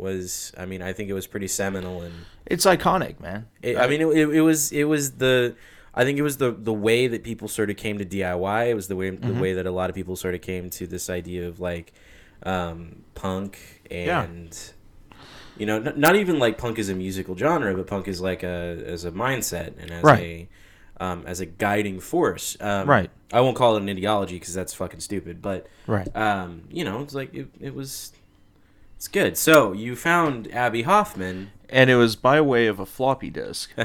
was 0.00 0.52
I 0.56 0.64
mean 0.66 0.82
I 0.82 0.92
think 0.92 1.08
it 1.10 1.14
was 1.14 1.26
pretty 1.26 1.48
seminal 1.48 2.02
and 2.02 2.14
it's 2.46 2.66
iconic 2.66 3.20
man 3.20 3.46
it, 3.62 3.76
I 3.76 3.86
mean 3.86 4.00
it, 4.00 4.06
it, 4.08 4.28
it 4.36 4.40
was 4.40 4.72
it 4.72 4.84
was 4.84 5.12
the 5.12 5.54
I 5.94 6.04
think 6.04 6.18
it 6.18 6.22
was 6.22 6.36
the 6.38 6.52
the 6.52 6.72
way 6.72 7.06
that 7.08 7.22
people 7.24 7.48
sort 7.48 7.68
of 7.68 7.76
came 7.76 7.98
to 7.98 8.04
DIY. 8.04 8.68
It 8.70 8.74
was 8.74 8.86
the 8.88 8.96
way 8.96 9.10
the 9.10 9.34
way 9.34 9.52
that 9.54 9.66
a 9.66 9.72
lot 9.72 9.90
of 9.90 9.96
people 9.96 10.14
sort 10.16 10.34
of 10.34 10.40
came 10.40 10.70
to 10.70 10.86
this 10.86 11.10
idea 11.10 11.48
of 11.48 11.58
like 11.60 11.92
um, 12.44 13.02
punk 13.14 13.82
Yeah. 13.90 14.22
and 14.22 14.56
you 15.58 15.66
know 15.66 15.76
n- 15.76 15.94
not 15.96 16.14
even 16.16 16.38
like 16.38 16.58
punk 16.58 16.78
as 16.78 16.88
a 16.88 16.94
musical 16.94 17.36
genre, 17.36 17.74
but 17.74 17.86
punk 17.88 18.06
is 18.08 18.20
like 18.20 18.42
a 18.44 18.82
as 18.86 19.04
a 19.04 19.10
mindset 19.10 19.74
and 19.80 19.90
as 19.90 20.02
Right. 20.04 20.48
a 21.00 21.04
um, 21.04 21.24
as 21.26 21.40
a 21.40 21.46
guiding 21.46 21.98
force. 21.98 22.56
Um, 22.60 22.88
Right. 22.88 23.10
I 23.32 23.40
won't 23.40 23.56
call 23.56 23.76
it 23.76 23.82
an 23.82 23.88
ideology 23.88 24.36
because 24.38 24.54
that's 24.54 24.72
fucking 24.74 25.00
stupid, 25.00 25.42
but 25.42 25.66
right 25.88 26.08
um, 26.16 26.62
you 26.70 26.84
know 26.84 27.00
it's 27.02 27.14
like 27.14 27.34
it, 27.34 27.48
it 27.60 27.74
was. 27.74 28.12
It's 29.00 29.08
good. 29.08 29.38
So 29.38 29.72
you 29.72 29.96
found 29.96 30.52
Abbie 30.52 30.82
Hoffman. 30.82 31.52
and 31.70 31.88
it 31.88 31.94
was 31.96 32.16
by 32.16 32.38
way 32.42 32.66
of 32.66 32.78
a 32.78 32.84
floppy 32.84 33.30
disk. 33.30 33.72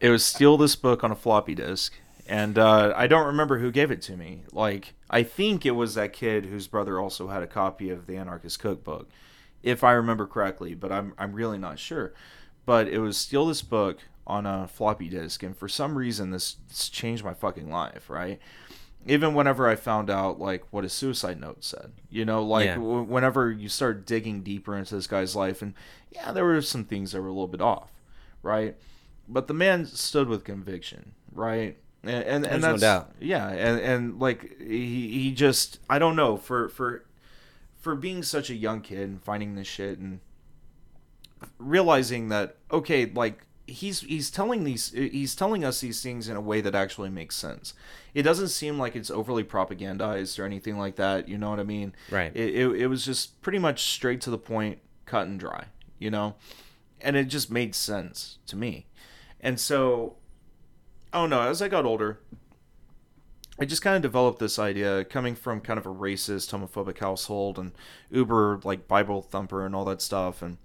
It 0.00 0.08
was 0.08 0.24
steal 0.24 0.56
this 0.56 0.76
book 0.76 1.04
on 1.04 1.10
a 1.12 1.14
floppy 1.14 1.54
disk. 1.54 1.92
And 2.26 2.56
uh, 2.56 2.94
i 2.96 3.06
don't 3.06 3.26
remember 3.26 3.58
who 3.58 3.70
gave 3.70 3.90
it 3.90 4.00
to 4.02 4.16
me. 4.16 4.44
Like 4.50 4.94
i 5.10 5.22
think 5.22 5.66
it 5.66 5.72
was 5.72 5.94
that 5.94 6.14
kid 6.14 6.46
whose 6.46 6.68
brother 6.68 6.98
also 6.98 7.28
had 7.28 7.42
a 7.42 7.46
copy 7.46 7.90
of 7.90 8.06
the 8.06 8.16
anarchist 8.16 8.60
cookbook 8.60 9.10
if 9.62 9.84
i 9.84 9.92
remember 9.92 10.26
correctly 10.26 10.74
but 10.74 10.90
i'm, 10.90 11.12
I'm 11.18 11.34
really 11.34 11.58
not 11.58 11.78
sure. 11.78 12.14
But 12.64 12.88
it 12.88 13.00
was 13.00 13.18
steal 13.18 13.44
this 13.44 13.60
book 13.60 13.98
on 14.26 14.46
a 14.46 14.68
floppy 14.68 15.10
disk 15.10 15.42
and 15.42 15.54
for 15.54 15.68
some 15.68 15.98
reason 15.98 16.30
this, 16.30 16.56
this 16.66 16.88
changed 16.88 17.24
my 17.24 17.34
fucking 17.34 17.70
life 17.70 18.08
right 18.08 18.40
even 19.06 19.34
whenever 19.34 19.68
i 19.68 19.74
found 19.74 20.10
out 20.10 20.38
like 20.38 20.64
what 20.70 20.84
his 20.84 20.92
suicide 20.92 21.40
note 21.40 21.64
said 21.64 21.92
you 22.10 22.24
know 22.24 22.42
like 22.42 22.66
Yeah. 22.66 22.74
w- 22.76 23.02
whenever 23.02 23.50
you 23.50 23.68
start 23.68 24.06
digging 24.06 24.42
deeper 24.42 24.76
into 24.76 24.94
this 24.94 25.06
guy's 25.06 25.34
life 25.34 25.62
and 25.62 25.74
yeah 26.10 26.32
there 26.32 26.44
were 26.44 26.60
some 26.62 26.84
things 26.84 27.12
that 27.12 27.20
were 27.20 27.28
a 27.28 27.32
little 27.32 27.48
bit 27.48 27.60
off 27.62 27.90
right 28.42 28.76
but 29.28 29.46
the 29.46 29.54
man 29.54 29.86
stood 29.86 30.26
with 30.28 30.42
conviction, 30.42 31.12
right? 31.32 31.76
And 32.02 32.10
and, 32.12 32.24
and 32.24 32.44
There's 32.44 32.62
no 32.62 32.68
that's 32.72 32.80
doubt. 32.80 33.12
yeah, 33.20 33.46
and 33.48 33.78
and 33.80 34.18
like 34.18 34.58
he 34.60 35.08
he 35.22 35.30
just 35.32 35.78
I 35.88 36.00
don't 36.00 36.16
know 36.16 36.36
for 36.36 36.68
for 36.68 37.04
for 37.78 37.94
being 37.94 38.24
such 38.24 38.50
a 38.50 38.54
young 38.56 38.80
kid 38.80 39.08
and 39.08 39.22
finding 39.22 39.54
this 39.54 39.68
shit 39.68 39.98
and 40.00 40.18
realizing 41.58 42.28
that 42.28 42.56
okay, 42.72 43.06
like 43.06 43.44
he's 43.70 44.00
he's 44.00 44.30
telling 44.30 44.64
these 44.64 44.90
he's 44.90 45.34
telling 45.34 45.64
us 45.64 45.80
these 45.80 46.02
things 46.02 46.28
in 46.28 46.36
a 46.36 46.40
way 46.40 46.60
that 46.60 46.74
actually 46.74 47.10
makes 47.10 47.36
sense. 47.36 47.74
It 48.14 48.22
doesn't 48.22 48.48
seem 48.48 48.78
like 48.78 48.96
it's 48.96 49.10
overly 49.10 49.44
propagandized 49.44 50.38
or 50.38 50.44
anything 50.44 50.78
like 50.78 50.96
that. 50.96 51.28
You 51.28 51.38
know 51.38 51.50
what 51.50 51.60
I 51.60 51.64
mean? 51.64 51.94
Right. 52.10 52.34
It 52.34 52.54
it, 52.54 52.68
it 52.82 52.86
was 52.88 53.04
just 53.04 53.40
pretty 53.40 53.58
much 53.58 53.82
straight 53.84 54.20
to 54.22 54.30
the 54.30 54.38
point, 54.38 54.78
cut 55.06 55.26
and 55.26 55.38
dry. 55.38 55.66
You 55.98 56.10
know, 56.10 56.36
and 57.00 57.16
it 57.16 57.24
just 57.24 57.50
made 57.50 57.74
sense 57.74 58.38
to 58.46 58.56
me. 58.56 58.86
And 59.40 59.60
so, 59.60 60.16
oh 61.12 61.26
no, 61.26 61.42
as 61.42 61.62
I 61.62 61.68
got 61.68 61.84
older, 61.84 62.20
I 63.58 63.66
just 63.66 63.82
kind 63.82 63.96
of 63.96 64.02
developed 64.02 64.38
this 64.38 64.58
idea 64.58 65.04
coming 65.04 65.34
from 65.34 65.60
kind 65.60 65.78
of 65.78 65.86
a 65.86 65.94
racist, 65.94 66.50
homophobic 66.50 66.98
household 66.98 67.58
and 67.58 67.72
uber 68.10 68.60
like 68.64 68.88
Bible 68.88 69.22
thumper 69.22 69.64
and 69.64 69.74
all 69.74 69.84
that 69.84 70.02
stuff, 70.02 70.42
and 70.42 70.58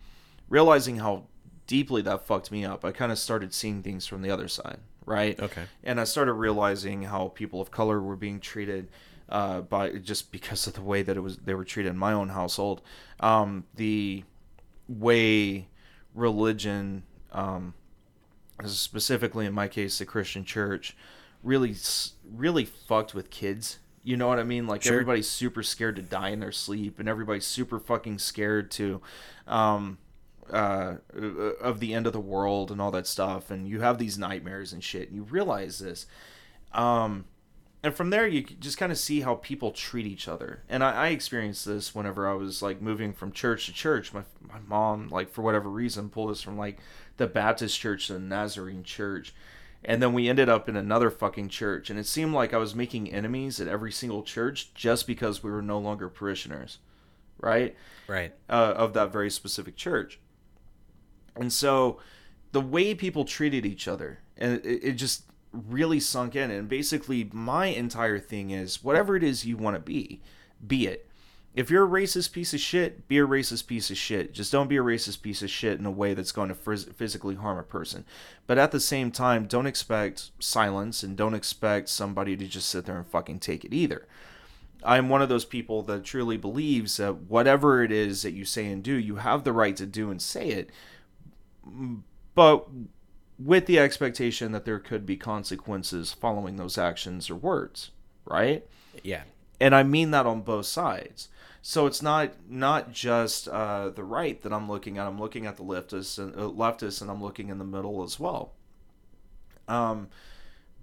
realizing 0.49 0.97
how 0.97 1.27
deeply 1.67 2.01
that 2.03 2.25
fucked 2.25 2.51
me 2.51 2.63
up. 2.65 2.85
I 2.85 2.91
kind 2.91 3.11
of 3.11 3.17
started 3.19 3.53
seeing 3.53 3.81
things 3.83 4.05
from 4.07 4.21
the 4.21 4.29
other 4.31 4.47
side, 4.47 4.79
right? 5.05 5.39
Okay. 5.39 5.63
And 5.83 5.99
I 5.99 6.03
started 6.03 6.33
realizing 6.33 7.03
how 7.03 7.29
people 7.29 7.61
of 7.61 7.71
color 7.71 8.01
were 8.01 8.15
being 8.15 8.39
treated 8.39 8.89
uh, 9.29 9.61
by 9.61 9.91
just 9.93 10.31
because 10.31 10.67
of 10.67 10.73
the 10.73 10.81
way 10.81 11.01
that 11.01 11.17
it 11.17 11.21
was 11.21 11.37
they 11.37 11.53
were 11.55 11.65
treated 11.65 11.89
in 11.89 11.97
my 11.97 12.13
own 12.13 12.29
household. 12.29 12.81
Um, 13.19 13.65
the 13.75 14.23
way 14.87 15.67
religion, 16.13 17.03
um, 17.31 17.73
specifically 18.65 19.45
in 19.45 19.53
my 19.53 19.67
case, 19.67 19.97
the 19.97 20.05
Christian 20.05 20.45
church, 20.45 20.95
really 21.43 21.75
really 22.33 22.65
fucked 22.65 23.13
with 23.13 23.29
kids. 23.29 23.79
You 24.03 24.17
know 24.17 24.27
what 24.27 24.37
I 24.37 24.43
mean? 24.43 24.67
Like 24.67 24.83
Sure. 24.83 24.93
everybody's 24.93 25.27
super 25.27 25.63
scared 25.63 25.95
to 25.95 26.03
die 26.03 26.29
in 26.29 26.39
their 26.39 26.51
sleep, 26.51 26.99
and 26.99 27.09
everybody's 27.09 27.45
super 27.47 27.79
fucking 27.79 28.19
scared 28.19 28.69
to, 28.71 29.01
um, 29.47 29.97
uh, 30.51 30.95
of 31.61 31.79
the 31.79 31.93
end 31.93 32.07
of 32.07 32.13
the 32.13 32.19
world 32.19 32.71
and 32.71 32.81
all 32.81 32.91
that 32.91 33.07
stuff. 33.07 33.51
And 33.51 33.67
you 33.67 33.81
have 33.81 33.97
these 33.97 34.17
nightmares 34.17 34.73
and 34.73 34.83
shit. 34.83 35.07
And 35.07 35.15
you 35.15 35.23
realize 35.23 35.79
this, 35.79 36.05
um, 36.73 37.25
and 37.83 37.93
from 37.93 38.09
there 38.09 38.27
you 38.27 38.41
just 38.41 38.79
kind 38.79 38.91
of 38.91 38.97
see 38.97 39.21
how 39.21 39.35
people 39.35 39.71
treat 39.71 40.07
each 40.07 40.27
other. 40.27 40.63
And 40.67 40.83
I, 40.83 41.05
I 41.05 41.07
experienced 41.09 41.65
this 41.65 41.93
whenever 41.93 42.27
I 42.27 42.33
was 42.33 42.61
like 42.61 42.81
moving 42.81 43.13
from 43.13 43.31
church 43.31 43.67
to 43.67 43.73
church. 43.73 44.13
My 44.13 44.23
my 44.41 44.59
mom, 44.67 45.09
like 45.09 45.31
for 45.31 45.43
whatever 45.43 45.69
reason, 45.69 46.09
pulled 46.09 46.31
us 46.31 46.41
from 46.41 46.57
like 46.57 46.79
the 47.17 47.27
Baptist 47.27 47.79
church 47.79 48.07
to 48.07 48.13
the 48.13 48.19
Nazarene 48.19 48.83
church. 48.83 49.33
And 49.87 50.01
then 50.01 50.13
we 50.13 50.27
ended 50.27 50.49
up 50.49 50.67
in 50.67 50.75
another 50.75 51.11
fucking 51.11 51.49
church, 51.49 51.91
and 51.91 51.99
it 51.99 52.07
seemed 52.07 52.33
like 52.33 52.55
I 52.55 52.57
was 52.57 52.73
making 52.73 53.13
enemies 53.13 53.61
at 53.61 53.67
every 53.67 53.91
single 53.91 54.23
church 54.23 54.73
just 54.73 55.05
because 55.05 55.43
we 55.43 55.51
were 55.51 55.61
no 55.61 55.77
longer 55.77 56.09
parishioners, 56.09 56.79
right? 57.39 57.75
Right. 58.07 58.33
uh, 58.49 58.73
of 58.75 58.93
that 58.93 59.11
very 59.11 59.29
specific 59.29 59.75
church. 59.75 60.19
And 61.35 61.51
so 61.51 61.99
the 62.51 62.61
way 62.61 62.95
people 62.95 63.25
treated 63.25 63.65
each 63.65 63.87
other, 63.87 64.19
and 64.37 64.65
it, 64.65 64.83
it 64.83 64.93
just 64.93 65.23
really 65.51 65.99
sunk 65.99 66.35
in. 66.35 66.51
And 66.51 66.67
basically, 66.67 67.29
my 67.33 67.67
entire 67.67 68.19
thing 68.19 68.51
is 68.51 68.83
whatever 68.83 69.15
it 69.15 69.23
is 69.23 69.45
you 69.45 69.57
want 69.57 69.75
to 69.75 69.81
be, 69.81 70.21
be 70.65 70.87
it. 70.87 71.09
If 71.53 71.69
you're 71.69 71.85
a 71.85 71.89
racist 71.89 72.33
piece 72.33 72.53
of 72.53 72.59
shit, 72.59 73.07
be 73.07 73.17
a 73.17 73.25
racist 73.25 73.65
piece 73.67 73.89
of 73.89 73.95
shit. 73.95 74.33
Just 74.33 74.51
don't 74.51 74.67
be 74.67 74.75
a 74.75 74.83
racist 74.83 75.21
piece 75.21 75.41
of 75.41 75.49
shit 75.49 75.79
in 75.79 75.85
a 75.85 75.91
way 75.91 76.13
that's 76.13 76.33
going 76.33 76.49
to 76.49 76.55
phys- 76.55 76.93
physically 76.93 77.35
harm 77.35 77.57
a 77.57 77.63
person. 77.63 78.03
But 78.45 78.57
at 78.57 78.71
the 78.71 78.79
same 78.81 79.09
time, 79.09 79.45
don't 79.45 79.65
expect 79.65 80.31
silence 80.39 81.01
and 81.01 81.15
don't 81.15 81.33
expect 81.33 81.87
somebody 81.87 82.35
to 82.35 82.45
just 82.45 82.69
sit 82.69 82.85
there 82.85 82.97
and 82.97 83.07
fucking 83.07 83.39
take 83.39 83.63
it 83.63 83.73
either. 83.73 84.05
I'm 84.83 85.07
one 85.07 85.21
of 85.21 85.29
those 85.29 85.45
people 85.45 85.81
that 85.83 86.03
truly 86.03 86.35
believes 86.35 86.97
that 86.97 87.21
whatever 87.23 87.81
it 87.83 87.91
is 87.91 88.21
that 88.23 88.33
you 88.33 88.43
say 88.43 88.67
and 88.67 88.83
do, 88.83 88.93
you 88.93 89.15
have 89.15 89.45
the 89.45 89.53
right 89.53 89.77
to 89.77 89.85
do 89.85 90.11
and 90.11 90.21
say 90.21 90.49
it, 90.49 90.69
but 92.33 92.67
with 93.37 93.65
the 93.65 93.79
expectation 93.79 94.51
that 94.51 94.65
there 94.65 94.79
could 94.79 95.05
be 95.05 95.17
consequences 95.17 96.13
following 96.13 96.55
those 96.55 96.77
actions 96.77 97.29
or 97.29 97.35
words, 97.35 97.91
right? 98.25 98.65
Yeah. 99.03 99.23
And 99.59 99.73
I 99.75 99.83
mean 99.83 100.11
that 100.11 100.25
on 100.25 100.41
both 100.41 100.65
sides. 100.65 101.29
So 101.61 101.87
it's 101.87 102.01
not 102.01 102.33
not 102.47 102.91
just 102.91 103.47
uh, 103.47 103.89
the 103.89 104.03
right 104.03 104.39
that 104.43 104.53
I'm 104.53 104.69
looking 104.69 104.99
at. 104.99 105.07
I'm 105.07 105.19
looking 105.19 105.47
at 105.47 105.57
the 105.57 105.63
leftists 105.63 106.19
and 106.19 106.35
uh, 106.35 106.49
leftists, 106.49 107.01
and 107.01 107.09
I'm 107.09 107.23
looking 107.23 107.49
in 107.49 107.57
the 107.57 107.65
middle 107.65 108.03
as 108.03 108.19
well. 108.19 108.53
Um, 109.67 110.09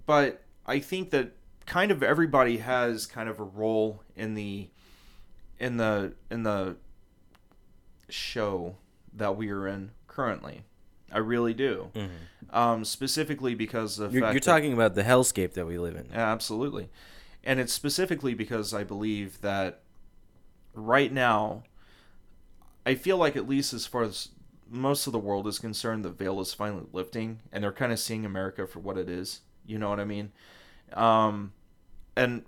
but 0.05 0.41
I 0.65 0.79
think 0.79 1.11
that 1.11 1.31
kind 1.65 1.89
of 1.89 2.03
everybody 2.03 2.57
has 2.57 3.05
kind 3.05 3.29
of 3.29 3.39
a 3.39 3.43
role 3.43 4.03
in 4.15 4.33
the 4.33 4.67
in 5.57 5.77
the 5.77 6.15
in 6.29 6.43
the 6.43 6.75
show 8.09 8.75
that 9.13 9.37
we 9.37 9.49
are 9.51 9.67
in 9.67 9.91
currently. 10.07 10.63
I 11.11 11.19
really 11.19 11.53
do. 11.53 11.89
Um, 12.51 12.85
specifically 12.85 13.55
because 13.55 13.99
of 13.99 14.11
the 14.11 14.17
Mm-hmm. 14.17 14.23
You're, 14.25 14.31
you're 14.33 14.39
that- 14.39 14.43
talking 14.43 14.73
about 14.73 14.95
the 14.95 15.03
hellscape 15.03 15.53
that 15.53 15.65
we 15.65 15.77
live 15.77 15.95
in. 15.95 16.07
yeah, 16.11 16.31
absolutely. 16.31 16.89
And 17.43 17.59
it's 17.59 17.73
specifically 17.73 18.33
because 18.33 18.73
I 18.73 18.83
believe 18.83 19.41
that 19.41 19.81
right 20.73 21.11
now, 21.11 21.63
I 22.85 22.95
feel 22.95 23.17
like, 23.17 23.35
at 23.35 23.47
least 23.47 23.73
as 23.73 23.85
far 23.85 24.03
as 24.03 24.29
most 24.69 25.07
of 25.07 25.13
the 25.13 25.19
world 25.19 25.45
is 25.47 25.59
concerned, 25.59 26.03
the 26.05 26.09
veil 26.09 26.39
is 26.41 26.53
finally 26.53 26.85
lifting 26.93 27.39
and 27.51 27.63
they're 27.63 27.71
kind 27.73 27.91
of 27.91 27.99
seeing 27.99 28.25
America 28.25 28.65
for 28.65 28.79
what 28.79 28.97
it 28.97 29.09
is. 29.09 29.41
You 29.65 29.77
know 29.77 29.89
what 29.89 29.99
I 29.99 30.05
mean? 30.05 30.31
Um, 30.93 31.53
and 32.15 32.43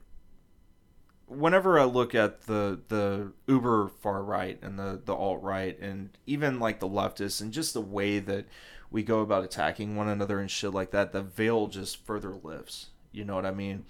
whenever 1.28 1.80
I 1.80 1.86
look 1.86 2.14
at 2.14 2.42
the 2.42 2.80
the 2.88 3.32
uber 3.48 3.88
far 3.88 4.24
right 4.24 4.60
and 4.62 4.78
the 4.78 5.02
the 5.04 5.14
alt 5.14 5.42
right 5.42 5.78
and 5.80 6.10
even 6.26 6.60
like 6.60 6.80
the 6.80 6.90
leftists 6.90 7.42
and 7.42 7.52
just 7.52 7.74
the 7.74 7.82
way 7.82 8.20
that 8.20 8.46
we 8.92 9.04
go 9.04 9.20
about 9.20 9.44
attacking 9.44 9.96
one 9.96 10.08
another 10.08 10.40
and 10.40 10.50
shit 10.50 10.74
like 10.74 10.92
that, 10.92 11.12
the 11.12 11.22
veil 11.22 11.68
just 11.68 12.06
further 12.06 12.38
lifts. 12.44 12.88
You 13.12 13.26
know 13.26 13.36
what 13.36 13.46
I 13.46 13.52
mean? 13.52 13.86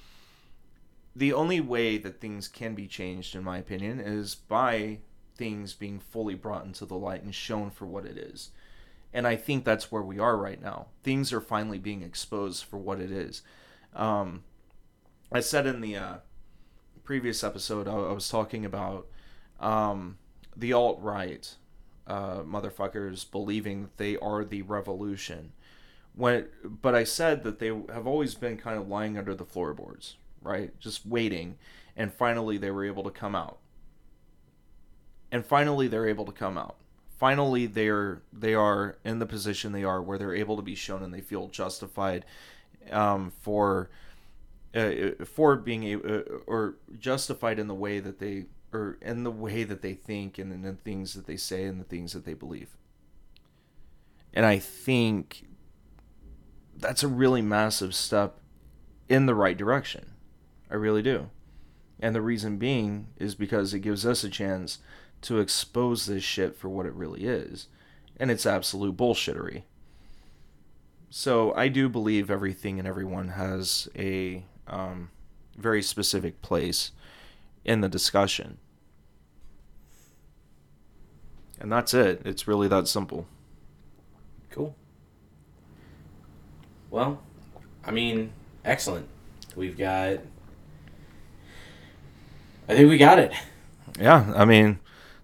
The 1.16 1.34
only 1.34 1.62
way 1.62 1.98
that 1.98 2.20
things 2.20 2.48
can 2.48 2.76
be 2.76 2.88
changed, 2.88 3.36
in 3.36 3.44
my 3.44 3.58
opinion, 3.58 4.00
is 4.00 4.36
by 4.36 5.00
things 5.38 5.74
being 5.74 6.00
fully 6.00 6.36
brought 6.36 6.66
into 6.66 6.86
the 6.86 6.96
light 6.96 7.24
and 7.24 7.36
shown 7.36 7.70
for 7.70 7.86
what 7.86 8.06
it 8.06 8.18
is. 8.18 8.52
And 9.14 9.26
I 9.28 9.36
think 9.36 9.64
that's 9.64 9.92
where 9.92 10.02
we 10.02 10.20
are 10.20 10.36
right 10.36 10.62
now. 10.62 10.88
Things 11.04 11.32
are 11.32 11.42
finally 11.42 11.78
being 11.78 12.02
exposed 12.02 12.64
for 12.64 12.78
what 12.78 13.00
it 13.00 13.12
is. 13.12 13.44
Um, 13.94 14.44
I 15.32 15.40
said 15.40 15.68
in 15.68 15.82
the 15.82 15.96
uh, 15.96 16.16
previous 17.06 17.44
episode, 17.44 17.88
I, 17.88 17.94
I 17.94 18.12
was 18.12 18.28
talking 18.28 18.66
about 18.66 19.08
um, 19.60 20.18
the 20.58 20.74
alt 20.74 21.00
right 21.02 21.56
uh, 22.08 22.40
motherfuckers 22.40 23.30
believing 23.30 23.84
that 23.84 23.98
they 23.98 24.18
are 24.18 24.44
the 24.44 24.64
revolution. 24.64 25.54
When, 26.16 26.48
but 26.64 26.96
I 26.96 27.04
said 27.04 27.44
that 27.44 27.60
they 27.60 27.68
have 27.68 28.08
always 28.08 28.36
been 28.36 28.58
kind 28.58 28.78
of 28.78 28.88
lying 28.88 29.18
under 29.18 29.36
the 29.36 29.46
floorboards, 29.46 30.16
right? 30.42 30.78
Just 30.80 31.06
waiting, 31.06 31.58
and 31.96 32.14
finally 32.14 32.58
they 32.58 32.72
were 32.72 32.86
able 32.86 33.04
to 33.04 33.12
come 33.12 33.36
out. 33.36 33.58
And 35.32 35.46
finally 35.46 35.88
they're 35.88 36.08
able 36.08 36.26
to 36.26 36.32
come 36.32 36.58
out. 36.58 36.76
Finally 37.18 37.66
they're 37.66 38.22
they 38.32 38.54
are 38.54 38.98
in 39.04 39.20
the 39.20 39.26
position 39.26 39.72
they 39.72 39.84
are 39.84 40.02
where 40.02 40.18
they're 40.18 40.36
able 40.36 40.56
to 40.58 40.62
be 40.62 40.76
shown 40.76 41.02
and 41.02 41.14
they 41.14 41.22
feel 41.22 41.48
justified 41.48 42.26
um, 42.92 43.32
for 43.42 43.90
uh, 44.76 45.24
for 45.24 45.56
being 45.56 46.06
uh, 46.06 46.24
or 46.48 46.76
justified 47.00 47.60
in 47.60 47.68
the 47.68 47.74
way 47.74 48.00
that 48.00 48.20
they 48.20 48.46
or 48.74 48.98
in 49.02 49.24
the 49.24 49.32
way 49.32 49.64
that 49.64 49.82
they 49.82 49.94
think 49.94 50.38
and 50.38 50.52
in 50.52 50.62
the 50.64 50.74
things 50.74 51.14
that 51.14 51.28
they 51.28 51.38
say 51.38 51.64
and 51.64 51.80
the 51.80 51.86
things 51.86 52.14
that 52.14 52.26
they 52.26 52.34
believe. 52.34 52.76
And 54.34 54.46
I 54.46 54.60
think 54.60 55.48
that's 56.76 57.04
a 57.04 57.08
really 57.08 57.42
massive 57.42 57.96
step 57.96 58.40
in 59.08 59.26
the 59.28 59.36
right 59.36 59.58
direction. 59.58 60.12
I 60.70 60.76
really 60.76 61.02
do. 61.02 61.30
And 62.00 62.14
the 62.14 62.22
reason 62.22 62.58
being 62.58 63.08
is 63.18 63.34
because 63.34 63.74
it 63.74 63.80
gives 63.80 64.06
us 64.06 64.24
a 64.26 64.30
chance 64.30 64.80
to 65.22 65.40
expose 65.40 66.06
this 66.06 66.24
shit 66.24 66.58
for 66.58 66.68
what 66.68 66.86
it 66.86 66.94
really 66.94 67.26
is. 67.26 67.68
And 68.18 68.30
it's 68.30 68.46
absolute 68.46 68.98
bullshittery. 68.98 69.64
So 71.10 71.54
I 71.54 71.70
do 71.70 71.88
believe 71.88 72.30
everything 72.30 72.78
and 72.78 72.88
everyone 72.88 73.30
has 73.30 73.88
a 73.96 74.44
um, 74.68 75.10
very 75.58 75.82
specific 75.82 76.42
place 76.42 76.92
in 77.64 77.82
the 77.82 77.90
discussion. 77.90 78.58
And 81.60 81.72
that's 81.72 81.94
it. 81.94 82.22
It's 82.26 82.48
really 82.48 82.68
that 82.68 82.88
simple. 82.88 83.28
Cool. 84.52 84.76
Well, 86.90 87.22
I 87.84 87.92
mean, 87.92 88.32
excellent. 88.64 89.08
We've 89.56 89.78
got. 89.78 90.20
I 92.68 92.76
think 92.76 92.90
we 92.90 92.98
got 92.98 93.20
it. 93.20 93.34
Yeah, 94.00 94.34
I 94.36 94.44
mean, 94.46 94.80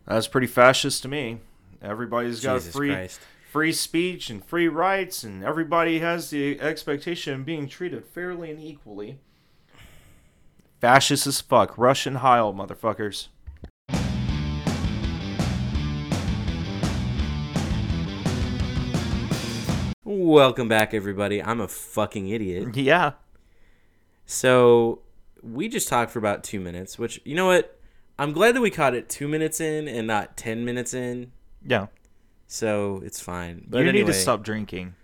that's 0.06 0.28
pretty 0.28 0.48
fascist 0.48 1.02
to 1.04 1.08
me. 1.08 1.40
Everybody's 1.82 2.42
got 2.42 2.56
Jesus 2.56 2.74
free 2.74 2.92
Christ. 2.92 3.20
free 3.52 3.72
speech 3.74 4.30
and 4.30 4.44
free 4.44 4.68
rights, 4.68 5.24
and 5.24 5.44
everybody 5.44 6.00
has 6.00 6.30
the 6.30 6.60
expectation 6.62 7.34
of 7.34 7.46
being 7.46 7.68
treated 7.68 8.06
fairly 8.06 8.52
and 8.52 8.62
equally. 8.62 9.20
Fascist 10.82 11.28
as 11.28 11.40
fuck. 11.40 11.78
Russian 11.78 12.16
Heil, 12.16 12.56
motherfuckers. 12.56 13.28
Welcome 20.04 20.68
back, 20.68 20.96
everybody. 20.96 21.42
I'm 21.42 21.62
a 21.62 21.68
fucking 21.68 22.30
idiot. 22.30 22.76
Yeah. 22.76 23.12
So 24.26 25.04
we 25.44 25.70
just 25.70 25.88
talked 25.88 26.10
for 26.10 26.18
about 26.18 26.44
two 26.44 26.60
minutes, 26.60 26.98
which 26.98 27.22
you 27.26 27.36
know 27.36 27.46
what? 27.46 27.80
I'm 28.18 28.32
glad 28.32 28.56
that 28.56 28.62
we 28.62 28.72
caught 28.72 28.96
it 28.96 29.08
two 29.08 29.28
minutes 29.28 29.62
in 29.62 29.88
and 29.88 30.08
not 30.08 30.36
ten 30.36 30.66
minutes 30.66 30.96
in. 30.96 31.32
Yeah. 31.64 31.88
So 32.48 33.04
it's 33.06 33.20
fine. 33.20 33.68
But 33.70 33.84
you 33.84 33.90
anyway, 33.90 34.06
need 34.06 34.14
to 34.14 34.20
stop 34.20 34.42
drinking. 34.42 34.96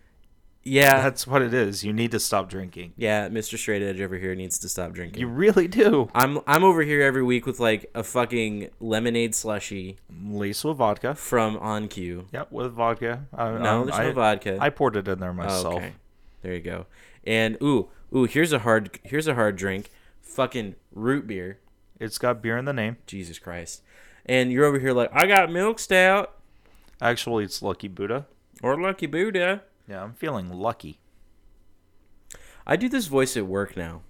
Yeah, 0.68 1.02
That's 1.02 1.26
what 1.26 1.42
it 1.42 1.54
is. 1.54 1.84
You 1.84 1.94
need 1.94 2.12
to 2.12 2.20
stop 2.20 2.50
drinking. 2.50 2.94
yeah. 2.98 3.30
Mr. 3.30 3.58
Straight 3.58 3.82
Edge 3.82 4.00
over 4.02 4.18
here 4.18 4.36
needs 4.36 4.60
to 4.60 4.70
stop 4.70 4.94
drinking. 4.94 5.20
You 5.22 5.28
really 5.28 5.68
do. 5.68 6.10
I'm 6.14 6.40
I'm 6.48 6.64
over 6.64 6.82
here 6.84 7.02
every 7.02 7.24
week 7.24 7.46
with 7.46 7.60
like 7.60 7.90
a 7.96 8.04
fucking 8.04 8.70
lemonade 8.80 9.34
slushy 9.36 9.98
Laced 10.24 10.66
with 10.66 10.78
vodka. 10.78 11.16
from 11.16 11.58
OnCue. 11.58 12.26
Yep, 12.34 12.52
with 12.52 12.74
vodka. 12.74 13.26
I, 13.34 13.52
No, 13.52 13.82
um, 13.82 13.88
there's 13.88 14.00
I, 14.00 14.04
no 14.06 14.14
vodka. 14.14 14.58
I 14.60 14.70
poured 14.70 14.96
it 14.98 15.08
in 15.08 15.20
there 15.20 15.30
Oh, 15.32 15.34
myself. 15.34 15.76
okay. 15.76 15.94
There 16.42 16.54
you 16.54 16.62
go. 16.62 16.86
And 17.26 17.58
ooh, 17.62 17.90
ooh, 18.16 18.26
here's 18.26 18.54
a 18.54 18.60
hard 18.60 19.00
here's 19.04 19.28
a 19.28 19.36
hard 19.36 19.56
drink. 19.56 19.90
Fucking 20.22 20.76
root 20.94 21.26
beer. 21.28 21.60
It's 22.00 22.18
got 22.18 22.42
beer 22.42 22.58
in 22.58 22.66
the 22.66 22.74
name. 22.74 22.98
Jesus 23.08 23.40
Christ. 23.40 23.82
And 24.26 24.52
you're 24.52 24.66
over 24.66 24.78
here 24.80 24.92
like, 24.94 25.10
I 25.14 25.26
got 25.26 25.52
milk 25.52 25.80
stout 25.80 26.34
Actually, 27.02 27.44
it's 27.46 27.62
Lucky 27.62 27.88
Buddha. 27.88 28.26
or 28.64 28.80
Lucky 28.80 29.06
Buddha. 29.06 29.62
Yeah, 29.88 30.04
I'm 30.04 30.14
feeling 30.14 30.50
lucky. 30.50 31.00
I 32.66 32.76
do 32.76 32.90
this 32.90 33.08
voice 33.08 33.38
at 33.38 33.46
work 33.48 33.78
now. 33.78 34.02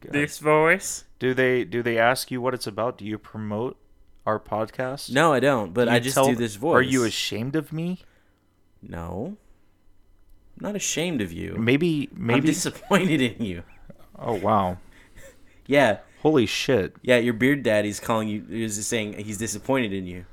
Good. 0.00 0.30
voice? 0.40 1.04
Do 1.18 1.34
they 1.34 1.64
do 1.64 1.82
they 1.82 1.98
ask 1.98 2.30
you 2.30 2.40
what 2.40 2.54
it's 2.54 2.66
about? 2.68 2.98
Do 2.98 3.04
you 3.04 3.18
promote 3.18 3.76
our 4.24 4.38
podcast? 4.38 5.10
No, 5.12 5.32
I 5.32 5.40
don't, 5.40 5.74
but 5.74 5.86
Do 5.86 5.90
I 5.90 5.98
just 5.98 6.14
tell- 6.14 6.26
do 6.26 6.36
this 6.36 6.54
voice. 6.54 6.76
Are 6.76 6.82
you 6.82 7.04
ashamed 7.04 7.56
of 7.56 7.72
me? 7.72 8.00
No. 8.80 9.36
I'm 10.60 10.66
not 10.68 10.76
ashamed 10.76 11.20
of 11.20 11.32
you. 11.32 11.54
Maybe 11.58 12.08
maybe 12.12 12.12
I'm 12.12 12.26
maybe. 12.26 12.46
disappointed 12.46 13.20
in 13.20 13.44
you. 13.44 13.62
oh 14.18 14.34
wow! 14.34 14.78
Yeah, 15.66 15.98
Holy 16.22 16.46
shit! 16.46 16.94
yeah, 17.02 17.16
your 17.18 17.34
beard 17.34 17.62
daddy's 17.62 17.98
calling 17.98 18.28
you 18.28 18.44
is 18.50 18.84
saying 18.86 19.14
he's 19.14 19.38
disappointed 19.38 19.92
in 19.92 20.06
you. 20.06 20.26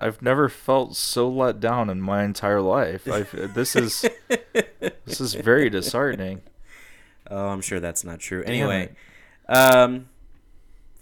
I've 0.00 0.22
never 0.22 0.48
felt 0.48 0.96
so 0.96 1.28
let 1.28 1.60
down 1.60 1.90
in 1.90 2.00
my 2.00 2.24
entire 2.24 2.60
life. 2.60 3.08
I've, 3.08 3.54
this 3.54 3.74
is 3.76 4.04
this 5.04 5.20
is 5.20 5.34
very 5.34 5.70
disheartening. 5.70 6.42
Oh, 7.30 7.48
I'm 7.48 7.60
sure 7.60 7.80
that's 7.80 8.04
not 8.04 8.20
true. 8.20 8.42
Anyway, 8.44 8.90
um, 9.48 10.08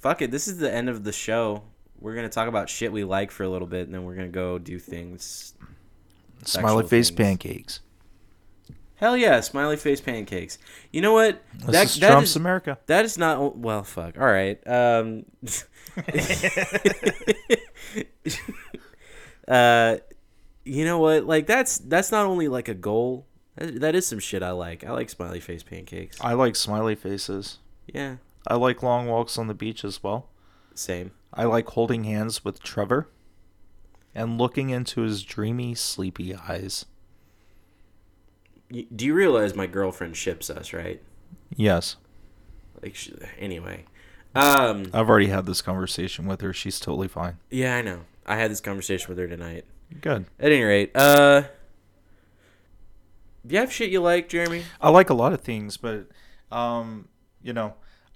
fuck 0.01 0.23
it. 0.23 0.31
This 0.31 0.49
is 0.49 0.59
the 0.59 0.73
end 0.73 0.89
of 0.89 1.05
the 1.05 1.13
show. 1.13 1.63
We're 2.01 2.15
gonna 2.15 2.29
talk 2.29 2.49
about 2.49 2.69
shit 2.69 2.93
we 2.93 3.05
like 3.05 3.31
for 3.31 3.45
a 3.45 3.49
little 3.49 3.69
bit, 3.69 3.87
and 3.87 3.95
then 3.95 4.05
we're 4.05 4.17
gonna 4.17 4.29
go 4.29 4.59
do 4.59 4.79
things. 4.79 5.55
Smiley 6.45 6.87
face 6.87 7.09
things. 7.09 7.17
pancakes. 7.17 7.81
Hell 8.97 9.17
yeah, 9.17 9.41
smiley 9.41 9.77
face 9.77 10.01
pancakes. 10.01 10.59
You 10.91 11.03
know 11.03 11.13
what? 11.13 11.43
This 11.67 11.95
is 11.95 12.01
that 12.01 12.11
Trump's 12.13 12.31
is 12.31 12.37
America. 12.37 12.79
that 12.87 13.05
is 13.05 13.19
not 13.19 13.57
well. 13.57 13.85
Fuck. 13.85 14.19
All 14.19 14.27
right. 14.27 14.59
Um. 14.67 15.27
uh, 19.49 19.97
you 20.65 20.85
know 20.85 20.99
what? 20.99 21.27
Like 21.27 21.47
that's 21.47 21.79
that's 21.79 22.11
not 22.11 22.27
only 22.27 22.49
like 22.49 22.69
a 22.69 22.75
goal. 22.75 23.27
That, 23.57 23.81
that 23.81 23.95
is 23.95 24.07
some 24.07 24.19
shit 24.19 24.43
I 24.43 24.53
like. 24.53 24.85
I 24.85 24.93
like 24.93 25.11
smiley 25.11 25.41
face 25.41 25.63
pancakes. 25.63 26.19
I 26.21 26.33
like 26.33 26.57
smiley 26.57 26.95
faces. 26.95 27.59
Yeah. 27.87 28.17
I 28.47 28.55
like 28.55 28.83
long 28.83 29.07
walks 29.09 29.39
on 29.39 29.47
the 29.47 29.55
beach 29.55 29.85
as 29.85 30.03
well. 30.03 30.29
Same. 30.75 31.13
I 31.35 31.45
like 31.45 31.69
holding 31.69 32.05
hands 32.05 32.45
with 32.45 32.63
Trevor 32.63 33.09
and 34.15 34.39
looking 34.39 34.71
into 34.71 35.03
his 35.03 35.23
dreamy, 35.23 35.75
sleepy 35.75 36.35
eyes. 36.35 36.87
Do 38.71 39.05
you 39.07 39.15
realize 39.15 39.55
my 39.55 39.67
girlfriend 39.67 40.17
ships 40.17 40.51
us, 40.51 40.73
right? 40.73 41.01
Yes. 41.55 41.97
Like, 42.83 42.95
she, 42.95 43.15
anyway. 43.39 43.85
Um. 44.35 44.87
I've 44.93 45.09
already 45.09 45.29
had 45.29 45.47
this 45.47 45.63
conversation 45.63 46.27
with 46.27 46.41
her. 46.43 46.53
She's 46.53 46.79
totally 46.81 47.09
fine. 47.09 47.39
Yeah, 47.51 47.77
I 47.77 47.83
know. 47.83 48.01
I 48.27 48.37
had 48.37 48.51
this 48.51 48.61
conversation 48.61 49.09
with 49.09 49.19
her 49.19 49.29
tonight. 49.29 49.65
Good. 50.01 50.27
At 50.41 50.51
any 50.51 50.63
rate, 50.65 50.91
uh, 50.97 51.43
do 53.47 53.55
you 53.55 53.61
have 53.61 53.73
shit 53.73 53.91
you 53.91 54.01
like, 54.01 54.29
Jeremy? 54.29 54.65
I 54.81 54.91
like 54.91 55.11
a 55.11 55.15
lot 55.15 55.33
of 55.33 55.41
things, 55.41 55.77
but 55.77 56.09
um, 56.51 57.09
you 57.43 57.53
know, 57.53 57.75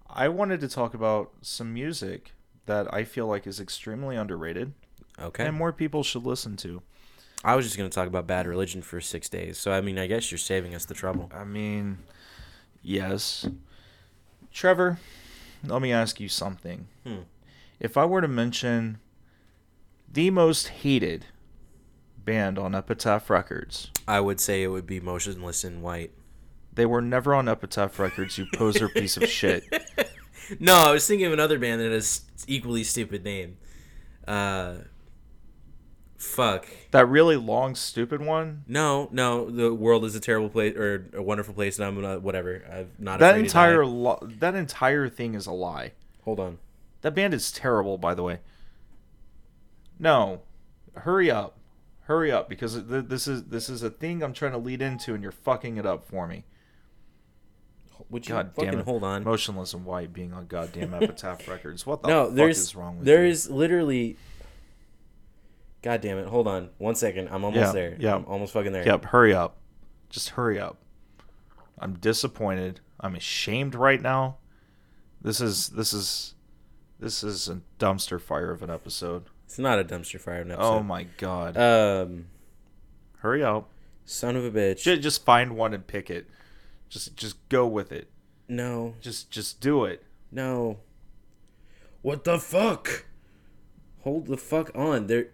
I 0.08 0.28
wanted 0.28 0.60
to 0.60 0.68
talk 0.68 0.94
about 0.94 1.30
some 1.42 1.72
music 1.72 2.32
that 2.66 2.92
I 2.92 3.04
feel 3.04 3.26
like 3.28 3.46
is 3.46 3.60
extremely 3.60 4.16
underrated 4.16 4.72
Okay. 5.20 5.46
and 5.46 5.56
more 5.56 5.72
people 5.72 6.02
should 6.02 6.24
listen 6.24 6.56
to. 6.58 6.82
I 7.42 7.56
was 7.56 7.64
just 7.64 7.76
gonna 7.76 7.88
talk 7.88 8.06
about 8.06 8.26
Bad 8.26 8.46
Religion 8.46 8.82
for 8.82 9.00
six 9.00 9.28
days, 9.28 9.56
so 9.58 9.72
I 9.72 9.80
mean, 9.80 9.98
I 9.98 10.06
guess 10.06 10.30
you're 10.30 10.38
saving 10.38 10.74
us 10.74 10.84
the 10.84 10.94
trouble. 10.94 11.30
I 11.34 11.44
mean, 11.44 11.98
yes. 12.82 13.48
Trevor, 14.52 14.98
let 15.64 15.80
me 15.80 15.92
ask 15.92 16.20
you 16.20 16.28
something. 16.28 16.86
Hmm. 17.06 17.20
If 17.78 17.96
I 17.96 18.04
were 18.04 18.20
to 18.20 18.28
mention 18.28 18.98
the 20.12 20.30
most 20.30 20.68
hated 20.68 21.26
band 22.24 22.58
on 22.58 22.74
Epitaph 22.74 23.30
Records, 23.30 23.90
I 24.06 24.20
would 24.20 24.40
say 24.40 24.62
it 24.62 24.68
would 24.68 24.86
be 24.86 25.00
Motionless 25.00 25.64
in 25.64 25.80
White. 25.82 26.10
they 26.74 26.84
were 26.86 27.00
never 27.00 27.34
on 27.34 27.48
Epitaph 27.48 27.98
Records, 27.98 28.36
you 28.38 28.46
poser 28.54 28.88
piece 28.88 29.16
of 29.16 29.26
shit. 29.28 29.64
No, 30.58 30.74
I 30.74 30.90
was 30.90 31.06
thinking 31.06 31.26
of 31.28 31.32
another 31.32 31.60
band 31.60 31.80
that 31.80 31.92
has 31.92 32.22
equally 32.48 32.82
stupid 32.82 33.22
name. 33.22 33.56
Uh, 34.26 34.78
fuck. 36.20 36.66
That 36.92 37.08
really 37.08 37.36
long, 37.36 37.74
stupid 37.74 38.20
one. 38.20 38.62
No, 38.68 39.08
no. 39.10 39.50
The 39.50 39.74
world 39.74 40.04
is 40.04 40.14
a 40.14 40.20
terrible 40.20 40.48
place 40.48 40.76
or 40.76 41.08
a 41.14 41.22
wonderful 41.22 41.54
place, 41.54 41.78
and 41.78 41.86
I'm 41.86 42.00
not 42.00 42.22
whatever. 42.22 42.62
I'm 42.72 42.90
not 42.98 43.18
That 43.18 43.36
entire 43.36 43.84
lo- 43.84 44.20
that 44.38 44.54
entire 44.54 45.08
thing 45.08 45.34
is 45.34 45.46
a 45.46 45.52
lie. 45.52 45.92
Hold 46.24 46.38
on. 46.38 46.58
That 47.02 47.14
band 47.14 47.34
is 47.34 47.50
terrible, 47.50 47.98
by 47.98 48.14
the 48.14 48.22
way. 48.22 48.38
No, 49.98 50.42
hurry 50.94 51.30
up, 51.30 51.58
hurry 52.02 52.30
up, 52.32 52.48
because 52.48 52.74
th- 52.74 53.06
this 53.06 53.26
is 53.26 53.44
this 53.44 53.68
is 53.68 53.82
a 53.82 53.90
thing 53.90 54.22
I'm 54.22 54.32
trying 54.32 54.52
to 54.52 54.58
lead 54.58 54.80
into, 54.82 55.14
and 55.14 55.22
you're 55.22 55.32
fucking 55.32 55.76
it 55.76 55.86
up 55.86 56.04
for 56.04 56.26
me. 56.26 56.44
Would 58.08 58.26
you 58.26 58.34
God 58.34 58.52
fucking 58.54 58.70
damn 58.70 58.80
it! 58.80 58.84
hold 58.84 59.04
on? 59.04 59.24
Motionless 59.24 59.74
and 59.74 59.84
White 59.84 60.12
being 60.12 60.32
on 60.32 60.46
goddamn 60.46 60.94
Epitaph 61.00 61.46
Records. 61.48 61.86
What 61.86 62.02
the 62.02 62.08
no, 62.08 62.26
fuck 62.26 62.34
there's 62.34 62.58
is 62.58 62.74
wrong 62.74 62.98
with 62.98 63.06
there 63.06 63.24
you? 63.24 63.30
is 63.30 63.50
literally. 63.50 64.16
God 65.82 66.00
damn 66.02 66.18
it! 66.18 66.26
Hold 66.26 66.46
on, 66.46 66.70
one 66.78 66.94
second. 66.94 67.28
I'm 67.28 67.44
almost 67.44 67.60
Yeah, 67.68 67.72
there. 67.72 67.96
yeah. 67.98 68.16
I'm 68.16 68.24
almost 68.26 68.52
fucking 68.52 68.72
there. 68.72 68.84
Yep, 68.86 69.06
hurry 69.06 69.34
up, 69.34 69.56
just 70.10 70.30
hurry 70.30 70.58
up. 70.60 70.76
I'm 71.78 71.94
disappointed. 71.94 72.80
I'm 73.00 73.14
ashamed 73.16 73.74
right 73.74 74.00
now. 74.00 74.36
This 75.22 75.40
is 75.40 75.68
this 75.70 75.92
is 75.94 76.34
this 76.98 77.24
is 77.24 77.48
a 77.48 77.62
dumpster 77.78 78.20
fire 78.20 78.50
of 78.50 78.62
an 78.62 78.68
episode. 78.70 79.24
It's 79.46 79.58
not 79.58 79.78
a 79.78 79.84
dumpster 79.84 80.20
fire 80.20 80.42
of 80.42 80.50
an 80.50 80.56
Oh 80.58 80.82
my 80.82 81.04
god! 81.16 81.56
Um, 81.56 82.26
hurry 83.18 83.42
up. 83.42 83.70
son 84.04 84.36
of 84.36 84.44
a 84.44 84.50
bitch. 84.50 84.82
Ju- 84.82 84.98
just 84.98 85.24
find 85.24 85.56
one 85.56 85.72
and 85.72 85.86
pick 85.86 86.10
it. 86.10 86.28
Just 86.90 87.16
just 87.16 87.48
go 87.48 87.66
with 87.66 87.90
it. 87.90 88.10
no, 88.48 88.94
Just 89.00 89.30
just 89.30 89.60
do 89.60 89.84
it. 89.86 90.02
no. 90.30 90.78
What 92.02 92.24
the 92.24 92.38
fuck? 92.38 93.04
Hold 94.04 94.26
the 94.26 94.36
fuck 94.36 94.70
on. 94.74 95.06
There. 95.06 95.28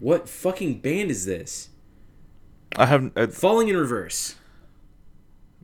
What 0.00 0.28
fucking 0.28 0.80
band 0.80 1.10
is 1.10 1.24
this? 1.26 1.68
I 2.76 2.86
have. 2.86 3.12
Uh, 3.16 3.26
Falling 3.28 3.68
in 3.68 3.76
Reverse. 3.76 4.34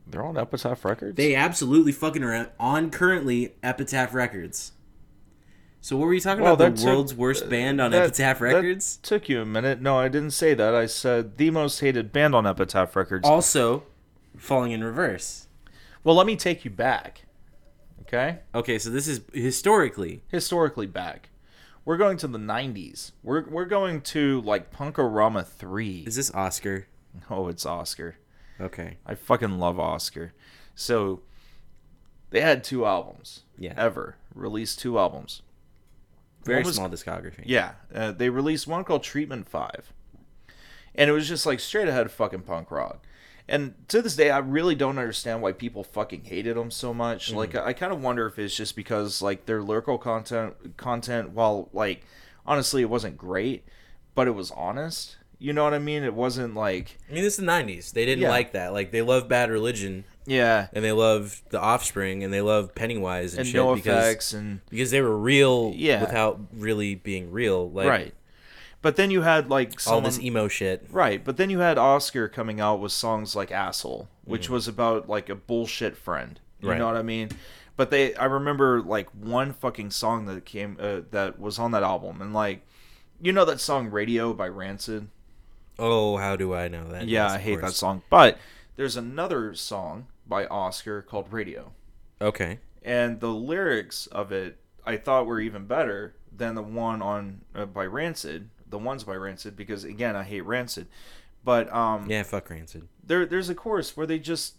they're 0.09 0.23
on 0.23 0.37
Epitaph 0.37 0.85
Records. 0.85 1.17
They 1.17 1.35
absolutely 1.35 1.91
fucking 1.91 2.23
are 2.23 2.49
on 2.59 2.89
currently 2.91 3.55
Epitaph 3.61 4.13
Records. 4.13 4.71
So 5.81 5.95
what 5.97 6.05
were 6.07 6.13
you 6.13 6.19
talking 6.21 6.43
Well, 6.43 6.53
about? 6.55 6.75
The 6.75 6.81
took- 6.81 6.85
world's 6.85 7.13
worst 7.13 7.49
band 7.49 7.79
on 7.81 7.91
That- 7.91 8.03
Epitaph 8.03 8.41
Records? 8.41 8.97
took 8.97 9.27
you 9.29 9.41
a 9.41 9.45
minute. 9.45 9.81
No, 9.81 9.97
I 9.97 10.07
didn't 10.07 10.31
say 10.31 10.53
that. 10.53 10.73
I 10.75 10.85
said 10.85 11.37
the 11.37 11.49
most 11.51 11.79
hated 11.79 12.11
band 12.11 12.35
on 12.35 12.45
Epitaph 12.47 12.95
Records. 12.95 13.27
Also, 13.27 13.83
Falling 14.37 14.71
in 14.71 14.83
Reverse. 14.83 15.47
well, 16.03 16.15
let 16.15 16.27
me 16.27 16.35
take 16.35 16.63
you 16.65 16.71
back. 16.71 17.23
Okay, 18.01 18.39
Okay, 18.55 18.79
so 18.79 18.89
this 18.89 19.07
is 19.07 19.21
historically. 19.33 20.23
historically 20.29 20.87
back. 20.87 21.29
We're 21.87 21.95
going 21.95 22.17
to 22.17 22.27
the 22.27 22.37
'90s. 22.37 23.13
We're 23.23 23.47
we're 23.47 23.63
going 23.63 24.01
to 24.01 24.41
like 24.41 24.71
Punk-O-Rama 24.71 25.45
three. 25.45 26.03
Is 26.05 26.17
this 26.17 26.29
Osker? 26.31 26.83
Oh, 27.29 27.47
it's 27.47 27.63
Osker. 27.63 28.15
Okay. 28.59 28.97
I 29.05 29.15
fucking 29.15 29.57
love 29.57 29.77
Osker. 29.77 30.31
So 30.75 31.21
they 32.29 32.41
had 32.41 32.65
two 32.65 32.85
albums. 32.85 33.43
Yeah. 33.57 33.73
Ever 33.77 34.17
released 34.35 34.79
two 34.79 34.99
albums. 34.99 35.43
Very 36.43 36.61
was- 36.61 36.75
small 36.75 36.89
discography. 36.89 37.43
Yeah, 37.45 37.75
uh, 37.95 38.11
they 38.11 38.29
released 38.29 38.67
one 38.67 38.83
called 38.83 39.03
Treatment 39.03 39.47
Five, 39.47 39.93
and 40.93 41.09
it 41.09 41.13
was 41.13 41.25
just 41.25 41.45
like 41.45 41.61
straight 41.61 41.87
ahead 41.87 42.11
fucking 42.11 42.41
punk 42.41 42.69
rock. 42.69 43.01
And 43.49 43.75
to 43.87 44.01
this 44.01 44.15
day, 44.15 44.29
I 44.29 44.39
really 44.39 44.75
don't 44.75 44.97
understand 44.97 45.41
why 45.41 45.53
people 45.53 45.83
fucking 45.83 46.25
hated 46.25 46.57
them 46.57 46.69
so 46.69 46.93
much. 46.93 47.27
Mm-hmm. 47.29 47.37
Like, 47.37 47.55
I, 47.55 47.67
I 47.67 47.73
kind 47.73 47.93
of 47.93 48.01
wonder 48.01 48.25
if 48.27 48.37
it's 48.37 48.55
just 48.55 48.75
because 48.75 49.21
like 49.21 49.45
their 49.45 49.61
lyrical 49.61 49.97
content, 49.97 50.77
content, 50.77 51.29
while 51.31 51.69
like 51.71 52.03
honestly 52.45 52.81
it 52.81 52.89
wasn't 52.89 53.17
great, 53.17 53.63
but 54.15 54.27
it 54.27 54.31
was 54.31 54.51
honest. 54.51 55.17
You 55.39 55.53
know 55.53 55.63
what 55.63 55.75
I 55.75 55.79
mean? 55.79 56.03
It 56.03 56.15
wasn't 56.15 56.55
like 56.55 56.97
I 57.09 57.13
mean, 57.13 57.23
this 57.23 57.33
is 57.37 57.45
the 57.45 57.51
90s. 57.51 57.91
They 57.91 58.05
didn't 58.05 58.23
Yeah. 58.23 58.29
like 58.29 58.53
that. 58.53 58.73
Like, 58.73 58.91
they 58.91 59.03
love 59.03 59.27
Bad 59.29 59.51
Religion, 59.51 60.03
yeah, 60.25 60.67
and 60.73 60.83
they 60.83 60.91
love 60.91 61.43
The 61.49 61.61
Offspring, 61.61 62.23
and 62.23 62.33
they 62.33 62.41
love 62.41 62.73
Pennywise 62.73 63.33
and, 63.33 63.41
and 63.41 63.47
shit 63.47 63.55
no 63.55 63.75
because, 63.75 64.33
and 64.33 64.61
because 64.69 64.89
they 64.89 64.99
were 64.99 65.15
real 65.15 65.73
Yeah. 65.75 66.01
without 66.01 66.39
really 66.51 66.95
being 66.95 67.31
real. 67.31 67.69
Like, 67.69 67.87
right. 67.87 68.13
But 68.87 68.95
then 68.95 69.11
you 69.11 69.21
had 69.23 69.49
like 69.49 69.85
All 69.85 69.99
this 69.99 70.17
emo 70.17 70.47
shit. 70.47 70.85
right. 70.89 71.21
But 71.21 71.35
then 71.35 71.49
you 71.49 71.59
had 71.59 71.75
Osker 71.75 72.31
coming 72.31 72.61
out 72.61 72.79
with 72.79 72.93
songs 72.93 73.35
like 73.35 73.51
"Asshole," 73.51 74.07
which 74.23 74.47
Mm. 74.47 74.51
was 74.51 74.69
about 74.69 75.09
like 75.09 75.27
a 75.27 75.35
bullshit 75.35 75.97
friend. 75.97 76.39
You 76.61 76.69
Right. 76.69 76.77
know 76.77 76.85
what 76.85 76.95
I 76.95 77.01
mean? 77.01 77.31
But 77.75 77.91
they, 77.91 78.15
I 78.15 78.23
remember 78.23 78.81
like 78.81 79.09
one 79.09 79.51
fucking 79.51 79.91
song 79.91 80.25
that 80.27 80.45
came 80.45 80.77
uh, 80.79 81.01
that 81.11 81.37
was 81.37 81.59
on 81.59 81.71
that 81.71 81.83
album, 81.83 82.21
and 82.21 82.33
like, 82.33 82.61
you 83.21 83.33
know 83.33 83.43
that 83.43 83.59
song 83.59 83.89
"Radio" 83.91 84.31
by 84.33 84.47
Rancid. 84.47 85.09
Oh, 85.77 86.15
how 86.15 86.37
do 86.37 86.53
I 86.53 86.69
know 86.69 86.87
that? 86.87 87.09
Yeah, 87.09 87.23
Yes, 87.25 87.31
I 87.33 87.37
hate 87.39 87.59
that 87.59 87.73
song. 87.73 88.03
But 88.09 88.37
there's 88.77 88.95
another 88.95 89.53
song 89.53 90.07
by 90.25 90.45
Osker 90.45 91.05
called 91.05 91.33
"Radio." 91.33 91.73
Okay. 92.21 92.59
and 92.83 93.19
the 93.19 93.27
lyrics 93.33 94.07
of 94.07 94.31
it 94.31 94.59
I 94.85 94.95
thought 94.95 95.25
were 95.25 95.41
even 95.41 95.65
better 95.65 96.15
than 96.33 96.55
the 96.55 96.63
one 96.63 97.01
on 97.01 97.41
uh, 97.53 97.65
by 97.65 97.85
Rancid, 97.85 98.47
the 98.69 98.77
ones 98.77 99.03
by 99.03 99.15
Rancid 99.15 99.55
because 99.55 99.83
again 99.83 100.15
I 100.15 100.23
hate 100.23 100.41
Rancid, 100.41 100.87
but 101.43 101.71
um 101.73 102.09
Yeah, 102.09 102.23
fuck 102.23 102.49
Rancid. 102.49 102.87
there 103.03 103.25
there's 103.25 103.49
a 103.49 103.55
chorus 103.55 103.95
where 103.95 104.07
they 104.07 104.19
just 104.19 104.55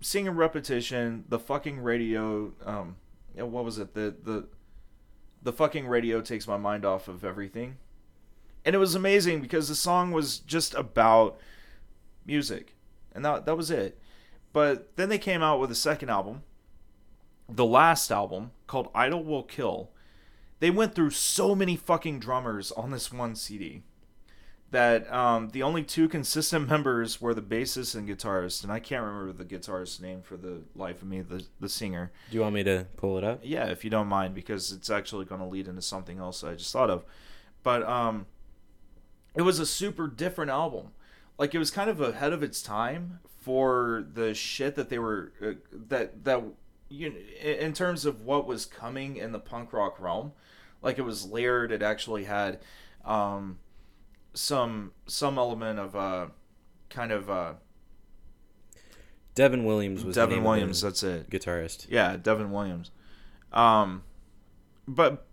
sing 0.00 0.26
in 0.26 0.34
repetition 0.36 1.24
the 1.28 1.38
fucking 1.38 1.80
radio 1.80 2.52
um 2.64 2.96
what 3.34 3.64
was 3.64 3.78
it? 3.78 3.94
The 3.94 4.14
the 4.22 4.48
the 5.42 5.52
fucking 5.52 5.86
radio 5.86 6.20
takes 6.20 6.46
my 6.46 6.56
mind 6.58 6.84
off 6.84 7.08
of 7.08 7.24
everything. 7.24 7.78
And 8.64 8.74
it 8.74 8.78
was 8.78 8.94
amazing 8.94 9.40
because 9.40 9.68
the 9.68 9.74
song 9.74 10.12
was 10.12 10.38
just 10.38 10.74
about 10.74 11.38
music. 12.26 12.74
And 13.12 13.24
that 13.24 13.46
that 13.46 13.56
was 13.56 13.70
it. 13.70 13.98
But 14.52 14.96
then 14.96 15.08
they 15.08 15.18
came 15.18 15.42
out 15.42 15.60
with 15.60 15.70
a 15.70 15.76
second 15.76 16.10
album 16.10 16.42
the 17.48 17.64
last 17.64 18.12
album 18.12 18.52
called 18.66 18.88
idle 18.94 19.24
will 19.24 19.42
kill 19.42 19.90
they 20.60 20.70
went 20.70 20.94
through 20.94 21.10
so 21.10 21.54
many 21.54 21.76
fucking 21.76 22.20
drummers 22.20 22.70
on 22.72 22.90
this 22.90 23.12
one 23.12 23.34
cd 23.34 23.82
that 24.70 25.12
um, 25.12 25.48
the 25.50 25.62
only 25.62 25.82
two 25.82 26.08
consistent 26.08 26.68
members 26.70 27.20
were 27.20 27.34
the 27.34 27.42
bassist 27.42 27.94
and 27.94 28.08
guitarist, 28.08 28.62
and 28.62 28.72
I 28.72 28.78
can't 28.78 29.04
remember 29.04 29.32
the 29.32 29.44
guitarist's 29.44 30.00
name 30.00 30.22
for 30.22 30.36
the 30.36 30.62
life 30.74 31.02
of 31.02 31.08
me, 31.08 31.22
the 31.22 31.44
the 31.58 31.68
singer. 31.68 32.12
Do 32.30 32.36
you 32.36 32.42
want 32.42 32.54
me 32.54 32.64
to 32.64 32.86
pull 32.96 33.18
it 33.18 33.24
up? 33.24 33.40
Yeah, 33.42 33.66
if 33.66 33.84
you 33.84 33.90
don't 33.90 34.06
mind, 34.06 34.34
because 34.34 34.72
it's 34.72 34.90
actually 34.90 35.24
going 35.24 35.40
to 35.40 35.46
lead 35.46 35.68
into 35.68 35.82
something 35.82 36.18
else 36.18 36.44
I 36.44 36.54
just 36.54 36.72
thought 36.72 36.90
of. 36.90 37.04
But 37.62 37.82
um, 37.82 38.26
it 39.34 39.42
was 39.42 39.58
a 39.58 39.66
super 39.66 40.06
different 40.06 40.50
album. 40.50 40.92
Like 41.38 41.54
it 41.54 41.58
was 41.58 41.70
kind 41.70 41.90
of 41.90 42.00
ahead 42.00 42.32
of 42.32 42.42
its 42.42 42.62
time 42.62 43.20
for 43.40 44.04
the 44.12 44.34
shit 44.34 44.74
that 44.74 44.88
they 44.88 44.98
were 44.98 45.32
uh, 45.42 45.52
that 45.88 46.24
that 46.24 46.42
you 46.88 47.12
in 47.42 47.72
terms 47.72 48.04
of 48.04 48.22
what 48.22 48.46
was 48.46 48.66
coming 48.66 49.16
in 49.16 49.32
the 49.32 49.38
punk 49.38 49.72
rock 49.72 50.00
realm. 50.00 50.32
Like 50.82 50.98
it 50.98 51.02
was 51.02 51.26
layered. 51.26 51.72
It 51.72 51.82
actually 51.82 52.24
had 52.24 52.60
um, 53.04 53.58
some 54.34 54.92
some 55.06 55.38
element 55.38 55.78
of 55.78 55.96
uh, 55.96 56.26
kind 56.88 57.12
of 57.12 57.28
uh, 57.30 57.52
Devin 59.34 59.64
Williams 59.64 60.04
was 60.04 60.14
Devin 60.16 60.42
Williams. 60.44 60.80
the 60.80 60.88
That's 60.88 61.02
it. 61.02 61.30
guitarist. 61.30 61.86
Yeah, 61.88 62.16
Devin 62.16 62.50
Williams. 62.50 62.90
Um, 63.52 64.02
but 64.86 65.26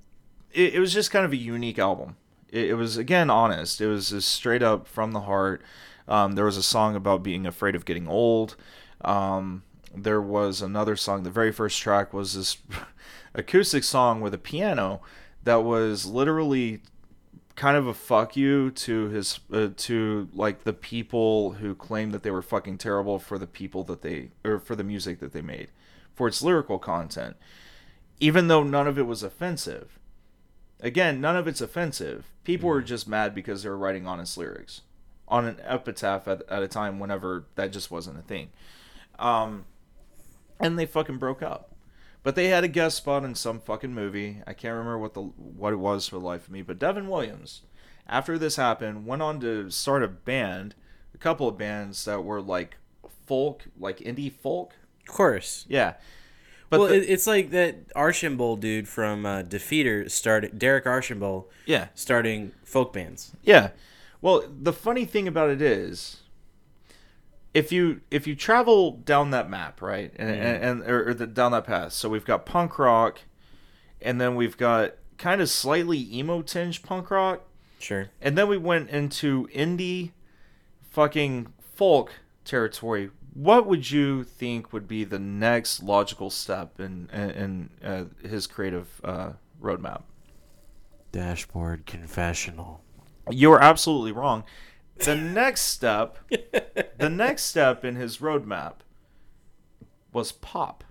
it, 0.51 0.75
it 0.75 0.79
was 0.79 0.93
just 0.93 1.11
kind 1.11 1.25
of 1.25 1.31
a 1.33 1.37
unique 1.37 1.79
album. 1.79 2.15
It, 2.49 2.71
it 2.71 2.73
was 2.75 2.97
again 2.97 3.29
honest. 3.29 3.81
It 3.81 3.87
was 3.87 4.09
just 4.09 4.29
straight 4.29 4.63
up 4.63 4.87
from 4.87 5.11
the 5.11 5.21
heart. 5.21 5.61
Um, 6.07 6.33
there 6.33 6.45
was 6.45 6.57
a 6.57 6.63
song 6.63 6.95
about 6.95 7.21
being 7.23 7.45
afraid 7.45 7.75
of 7.75 7.85
getting 7.85 8.07
old. 8.07 8.55
Um, 9.01 9.63
there 9.93 10.21
was 10.21 10.61
another 10.61 10.95
song. 10.95 11.23
The 11.23 11.29
very 11.29 11.51
first 11.51 11.79
track 11.81 12.13
was 12.13 12.33
this 12.33 12.57
acoustic 13.33 13.83
song 13.83 14.21
with 14.21 14.33
a 14.33 14.37
piano 14.37 15.01
that 15.43 15.63
was 15.63 16.05
literally 16.05 16.81
kind 17.57 17.75
of 17.75 17.87
a 17.87 17.93
fuck 17.93 18.37
you 18.37 18.69
to 18.69 19.07
his 19.09 19.39
uh, 19.51 19.69
to 19.75 20.29
like 20.31 20.63
the 20.63 20.71
people 20.71 21.53
who 21.53 21.73
claimed 21.73 22.13
that 22.13 22.21
they 22.21 22.29
were 22.29 22.43
fucking 22.43 22.77
terrible 22.77 23.17
for 23.17 23.39
the 23.39 23.47
people 23.47 23.83
that 23.83 24.03
they 24.03 24.29
or 24.45 24.59
for 24.59 24.75
the 24.75 24.83
music 24.83 25.19
that 25.19 25.33
they 25.33 25.41
made 25.41 25.69
for 26.13 26.27
its 26.27 26.41
lyrical 26.41 26.79
content. 26.79 27.35
Even 28.19 28.47
though 28.47 28.63
none 28.63 28.87
of 28.87 28.97
it 28.97 29.07
was 29.07 29.23
offensive. 29.23 29.99
Again 30.79 31.19
none 31.19 31.35
of 31.35 31.47
it's 31.47 31.59
offensive. 31.59 32.31
People 32.43 32.69
were 32.69 32.81
just 32.81 33.07
mad 33.07 33.33
because 33.33 33.63
they 33.63 33.69
were 33.69 33.77
writing 33.77 34.05
honest 34.05 34.37
lyrics 34.37 34.81
on 35.27 35.45
an 35.45 35.59
epitaph 35.63 36.27
at, 36.27 36.43
at 36.47 36.63
a 36.63 36.67
time 36.67 36.99
whenever 36.99 37.45
that 37.55 37.71
just 37.71 37.89
wasn't 37.89 38.19
a 38.19 38.21
thing. 38.21 38.49
Um 39.17 39.65
and 40.59 40.77
they 40.77 40.85
fucking 40.85 41.17
broke 41.17 41.41
up 41.41 41.71
but 42.27 42.35
they 42.35 42.49
had 42.49 42.65
a 42.65 42.67
guest 42.67 42.97
spot 42.97 43.23
in 43.23 43.33
some 43.35 43.57
fucking 43.57 43.93
movie. 43.93 44.41
I 44.45 44.51
can't 44.51 44.73
remember 44.73 44.97
what 44.97 45.13
the 45.13 45.21
what 45.21 45.71
it 45.71 45.77
was 45.77 46.09
for 46.09 46.19
the 46.19 46.25
life 46.25 46.43
of 46.47 46.51
me. 46.51 46.61
But 46.61 46.77
Devin 46.77 47.07
Williams, 47.07 47.61
after 48.05 48.37
this 48.37 48.57
happened, 48.57 49.05
went 49.05 49.21
on 49.21 49.39
to 49.39 49.69
start 49.69 50.03
a 50.03 50.09
band, 50.09 50.75
a 51.15 51.17
couple 51.17 51.47
of 51.47 51.57
bands 51.57 52.03
that 52.03 52.25
were 52.25 52.41
like 52.41 52.75
folk, 53.25 53.67
like 53.79 53.99
indie 53.99 54.29
folk. 54.29 54.73
Of 55.07 55.15
course. 55.15 55.65
Yeah. 55.69 55.93
But 56.69 56.81
well, 56.81 56.89
the- 56.89 57.09
it's 57.09 57.27
like 57.27 57.51
that 57.51 57.77
Archambault 57.95 58.57
dude 58.59 58.89
from 58.89 59.25
uh, 59.25 59.43
Defeater 59.43 60.11
started 60.11 60.59
Derek 60.59 60.85
Archambault 60.85 61.49
yeah, 61.65 61.87
starting 61.95 62.51
folk 62.65 62.91
bands. 62.91 63.31
yeah. 63.41 63.69
Well, 64.19 64.43
the 64.49 64.73
funny 64.73 65.05
thing 65.05 65.29
about 65.29 65.49
it 65.49 65.61
is, 65.61 66.23
if 67.53 67.71
you 67.71 68.01
if 68.11 68.27
you 68.27 68.35
travel 68.35 68.91
down 68.91 69.31
that 69.31 69.49
map, 69.49 69.81
right, 69.81 70.11
and 70.17 70.29
and, 70.29 70.63
and 70.63 70.81
or, 70.89 71.09
or 71.09 71.13
the, 71.13 71.27
down 71.27 71.51
that 71.53 71.65
path, 71.65 71.93
so 71.93 72.09
we've 72.09 72.25
got 72.25 72.45
punk 72.45 72.77
rock, 72.79 73.21
and 74.01 74.19
then 74.21 74.35
we've 74.35 74.57
got 74.57 74.93
kind 75.17 75.41
of 75.41 75.49
slightly 75.49 75.97
emo 76.15 76.41
tinged 76.41 76.83
punk 76.83 77.09
rock, 77.09 77.41
Sure. 77.79 78.09
and 78.21 78.37
then 78.37 78.47
we 78.47 78.57
went 78.57 78.89
into 78.89 79.47
indie 79.53 80.11
fucking 80.91 81.47
folk 81.75 82.11
territory. 82.45 83.09
What 83.33 83.67
would 83.67 83.91
you 83.91 84.23
think 84.23 84.73
would 84.73 84.87
be 84.87 85.03
the 85.03 85.19
next 85.19 85.83
logical 85.83 86.29
step 86.29 86.79
in 86.79 87.09
in, 87.13 87.29
in 87.31 87.69
uh, 87.83 88.05
his 88.27 88.45
creative 88.47 89.01
uh, 89.03 89.31
roadmap? 89.61 90.03
Dashboard 91.11 91.85
confessional. 91.85 92.81
you're 93.29 93.61
absolutely 93.61 94.11
wrong 94.11 94.43
the 94.99 95.15
next 95.15 95.61
step 95.61 96.17
the 96.97 97.09
next 97.09 97.43
step 97.43 97.83
in 97.85 97.95
his 97.95 98.17
roadmap 98.17 98.75
was 100.11 100.31
pop 100.31 100.83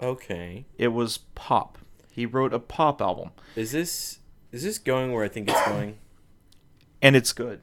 Okay. 0.00 0.66
it 0.76 0.88
was 0.88 1.18
pop 1.34 1.78
he 2.12 2.24
wrote 2.26 2.52
a 2.54 2.58
pop 2.58 3.00
album 3.00 3.30
Is 3.56 3.72
this 3.72 4.18
is 4.52 4.62
this 4.62 4.78
going 4.78 5.12
where 5.12 5.24
I 5.24 5.28
think 5.28 5.48
it's 5.50 5.66
going? 5.66 5.98
and 7.02 7.16
it's 7.16 7.32
good 7.32 7.60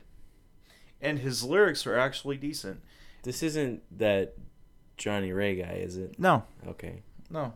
and 1.02 1.20
his 1.20 1.44
lyrics 1.44 1.86
are 1.88 1.98
actually 1.98 2.38
decent 2.38 2.82
This 3.24 3.42
isn't 3.44 3.84
that 3.98 4.34
Johnny 4.98 5.32
Ray 5.32 5.56
guy, 5.56 5.80
is 5.84 5.98
it? 5.98 6.18
no 6.20 6.44
Okay. 6.68 7.02
No, 7.30 7.54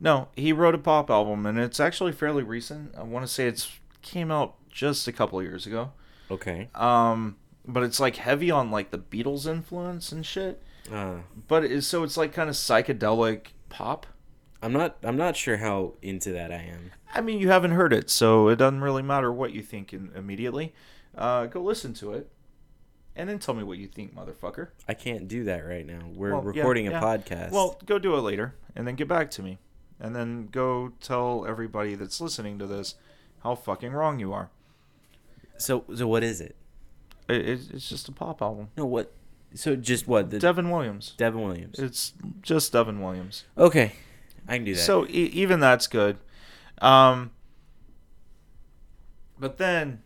no. 0.00 0.28
He 0.34 0.52
wrote 0.52 0.74
a 0.74 0.78
pop 0.78 1.10
album, 1.10 1.44
and 1.46 1.58
it's 1.58 1.78
actually 1.78 2.12
fairly 2.12 2.42
recent. 2.42 2.94
I 2.96 3.02
want 3.02 3.26
to 3.26 3.32
say 3.32 3.46
it's 3.46 3.78
came 4.00 4.30
out 4.30 4.54
just 4.72 5.06
a 5.06 5.12
couple 5.12 5.40
years 5.42 5.66
ago. 5.66 5.92
Okay. 6.30 6.68
Um, 6.74 7.36
but 7.64 7.84
it's 7.84 8.00
like 8.00 8.16
heavy 8.16 8.50
on 8.50 8.70
like 8.72 8.90
the 8.90 8.98
Beatles 8.98 9.46
influence 9.46 10.10
and 10.10 10.26
shit. 10.26 10.60
Uh, 10.90 11.18
But 11.46 11.64
it's 11.64 11.86
so 11.86 12.02
it's 12.02 12.16
like 12.16 12.32
kind 12.32 12.48
of 12.50 12.56
psychedelic 12.56 13.48
pop. 13.68 14.06
I'm 14.60 14.72
not 14.72 14.96
I'm 15.02 15.16
not 15.16 15.36
sure 15.36 15.58
how 15.58 15.94
into 16.02 16.32
that 16.32 16.50
I 16.50 16.56
am. 16.56 16.92
I 17.14 17.20
mean, 17.20 17.38
you 17.38 17.50
haven't 17.50 17.72
heard 17.72 17.92
it, 17.92 18.08
so 18.10 18.48
it 18.48 18.56
doesn't 18.56 18.80
really 18.80 19.02
matter 19.02 19.30
what 19.30 19.52
you 19.52 19.62
think 19.62 19.92
in, 19.92 20.10
immediately. 20.16 20.74
Uh, 21.16 21.46
go 21.46 21.60
listen 21.60 21.92
to 21.94 22.14
it, 22.14 22.30
and 23.14 23.28
then 23.28 23.38
tell 23.38 23.54
me 23.54 23.62
what 23.62 23.76
you 23.78 23.86
think, 23.86 24.14
motherfucker. 24.14 24.68
I 24.88 24.94
can't 24.94 25.28
do 25.28 25.44
that 25.44 25.58
right 25.66 25.84
now. 25.86 26.00
We're 26.14 26.32
Well, 26.32 26.42
yeah, 26.54 26.60
recording 26.62 26.84
yeah. 26.86 26.98
a 26.98 27.02
podcast. 27.02 27.50
Well, 27.50 27.78
go 27.84 27.98
do 27.98 28.14
it 28.16 28.20
later, 28.22 28.54
and 28.74 28.86
then 28.86 28.94
get 28.94 29.08
back 29.08 29.30
to 29.32 29.42
me, 29.42 29.58
and 30.00 30.16
then 30.16 30.46
go 30.50 30.92
tell 31.00 31.44
everybody 31.46 31.94
that's 31.96 32.20
listening 32.20 32.58
to 32.60 32.66
this 32.66 32.94
how 33.42 33.54
fucking 33.56 33.92
wrong 33.92 34.18
you 34.20 34.32
are. 34.32 34.50
So 35.58 35.84
so 35.94 36.06
what 36.06 36.22
is 36.24 36.40
it? 36.40 36.56
It, 37.28 37.48
it's 37.48 37.68
it's 37.70 37.88
just 37.88 38.08
a 38.08 38.12
pop 38.12 38.42
album. 38.42 38.68
No, 38.76 38.84
what? 38.86 39.12
So 39.54 39.76
just 39.76 40.08
what? 40.08 40.30
The 40.30 40.38
Devin 40.38 40.70
Williams. 40.70 41.14
Devin 41.16 41.42
Williams. 41.42 41.78
It's 41.78 42.12
just 42.40 42.72
Devin 42.72 43.00
Williams. 43.02 43.44
Okay, 43.56 43.92
I 44.48 44.56
can 44.56 44.64
do 44.64 44.74
that. 44.74 44.80
So 44.80 45.04
e- 45.06 45.30
even 45.32 45.60
that's 45.60 45.86
good. 45.86 46.16
Um, 46.80 47.30
but 49.38 49.58
then, 49.58 50.02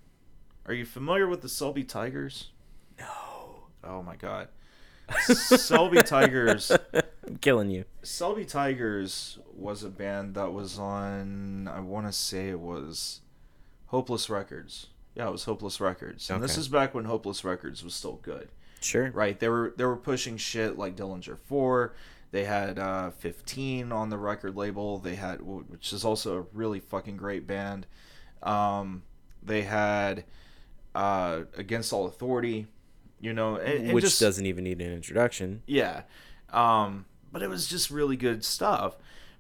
are 0.66 0.74
you 0.74 0.84
familiar 0.84 1.26
with 1.26 1.42
the 1.42 1.48
Selby 1.48 1.84
Tigers? 1.84 2.50
no, 2.98 3.06
Oh 3.84 4.02
my 4.02 4.16
god. 4.16 4.48
Selby 5.22 6.02
Tigers. 6.02 6.72
I'm 7.26 7.36
killing 7.40 7.70
you. 7.70 7.84
Selby 8.02 8.44
Tigers 8.44 9.38
was 9.54 9.84
a 9.84 9.88
band 9.88 10.34
that 10.34 10.52
was 10.52 10.78
on. 10.78 11.68
I 11.68 11.80
want 11.80 12.06
to 12.06 12.12
say 12.12 12.48
it 12.48 12.58
was 12.58 13.20
Hopeless 13.86 14.28
Records. 14.28 14.88
Yeah, 15.16 15.28
it 15.28 15.32
was 15.32 15.44
Hopeless 15.44 15.80
Records, 15.80 16.28
and 16.28 16.44
this 16.44 16.58
is 16.58 16.68
back 16.68 16.94
when 16.94 17.06
Hopeless 17.06 17.42
Records 17.42 17.82
was 17.82 17.94
still 17.94 18.20
good. 18.22 18.50
Sure. 18.82 19.10
right? 19.10 19.40
They 19.40 19.48
were 19.48 19.72
they 19.76 19.84
were 19.84 19.96
pushing 19.96 20.36
shit 20.36 20.78
like 20.78 20.94
Dillinger 20.94 21.38
Four. 21.38 21.94
They 22.32 22.44
had 22.44 22.78
uh, 22.78 23.10
15 23.10 23.92
on 23.92 24.10
the 24.10 24.18
record 24.18 24.56
label. 24.56 24.98
They 24.98 25.14
had, 25.14 25.40
which 25.40 25.92
is 25.92 26.04
also 26.04 26.38
a 26.38 26.46
really 26.52 26.80
fucking 26.80 27.16
great 27.16 27.46
band. 27.46 27.86
Um, 28.42 29.04
they 29.42 29.62
had 29.62 30.24
uh, 30.94 31.42
Against 31.56 31.92
All 31.92 32.06
Authority. 32.06 32.66
You 33.18 33.32
know, 33.32 33.56
and, 33.56 33.86
and 33.86 33.92
which 33.94 34.04
just, 34.04 34.20
doesn't 34.20 34.44
even 34.44 34.64
need 34.64 34.82
an 34.82 34.92
introduction. 34.92 35.62
yeah. 35.66 36.02
Um, 36.52 37.06
but 37.32 37.42
it 37.42 37.48
was 37.48 37.66
just 37.66 37.90
really 37.90 38.16
good 38.16 38.44
stuff. 38.44 38.96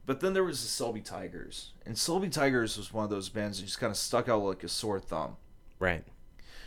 But 0.06 0.20
then 0.20 0.32
there 0.32 0.44
was 0.44 0.62
the 0.62 0.68
Selby 0.68 1.02
Tigers, 1.02 1.72
and 1.84 1.98
Selby 1.98 2.30
Tigers 2.30 2.78
was 2.78 2.92
one 2.92 3.04
of 3.04 3.10
those 3.10 3.28
bands 3.28 3.58
that 3.58 3.66
just 3.66 3.78
kind 3.78 3.90
of 3.90 3.96
stuck 3.96 4.28
out 4.28 4.42
like 4.42 4.64
a 4.64 4.68
sore 4.68 5.00
thumb 5.00 5.36
Right. 5.78 6.04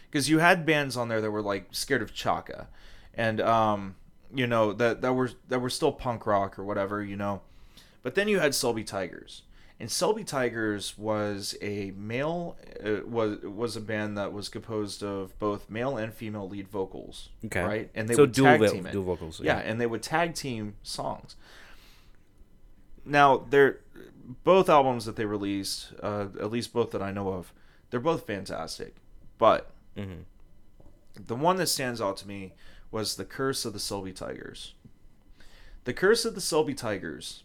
because 0.09 0.29
you 0.29 0.39
had 0.39 0.65
bands 0.65 0.95
on 0.97 1.07
there 1.07 1.21
that 1.21 1.31
were 1.31 1.41
like 1.41 1.67
scared 1.71 2.01
of 2.01 2.13
Chaka, 2.13 2.67
and 3.13 3.39
um, 3.41 3.95
you 4.33 4.45
know 4.47 4.73
that 4.73 5.01
that 5.01 5.13
were 5.13 5.31
that 5.47 5.59
were 5.59 5.69
still 5.69 5.91
punk 5.91 6.25
rock 6.25 6.57
or 6.59 6.63
whatever, 6.63 7.03
you 7.03 7.15
know. 7.15 7.41
But 8.03 8.15
then 8.15 8.27
you 8.27 8.39
had 8.39 8.55
Selby 8.55 8.83
Tigers, 8.85 9.41
and 9.79 9.91
Selby 9.91 10.23
Tigers 10.23 10.97
was 10.97 11.55
a 11.61 11.91
male 11.97 12.55
uh, 12.85 13.05
was 13.05 13.39
was 13.41 13.75
a 13.75 13.81
band 13.81 14.17
that 14.17 14.31
was 14.31 14.47
composed 14.47 15.03
of 15.03 15.37
both 15.39 15.69
male 15.69 15.97
and 15.97 16.13
female 16.13 16.47
lead 16.47 16.67
vocals. 16.69 17.29
Okay. 17.45 17.61
right, 17.61 17.89
and 17.93 18.07
they 18.07 18.13
so 18.13 18.21
would 18.23 18.31
dual 18.31 18.45
tag 18.47 18.59
vo- 18.61 18.69
team 18.71 18.85
it. 18.85 18.91
dual 18.93 19.03
vocals. 19.03 19.41
Yeah, 19.43 19.57
and 19.57 19.81
they 19.81 19.85
would 19.87 20.01
tag 20.03 20.33
team 20.35 20.75
songs. 20.83 21.35
Now, 23.05 23.45
they're 23.49 23.79
both 24.43 24.69
albums 24.69 25.05
that 25.05 25.15
they 25.15 25.25
released, 25.25 25.93
uh, 26.03 26.27
at 26.39 26.51
least 26.51 26.73
both 26.73 26.91
that 26.91 27.01
I 27.01 27.11
know 27.11 27.29
of, 27.29 27.51
they're 27.89 27.99
both 27.99 28.25
fantastic. 28.27 28.95
But 29.37 29.71
Mhm. 29.95 30.23
the 31.15 31.35
one 31.35 31.57
that 31.57 31.67
stands 31.67 31.99
out 32.01 32.17
to 32.17 32.27
me 32.27 32.53
was 32.91 33.15
The 33.15 33.25
Curse 33.25 33.65
of 33.65 33.73
the 33.73 33.79
Selby 33.79 34.13
Tigers. 34.13 34.73
The 35.85 35.93
Curse 35.93 36.25
of 36.25 36.35
the 36.35 36.41
Selby 36.41 36.73
Tigers 36.73 37.43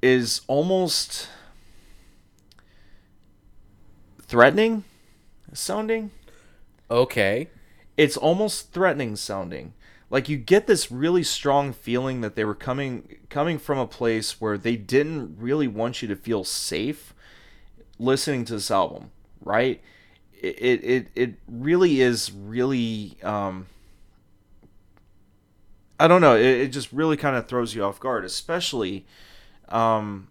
is 0.00 0.42
almost 0.46 1.28
threatening 4.22 4.84
sounding 5.52 6.10
Okay. 6.90 7.48
it's 7.96 8.16
almost 8.16 8.72
threatening 8.72 9.16
sounding. 9.16 9.74
Like 10.10 10.28
you 10.28 10.36
get 10.38 10.66
this 10.66 10.90
really 10.90 11.22
strong 11.22 11.72
feeling 11.72 12.20
that 12.20 12.34
they 12.34 12.44
were 12.44 12.54
coming 12.54 13.18
coming 13.28 13.58
from 13.58 13.78
a 13.78 13.86
place 13.86 14.40
where 14.40 14.56
they 14.56 14.76
didn't 14.76 15.36
really 15.38 15.68
want 15.68 16.00
you 16.00 16.08
to 16.08 16.16
feel 16.16 16.44
safe 16.44 17.12
listening 17.98 18.44
to 18.46 18.54
this 18.54 18.70
album, 18.70 19.10
right? 19.42 19.80
It 20.40 20.84
it 20.84 21.08
it 21.14 21.34
really 21.48 22.00
is 22.00 22.30
really 22.32 23.16
um 23.22 23.66
I 26.00 26.06
don't 26.06 26.20
know, 26.20 26.36
it, 26.36 26.44
it 26.44 26.68
just 26.68 26.92
really 26.92 27.16
kind 27.16 27.36
of 27.36 27.46
throws 27.48 27.74
you 27.74 27.84
off 27.84 27.98
guard, 27.98 28.24
especially 28.24 29.06
um 29.68 30.28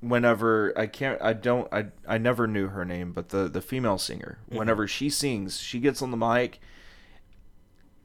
whenever 0.00 0.72
I 0.78 0.86
can't 0.86 1.20
I 1.20 1.32
don't 1.32 1.72
I 1.72 1.86
I 2.06 2.18
never 2.18 2.46
knew 2.46 2.68
her 2.68 2.84
name, 2.84 3.12
but 3.12 3.30
the 3.30 3.48
the 3.48 3.60
female 3.60 3.98
singer, 3.98 4.38
whenever 4.48 4.86
she 4.86 5.10
sings, 5.10 5.58
she 5.58 5.80
gets 5.80 6.02
on 6.02 6.10
the 6.10 6.16
mic 6.16 6.60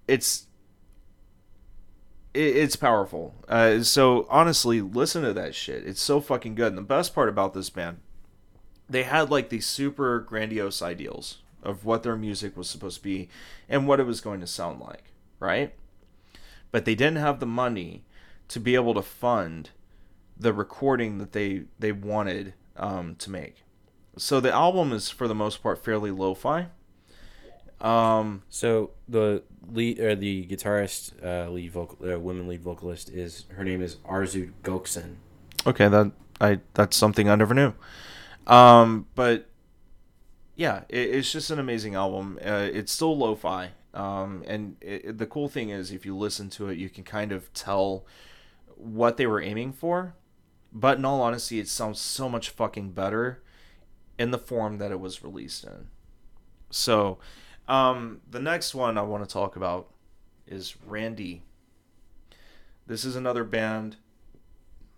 it's 0.07 0.47
it, 2.33 2.57
it's 2.57 2.75
powerful. 2.75 3.35
Uh, 3.47 3.81
so 3.81 4.27
honestly, 4.29 4.81
listen 4.81 5.23
to 5.23 5.33
that 5.33 5.55
shit. 5.55 5.85
It's 5.87 6.01
so 6.01 6.19
fucking 6.19 6.55
good. 6.55 6.67
And 6.67 6.77
the 6.77 6.81
best 6.81 7.13
part 7.13 7.29
about 7.29 7.53
this 7.53 7.69
band, 7.69 7.99
they 8.89 9.03
had 9.03 9.29
like 9.29 9.49
these 9.49 9.65
super 9.65 10.19
grandiose 10.19 10.81
ideals 10.81 11.39
of 11.61 11.85
what 11.85 12.03
their 12.03 12.15
music 12.15 12.57
was 12.57 12.69
supposed 12.69 12.97
to 12.97 13.03
be 13.03 13.29
and 13.69 13.87
what 13.87 13.99
it 13.99 14.05
was 14.05 14.21
going 14.21 14.41
to 14.41 14.47
sound 14.47 14.79
like, 14.79 15.05
right? 15.39 15.73
But 16.71 16.85
they 16.85 16.95
didn't 16.95 17.17
have 17.17 17.39
the 17.39 17.45
money 17.45 18.03
to 18.49 18.59
be 18.59 18.75
able 18.75 18.93
to 18.93 19.01
fund 19.01 19.69
the 20.37 20.53
recording 20.53 21.19
that 21.19 21.31
they 21.31 21.63
they 21.79 21.91
wanted 21.91 22.53
um, 22.75 23.15
to 23.15 23.29
make. 23.29 23.63
So 24.17 24.39
the 24.39 24.51
album 24.51 24.91
is 24.91 25.09
for 25.09 25.27
the 25.27 25.35
most 25.35 25.63
part 25.63 25.83
fairly 25.83 26.11
lo-fi. 26.11 26.67
Um, 27.81 28.43
So 28.49 28.91
the 29.07 29.43
lead 29.71 29.99
or 29.99 30.15
the 30.15 30.45
guitarist, 30.45 31.13
uh, 31.23 31.49
lead 31.49 31.71
vocal, 31.71 31.97
uh, 32.13 32.19
women 32.19 32.47
lead 32.47 32.61
vocalist 32.61 33.09
is 33.09 33.45
her 33.49 33.63
name 33.63 33.81
is 33.81 33.95
Arzu 33.97 34.51
Goksen. 34.63 35.15
Okay, 35.65 35.87
that 35.87 36.11
I 36.39 36.59
that's 36.73 36.97
something 36.97 37.29
I 37.29 37.35
never 37.35 37.53
knew. 37.53 37.73
Um, 38.47 39.07
but 39.15 39.49
yeah, 40.55 40.83
it, 40.89 41.15
it's 41.15 41.31
just 41.31 41.49
an 41.51 41.59
amazing 41.59 41.95
album. 41.95 42.37
Uh, 42.43 42.69
it's 42.71 42.91
still 42.91 43.17
lo-fi, 43.17 43.71
um, 43.93 44.43
and 44.47 44.75
it, 44.81 45.17
the 45.17 45.25
cool 45.25 45.47
thing 45.47 45.69
is, 45.69 45.91
if 45.91 46.05
you 46.05 46.15
listen 46.15 46.49
to 46.51 46.69
it, 46.69 46.77
you 46.77 46.89
can 46.89 47.03
kind 47.03 47.31
of 47.31 47.53
tell 47.53 48.05
what 48.75 49.17
they 49.17 49.25
were 49.25 49.41
aiming 49.41 49.73
for. 49.73 50.15
But 50.71 50.97
in 50.97 51.05
all 51.05 51.21
honesty, 51.21 51.59
it 51.59 51.67
sounds 51.67 51.99
so 51.99 52.27
much 52.27 52.49
fucking 52.49 52.91
better 52.91 53.43
in 54.17 54.31
the 54.31 54.39
form 54.39 54.79
that 54.79 54.91
it 54.91 54.99
was 54.99 55.23
released 55.23 55.63
in. 55.63 55.87
So, 56.71 57.19
um, 57.67 58.21
the 58.29 58.39
next 58.39 58.73
one 58.73 58.97
I 58.97 59.03
want 59.03 59.23
to 59.23 59.31
talk 59.31 59.55
about 59.55 59.89
is 60.47 60.75
Randy. 60.85 61.43
This 62.87 63.05
is 63.05 63.15
another 63.15 63.43
band 63.43 63.97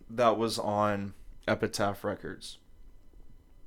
that 0.10 0.38
was 0.38 0.58
on 0.58 1.14
Epitaph 1.48 2.04
Records. 2.04 2.58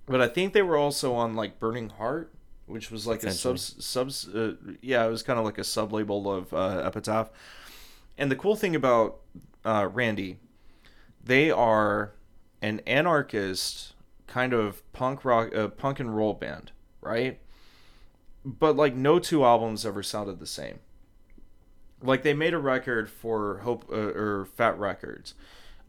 But 0.09 0.23
I 0.23 0.29
think 0.29 0.55
they 0.55 0.63
were 0.63 0.77
also 0.77 1.15
on 1.15 1.35
like 1.35 1.61
Burning 1.61 1.91
Heart, 1.91 2.33
which 2.67 2.91
was 2.91 3.07
like 3.07 3.23
a 3.25 3.31
sub 3.31 3.59
subs 3.59 4.27
uh, 4.29 4.55
yeah, 4.81 5.05
it 5.05 5.11
was 5.11 5.23
kind 5.23 5.39
of 5.39 5.45
like 5.45 5.59
a 5.59 5.65
sub 5.65 5.93
label 5.93 6.33
of 6.33 6.53
uh, 6.55 6.83
Epitaph. 6.85 7.31
And 8.17 8.31
the 8.31 8.37
cool 8.37 8.57
thing 8.57 8.75
about 8.75 9.19
uh, 9.65 9.89
Randy, 9.93 10.39
they 11.23 11.51
are 11.51 12.13
an 12.63 12.81
anarchist 12.87 13.95
kind 14.27 14.53
of 14.53 14.83
punk 14.93 15.25
rock, 15.25 15.55
uh, 15.55 15.69
punk 15.69 16.01
and 16.01 16.17
roll 16.17 16.35
band, 16.35 16.73
right? 17.01 17.39
But 18.45 18.77
like 18.77 18.95
no 18.95 19.19
two 19.19 19.45
albums 19.45 19.85
ever 19.85 20.03
sounded 20.03 20.41
the 20.41 20.47
same. 20.47 20.79
Like 22.03 22.23
they 22.23 22.35
made 22.35 22.55
a 22.55 22.59
record 22.59 23.11
for 23.11 23.59
Hope 23.59 23.85
uh, 23.91 23.95
or 23.95 24.49
Fat 24.57 24.79
Records, 24.79 25.35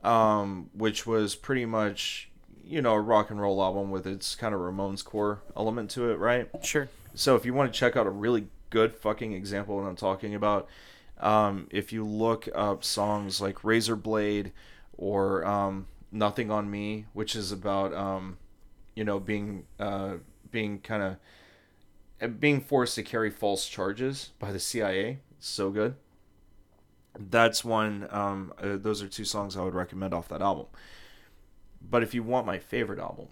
um, 0.03 0.69
which 0.73 1.05
was 1.05 1.35
pretty 1.35 1.65
much 1.65 2.28
you 2.63 2.81
know 2.81 2.93
a 2.93 3.01
rock 3.01 3.29
and 3.29 3.41
roll 3.41 3.61
album 3.61 3.91
with 3.91 4.05
its 4.05 4.35
kind 4.35 4.53
of 4.53 4.61
Ramones 4.61 5.03
core 5.03 5.41
element 5.55 5.89
to 5.91 6.09
it, 6.11 6.15
right? 6.15 6.49
Sure. 6.63 6.89
So 7.13 7.35
if 7.35 7.45
you 7.45 7.53
want 7.53 7.73
to 7.73 7.77
check 7.77 7.95
out 7.95 8.07
a 8.07 8.11
really 8.11 8.47
good 8.69 8.93
fucking 8.93 9.33
example 9.33 9.77
of 9.77 9.83
what 9.83 9.89
I'm 9.89 9.95
talking 9.95 10.35
about, 10.35 10.67
um, 11.19 11.67
if 11.71 11.91
you 11.91 12.05
look 12.05 12.47
up 12.53 12.83
songs 12.83 13.41
like 13.41 13.63
Razor 13.63 13.95
Blade 13.95 14.51
or 14.97 15.45
um, 15.45 15.87
Nothing 16.11 16.49
on 16.49 16.69
Me, 16.71 17.05
which 17.13 17.35
is 17.35 17.51
about 17.51 17.93
um, 17.93 18.37
you 18.95 19.03
know 19.03 19.19
being 19.19 19.65
uh, 19.79 20.15
being 20.51 20.79
kind 20.79 21.17
of 22.21 22.39
being 22.39 22.61
forced 22.61 22.95
to 22.95 23.03
carry 23.03 23.29
false 23.29 23.67
charges 23.67 24.31
by 24.39 24.51
the 24.51 24.59
CIA. 24.59 25.19
It's 25.37 25.47
so 25.47 25.69
good. 25.69 25.95
That's 27.17 27.63
one. 27.63 28.07
Um, 28.11 28.53
uh, 28.57 28.77
those 28.77 29.01
are 29.01 29.07
two 29.07 29.25
songs 29.25 29.55
I 29.55 29.63
would 29.63 29.73
recommend 29.73 30.13
off 30.13 30.27
that 30.29 30.41
album. 30.41 30.67
But 31.81 32.03
if 32.03 32.13
you 32.13 32.23
want 32.23 32.45
my 32.45 32.59
favorite 32.59 32.99
album, 32.99 33.29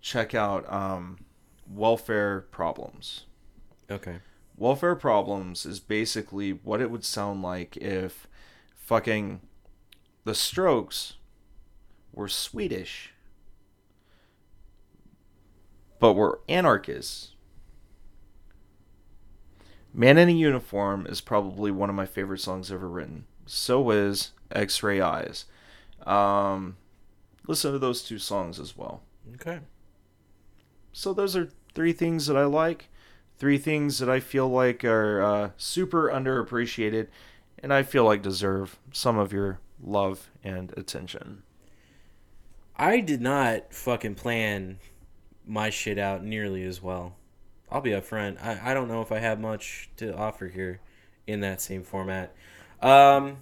check 0.00 0.34
out 0.34 0.70
um, 0.72 1.18
Welfare 1.68 2.42
Problems. 2.50 3.24
Okay. 3.90 4.18
Welfare 4.56 4.94
Problems 4.94 5.66
is 5.66 5.80
basically 5.80 6.52
what 6.52 6.80
it 6.80 6.90
would 6.90 7.04
sound 7.04 7.42
like 7.42 7.76
if 7.76 8.26
fucking 8.76 9.40
the 10.24 10.34
Strokes 10.34 11.14
were 12.12 12.28
Swedish, 12.28 13.12
but 15.98 16.14
were 16.14 16.40
anarchists. 16.48 17.32
Man 19.92 20.18
in 20.18 20.28
a 20.28 20.32
Uniform 20.32 21.06
is 21.06 21.20
probably 21.20 21.70
one 21.70 21.88
of 21.88 21.96
my 21.96 22.06
favorite 22.06 22.40
songs 22.40 22.70
ever 22.70 22.88
written. 22.88 23.26
So 23.46 23.90
is 23.90 24.32
X 24.50 24.82
Ray 24.82 25.00
Eyes. 25.00 25.46
Um, 26.06 26.76
listen 27.46 27.72
to 27.72 27.78
those 27.78 28.02
two 28.02 28.18
songs 28.18 28.58
as 28.58 28.76
well. 28.76 29.02
Okay. 29.34 29.60
So 30.92 31.12
those 31.12 31.36
are 31.36 31.50
three 31.74 31.92
things 31.92 32.26
that 32.26 32.36
I 32.36 32.44
like, 32.44 32.88
three 33.38 33.58
things 33.58 33.98
that 33.98 34.08
I 34.08 34.20
feel 34.20 34.48
like 34.48 34.84
are 34.84 35.22
uh, 35.22 35.50
super 35.56 36.08
underappreciated, 36.08 37.08
and 37.62 37.72
I 37.72 37.82
feel 37.82 38.04
like 38.04 38.22
deserve 38.22 38.78
some 38.92 39.18
of 39.18 39.32
your 39.32 39.60
love 39.82 40.30
and 40.42 40.72
attention. 40.76 41.42
I 42.76 43.00
did 43.00 43.20
not 43.20 43.72
fucking 43.72 44.16
plan 44.16 44.78
my 45.46 45.70
shit 45.70 45.98
out 45.98 46.24
nearly 46.24 46.64
as 46.64 46.82
well. 46.82 47.16
I'll 47.70 47.80
be 47.80 47.90
upfront. 47.90 48.42
I, 48.42 48.70
I 48.70 48.74
don't 48.74 48.88
know 48.88 49.02
if 49.02 49.10
I 49.10 49.18
have 49.18 49.40
much 49.40 49.90
to 49.96 50.14
offer 50.16 50.48
here 50.48 50.80
in 51.26 51.40
that 51.40 51.60
same 51.60 51.82
format. 51.82 52.34
Um, 52.80 53.38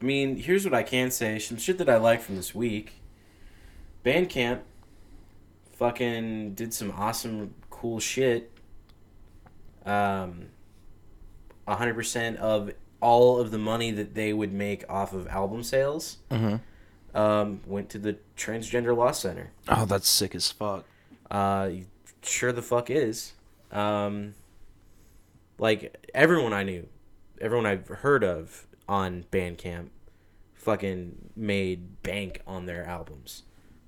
I 0.00 0.04
mean, 0.04 0.36
here's 0.36 0.64
what 0.64 0.74
I 0.74 0.82
can 0.82 1.10
say. 1.10 1.38
Some 1.38 1.56
shit 1.56 1.78
that 1.78 1.88
I 1.88 1.96
like 1.96 2.20
from 2.20 2.36
this 2.36 2.54
week. 2.54 3.00
Bandcamp 4.06 4.60
fucking 5.72 6.54
did 6.54 6.72
some 6.72 6.92
awesome, 6.92 7.54
cool 7.70 7.98
shit. 7.98 8.52
Um, 9.84 10.46
100% 11.66 12.36
of 12.36 12.70
all 13.00 13.40
of 13.40 13.50
the 13.50 13.58
money 13.58 13.90
that 13.90 14.14
they 14.14 14.32
would 14.32 14.52
make 14.52 14.84
off 14.88 15.12
of 15.12 15.26
album 15.28 15.62
sales 15.62 16.18
Mm-hmm. 16.30 17.16
um, 17.18 17.60
went 17.66 17.90
to 17.90 17.98
the 17.98 18.16
Transgender 18.36 18.96
Law 18.96 19.10
Center. 19.10 19.50
Oh, 19.68 19.84
that's 19.84 20.08
sick 20.08 20.34
as 20.34 20.50
fuck. 20.52 20.84
Uh, 21.30 21.70
sure 22.22 22.52
the 22.52 22.62
fuck 22.62 22.88
is. 22.90 23.32
Um, 23.72 24.34
like 25.58 26.08
everyone 26.14 26.52
I 26.52 26.62
knew, 26.62 26.86
everyone 27.40 27.66
I've 27.66 27.88
heard 27.88 28.22
of 28.22 28.66
on 28.88 29.24
Bandcamp, 29.32 29.88
fucking 30.54 31.30
made 31.36 32.02
bank 32.02 32.42
on 32.46 32.66
their 32.66 32.84
albums, 32.86 33.42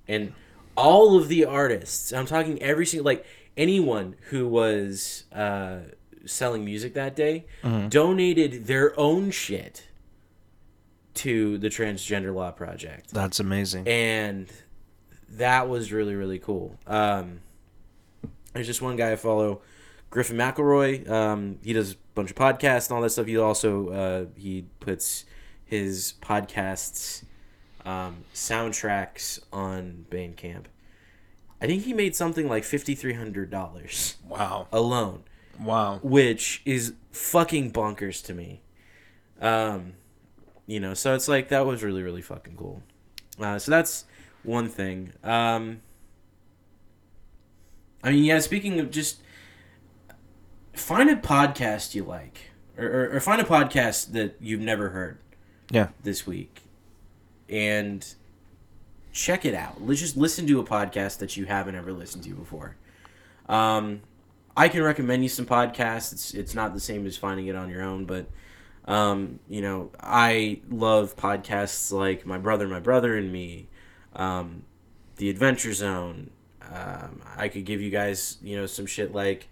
and 0.09 0.33
all 0.75 1.17
of 1.17 1.27
the 1.29 1.45
artists. 1.45 2.11
I'm 2.11 2.25
talking 2.25 2.61
every 2.61 2.85
single 2.85 3.05
like 3.05 3.25
anyone 3.55 4.15
who 4.29 4.47
was 4.47 5.23
uh, 5.31 5.79
selling 6.25 6.65
music 6.65 6.93
that 6.95 7.15
day 7.15 7.45
donated 7.89 8.65
their 8.65 8.97
own 8.99 9.31
shit 9.31 9.87
to 11.15 11.57
the 11.57 11.67
Transgender 11.67 12.33
Law 12.33 12.51
Project 12.51 13.11
That's 13.11 13.39
amazing. 13.39 13.87
and 13.87 14.49
that 15.31 15.69
was 15.69 15.91
really 15.91 16.15
really 16.15 16.39
cool. 16.39 16.77
Um, 16.87 17.41
there's 18.53 18.67
just 18.67 18.81
one 18.81 18.95
guy 18.95 19.11
I 19.11 19.15
follow, 19.15 19.61
Griffin 20.09 20.37
McElroy. 20.37 21.07
Um, 21.09 21.59
he 21.63 21.73
does 21.73 21.93
a 21.93 21.95
bunch 22.15 22.31
of 22.31 22.35
podcasts 22.35 22.87
and 22.89 22.95
all 22.95 23.01
that 23.01 23.11
stuff. 23.11 23.27
He 23.27 23.37
also 23.37 23.89
uh, 23.89 24.25
he 24.35 24.65
puts 24.79 25.25
his 25.65 26.13
podcasts 26.21 27.23
um, 27.85 28.23
soundtracks 28.33 29.39
on 29.53 30.05
Bandcamp. 30.09 30.65
I 31.61 31.67
think 31.67 31.83
he 31.83 31.93
made 31.93 32.15
something 32.15 32.47
like 32.47 32.63
fifty 32.63 32.95
three 32.95 33.13
hundred 33.13 33.49
dollars 33.49 34.15
Wow. 34.27 34.67
alone 34.71 35.23
Wow. 35.59 35.99
which 36.01 36.61
is 36.65 36.93
fucking 37.11 37.71
bonkers 37.73 38.23
to 38.25 38.33
me. 38.33 38.61
Um, 39.41 39.93
you 40.67 40.79
know, 40.79 40.93
so 40.93 41.15
it's 41.15 41.27
like 41.27 41.49
that 41.49 41.65
was 41.65 41.83
really 41.83 42.01
really 42.03 42.21
fucking 42.21 42.55
cool. 42.55 42.81
Uh, 43.39 43.59
so 43.59 43.71
that's 43.71 44.05
one 44.43 44.69
thing. 44.69 45.11
Um, 45.23 45.81
I 48.03 48.11
mean, 48.11 48.23
yeah. 48.23 48.39
Speaking 48.39 48.79
of 48.79 48.91
just 48.91 49.21
find 50.73 51.09
a 51.09 51.15
podcast 51.15 51.93
you 51.95 52.03
like, 52.03 52.51
or, 52.77 52.85
or, 52.85 53.15
or 53.15 53.19
find 53.19 53.41
a 53.41 53.45
podcast 53.45 54.13
that 54.13 54.37
you've 54.39 54.61
never 54.61 54.89
heard 54.89 55.19
Yeah. 55.71 55.89
this 56.03 56.25
week, 56.25 56.61
and 57.49 58.05
check 59.11 59.45
it 59.45 59.53
out. 59.53 59.81
Let's 59.81 59.99
just 59.99 60.17
listen 60.17 60.47
to 60.47 60.59
a 60.59 60.63
podcast 60.63 61.19
that 61.19 61.35
you 61.35 61.45
haven't 61.45 61.75
ever 61.75 61.91
listened 61.91 62.23
to 62.25 62.33
before. 62.33 62.75
Um, 63.47 64.01
I 64.55 64.67
can 64.67 64.83
recommend 64.83 65.23
you 65.23 65.29
some 65.29 65.45
podcasts. 65.45 66.11
It's 66.11 66.33
it's 66.33 66.53
not 66.53 66.73
the 66.73 66.79
same 66.79 67.05
as 67.05 67.17
finding 67.17 67.47
it 67.47 67.55
on 67.55 67.69
your 67.69 67.81
own, 67.81 68.05
but 68.05 68.27
um, 68.85 69.39
you 69.47 69.61
know, 69.61 69.91
I 69.99 70.61
love 70.69 71.15
podcasts 71.15 71.91
like 71.91 72.25
My 72.25 72.37
Brother, 72.37 72.67
My 72.67 72.79
Brother 72.79 73.15
and 73.17 73.31
Me, 73.31 73.67
um, 74.15 74.63
The 75.17 75.29
Adventure 75.29 75.73
Zone. 75.73 76.31
Um, 76.61 77.21
I 77.37 77.47
could 77.47 77.65
give 77.65 77.81
you 77.81 77.89
guys, 77.89 78.37
you 78.43 78.55
know, 78.55 78.65
some 78.65 78.85
shit 78.85 79.13
like 79.13 79.47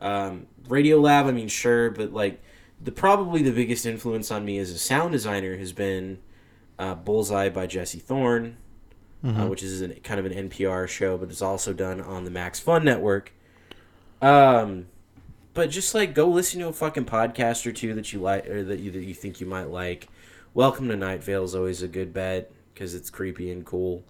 um, 0.00 0.46
Radio 0.68 0.98
Lab. 1.00 1.26
I 1.26 1.32
mean, 1.32 1.48
sure, 1.48 1.90
but 1.90 2.12
like 2.12 2.42
the 2.82 2.92
probably 2.92 3.42
the 3.42 3.52
biggest 3.52 3.86
influence 3.86 4.30
on 4.30 4.44
me 4.44 4.58
as 4.58 4.70
a 4.70 4.78
sound 4.78 5.12
designer 5.12 5.56
has 5.56 5.72
been 5.72 6.18
uh, 6.78 6.94
Bullseye 6.94 7.48
by 7.48 7.66
Jesse 7.66 7.98
Thorn, 7.98 8.56
uh, 9.24 9.46
which 9.46 9.62
is 9.62 9.80
an, 9.80 9.94
kind 10.04 10.20
of 10.20 10.26
an 10.26 10.48
NPR 10.48 10.86
show, 10.88 11.16
but 11.16 11.30
it's 11.30 11.42
also 11.42 11.72
done 11.72 12.00
on 12.00 12.24
the 12.24 12.30
Max 12.30 12.60
Fun 12.60 12.84
Network. 12.84 13.32
Um, 14.22 14.86
but 15.54 15.70
just 15.70 15.94
like 15.94 16.14
go 16.14 16.28
listen 16.28 16.60
to 16.60 16.68
a 16.68 16.72
fucking 16.72 17.06
podcast 17.06 17.66
or 17.66 17.72
two 17.72 17.94
that 17.94 18.12
you 18.12 18.20
like 18.20 18.46
or 18.46 18.62
that 18.64 18.78
you 18.80 18.90
that 18.90 19.04
you 19.04 19.14
think 19.14 19.40
you 19.40 19.46
might 19.46 19.70
like. 19.70 20.08
Welcome 20.54 20.88
to 20.88 20.96
Night 20.96 21.22
Vale 21.24 21.44
is 21.44 21.54
always 21.54 21.82
a 21.82 21.88
good 21.88 22.12
bet 22.12 22.52
because 22.72 22.94
it's 22.94 23.10
creepy 23.10 23.50
and 23.50 23.64
cool. 23.64 24.04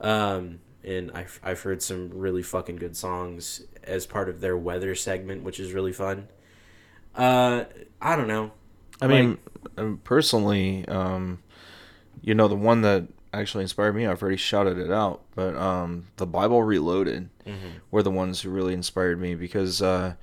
Um, 0.00 0.60
and 0.84 1.10
I've 1.12 1.40
I've 1.42 1.60
heard 1.62 1.82
some 1.82 2.10
really 2.12 2.42
fucking 2.42 2.76
good 2.76 2.96
songs 2.96 3.62
as 3.84 4.06
part 4.06 4.28
of 4.28 4.40
their 4.40 4.56
weather 4.56 4.94
segment, 4.94 5.42
which 5.42 5.60
is 5.60 5.72
really 5.72 5.92
fun. 5.92 6.28
Uh, 7.14 7.64
I 8.00 8.16
don't 8.16 8.28
know. 8.28 8.52
I 9.02 9.06
mean, 9.06 9.38
um, 9.76 10.00
personally, 10.04 10.84
um, 10.86 11.38
you 12.22 12.34
know, 12.34 12.48
the 12.48 12.56
one 12.56 12.82
that 12.82 13.04
actually 13.32 13.62
inspired 13.62 13.94
me, 13.94 14.06
I've 14.06 14.22
already 14.22 14.36
shouted 14.36 14.78
it 14.78 14.90
out, 14.90 15.22
but 15.34 15.54
um, 15.56 16.06
the 16.16 16.26
Bible 16.26 16.62
Reloaded 16.62 17.28
were 17.90 18.02
the 18.02 18.10
ones 18.10 18.40
who 18.42 18.50
really 18.50 18.74
inspired 18.74 19.20
me 19.20 19.34
because 19.34 19.80
uh, 19.80 20.14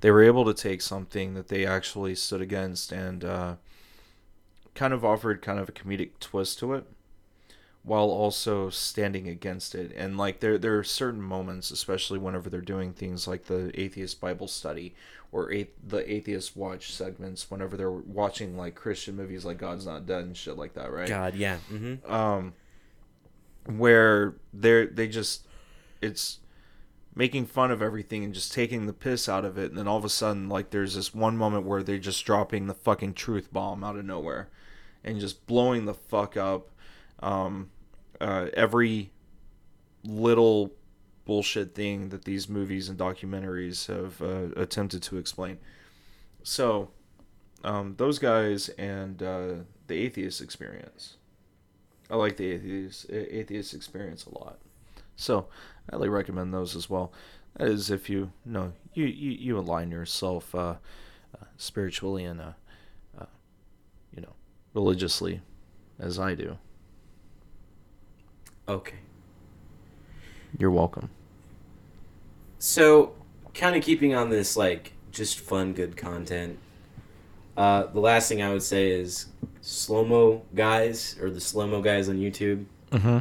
they 0.00 0.10
were 0.10 0.22
able 0.22 0.44
to 0.46 0.54
take 0.54 0.80
something 0.82 1.34
that 1.34 1.48
they 1.48 1.64
actually 1.66 2.14
stood 2.14 2.40
against 2.40 2.92
and 2.92 3.24
uh, 3.24 3.54
kind 4.74 4.92
of 4.92 5.04
offered 5.04 5.42
kind 5.42 5.58
of 5.58 5.68
a 5.68 5.72
comedic 5.72 6.10
twist 6.20 6.58
to 6.60 6.74
it 6.74 6.84
while 7.84 8.08
also 8.08 8.70
standing 8.70 9.28
against 9.28 9.74
it 9.74 9.92
and 9.94 10.16
like 10.16 10.40
there 10.40 10.56
there 10.56 10.78
are 10.78 10.84
certain 10.84 11.20
moments 11.20 11.70
especially 11.70 12.18
whenever 12.18 12.48
they're 12.48 12.60
doing 12.62 12.92
things 12.92 13.28
like 13.28 13.44
the 13.44 13.70
atheist 13.78 14.20
bible 14.20 14.48
study 14.48 14.94
or 15.30 15.52
a- 15.52 15.68
the 15.86 16.10
atheist 16.10 16.56
watch 16.56 16.92
segments 16.92 17.50
whenever 17.50 17.76
they're 17.76 17.90
watching 17.90 18.56
like 18.56 18.74
christian 18.74 19.14
movies 19.14 19.44
like 19.44 19.58
god's 19.58 19.84
not 19.84 20.06
dead 20.06 20.24
and 20.24 20.36
shit 20.36 20.56
like 20.56 20.72
that 20.74 20.90
right 20.90 21.08
God, 21.08 21.34
yeah. 21.34 21.58
Mm-hmm. 21.70 22.10
um 22.10 22.54
where 23.66 24.34
they're 24.52 24.86
they 24.86 25.08
just 25.08 25.46
it's 26.00 26.38
making 27.14 27.46
fun 27.46 27.70
of 27.70 27.80
everything 27.80 28.24
and 28.24 28.34
just 28.34 28.52
taking 28.52 28.86
the 28.86 28.92
piss 28.92 29.28
out 29.28 29.44
of 29.44 29.56
it 29.56 29.70
and 29.70 29.78
then 29.78 29.86
all 29.88 29.96
of 29.98 30.04
a 30.04 30.08
sudden 30.08 30.48
like 30.48 30.70
there's 30.70 30.94
this 30.94 31.14
one 31.14 31.36
moment 31.36 31.64
where 31.64 31.82
they're 31.82 31.98
just 31.98 32.24
dropping 32.24 32.66
the 32.66 32.74
fucking 32.74 33.14
truth 33.14 33.52
bomb 33.52 33.84
out 33.84 33.96
of 33.96 34.04
nowhere 34.04 34.48
and 35.02 35.20
just 35.20 35.46
blowing 35.46 35.84
the 35.84 35.94
fuck 35.94 36.36
up 36.36 36.70
um 37.20 37.70
uh 38.24 38.46
every 38.54 39.10
little 40.04 40.72
bullshit 41.24 41.74
thing 41.74 42.08
that 42.10 42.24
these 42.24 42.48
movies 42.48 42.88
and 42.88 42.98
documentaries 42.98 43.86
have 43.86 44.20
uh, 44.20 44.60
attempted 44.60 45.02
to 45.02 45.16
explain 45.16 45.58
so 46.42 46.90
um 47.62 47.94
those 47.96 48.18
guys 48.18 48.68
and 48.70 49.22
uh 49.22 49.54
the 49.86 49.94
atheist 49.96 50.40
experience 50.40 51.16
I 52.10 52.16
like 52.16 52.36
the 52.36 52.52
atheist 52.52 53.06
atheist 53.10 53.74
experience 53.74 54.26
a 54.26 54.38
lot, 54.38 54.58
so 55.16 55.46
I 55.88 55.96
highly 55.96 56.08
recommend 56.08 56.52
those 56.52 56.76
as 56.76 56.90
well. 56.90 57.12
That 57.56 57.68
is, 57.68 57.90
if 57.90 58.10
you 58.10 58.30
know 58.44 58.72
you 58.92 59.06
you, 59.06 59.30
you 59.30 59.58
align 59.58 59.90
yourself 59.90 60.54
uh, 60.54 60.76
uh, 61.34 61.44
spiritually 61.56 62.24
and 62.24 62.40
uh, 62.40 62.52
uh, 63.18 63.26
you 64.14 64.20
know 64.20 64.34
religiously, 64.74 65.40
as 65.98 66.18
I 66.18 66.34
do. 66.34 66.58
Okay. 68.68 68.96
You're 70.58 70.70
welcome. 70.70 71.10
So, 72.58 73.14
kind 73.52 73.76
of 73.76 73.82
keeping 73.82 74.14
on 74.14 74.30
this, 74.30 74.56
like, 74.56 74.92
just 75.10 75.40
fun, 75.40 75.72
good 75.72 75.96
content. 75.96 76.58
Uh, 77.56 77.86
the 77.86 78.00
last 78.00 78.28
thing 78.28 78.42
I 78.42 78.52
would 78.52 78.62
say 78.62 78.90
is 78.90 79.26
slow 79.60 80.04
mo 80.04 80.42
guys 80.54 81.16
or 81.20 81.30
the 81.30 81.40
slow 81.40 81.66
mo 81.66 81.80
guys 81.80 82.08
on 82.08 82.16
YouTube. 82.16 82.64
Mm-hmm. 82.90 83.18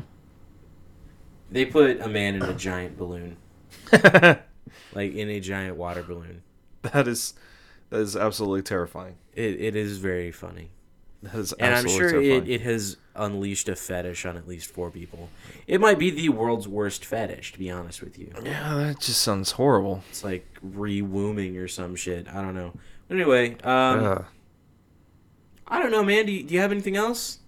They 1.52 1.66
put 1.66 2.02
a 2.02 2.08
man 2.08 2.36
in 2.36 2.42
a 2.42 2.54
giant 2.54 2.98
balloon, 2.98 3.38
like 3.92 5.14
in 5.14 5.30
a 5.30 5.40
giant 5.40 5.78
water 5.78 6.02
balloon. 6.02 6.42
that 6.82 7.08
is 7.08 7.36
that 7.92 8.00
is 8.00 8.16
absolutely 8.16 8.64
terrifying. 8.64 9.16
It, 9.36 9.62
it 9.62 9.76
is 9.76 10.00
very 10.00 10.32
funny, 10.32 10.72
That 11.32 11.36
is 11.36 11.54
and 11.54 11.74
I'm 11.74 11.88
sure 11.88 12.22
it, 12.22 12.50
it 12.50 12.62
has 12.62 12.98
unleashed 13.16 13.70
a 13.70 13.76
fetish 13.78 14.26
on 14.26 14.36
at 14.36 14.46
least 14.46 14.70
four 14.70 14.92
people. 14.92 15.30
It 15.68 15.80
might 15.80 15.98
be 15.98 16.10
the 16.10 16.28
world's 16.30 16.68
worst 16.68 17.06
fetish, 17.06 17.54
to 17.54 17.60
be 17.60 17.72
honest 17.72 18.02
with 18.02 18.20
you. 18.20 18.34
yeah, 18.44 18.76
that 18.76 19.00
just 19.00 19.22
sounds 19.22 19.52
horrible. 19.52 20.04
It's 20.10 20.24
like 20.24 20.46
re-wombing 20.62 21.58
or 21.58 21.70
some 21.70 21.96
shit. 21.96 22.28
I 22.28 22.42
don't 22.42 22.56
know. 22.56 22.74
But 23.08 23.16
anyway, 23.16 23.56
um, 23.64 24.04
Ugh. 24.04 24.26
I 25.66 25.82
don't 25.82 25.92
know, 25.92 26.04
man. 26.04 26.26
Do 26.26 26.34
you, 26.34 26.44
do 26.44 26.54
you 26.54 26.60
have 26.60 26.72
anything 26.72 26.98
else? 26.98 27.40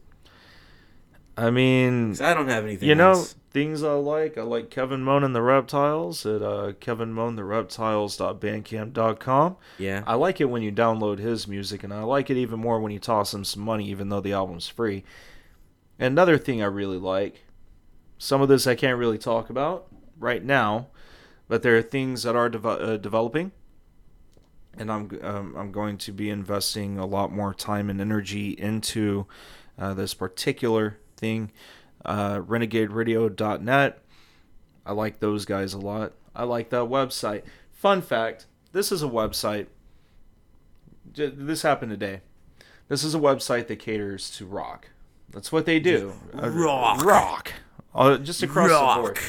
I 1.38 1.52
mean, 1.52 2.16
I 2.22 2.34
don't 2.34 2.48
have 2.48 2.64
anything. 2.64 2.88
you 2.88 2.96
know 2.96 3.12
else. 3.12 3.36
things 3.52 3.84
I 3.84 3.92
like. 3.94 4.38
I 4.38 4.44
like 4.44 4.70
Kevin 4.70 5.04
Moan 5.04 5.24
and 5.24 5.36
the 5.36 5.42
Reptiles 5.42 6.26
at 6.26 6.42
uh, 6.42 6.72
kevinmoanthereptiles.bandcamp.com. 6.80 9.58
yeah. 9.78 10.04
I 10.08 10.14
like 10.16 10.40
it 10.40 10.46
when 10.46 10.62
you 10.62 10.72
download 10.72 11.20
his 11.20 11.46
music, 11.48 11.84
and 11.84 11.94
I 11.94 12.04
like 12.04 12.30
it 12.30 12.38
even 12.38 12.60
more 12.60 12.80
when 12.80 12.94
you 12.94 13.00
toss 13.00 13.34
him 13.34 13.44
some 13.44 13.64
money, 13.64 13.90
even 13.90 14.08
though 14.10 14.22
the 14.22 14.34
album's 14.34 14.68
free. 14.70 15.04
Another 16.00 16.38
thing 16.38 16.62
I 16.62 16.68
really 16.68 16.98
like, 16.98 17.44
some 18.18 18.42
of 18.42 18.48
this 18.48 18.66
I 18.66 18.76
can't 18.76 18.98
really 18.98 19.18
talk 19.18 19.50
about 19.50 19.88
right 20.18 20.44
now, 20.44 20.88
but 21.48 21.64
there 21.64 21.78
are 21.78 21.82
things 21.82 22.24
that 22.24 22.36
are 22.36 22.50
deve- 22.50 22.66
uh, 22.66 22.98
developing, 22.98 23.52
and 24.78 24.92
I'm 24.92 25.10
um, 25.22 25.56
I'm 25.58 25.72
going 25.72 25.98
to 26.00 26.12
be 26.12 26.30
investing 26.30 26.98
a 26.98 27.06
lot 27.06 27.32
more 27.32 27.54
time 27.54 27.90
and 27.90 28.02
energy 28.02 28.50
into 28.52 29.26
uh, 29.78 29.94
this 29.94 30.14
particular 30.14 30.98
thing. 31.18 31.52
Uh, 32.04 32.40
RenegadeRadio.net. 32.40 34.00
I 34.86 34.92
like 34.92 35.20
those 35.20 35.46
guys 35.46 35.74
a 35.74 35.80
lot. 35.80 36.14
I 36.36 36.44
like 36.44 36.70
that 36.70 36.86
website. 36.86 37.44
Fun 37.72 38.02
fact: 38.02 38.46
This 38.72 38.92
is 38.92 39.02
a 39.02 39.08
website. 39.08 39.68
j- 41.14 41.28
This 41.36 41.62
happened 41.64 41.92
today. 41.92 42.22
This 42.88 43.04
is 43.04 43.16
a 43.16 43.20
website 43.20 43.68
that 43.68 43.78
caters 43.80 44.30
to 44.38 44.46
rock. 44.46 44.90
That's 45.32 45.52
what 45.52 45.66
they 45.66 45.80
do. 45.80 46.14
Rock. 46.34 47.04
rock. 47.04 47.54
Uh, 47.96 48.18
just 48.18 48.44
across 48.44 48.70
the 48.70 49.02
board. 49.02 49.20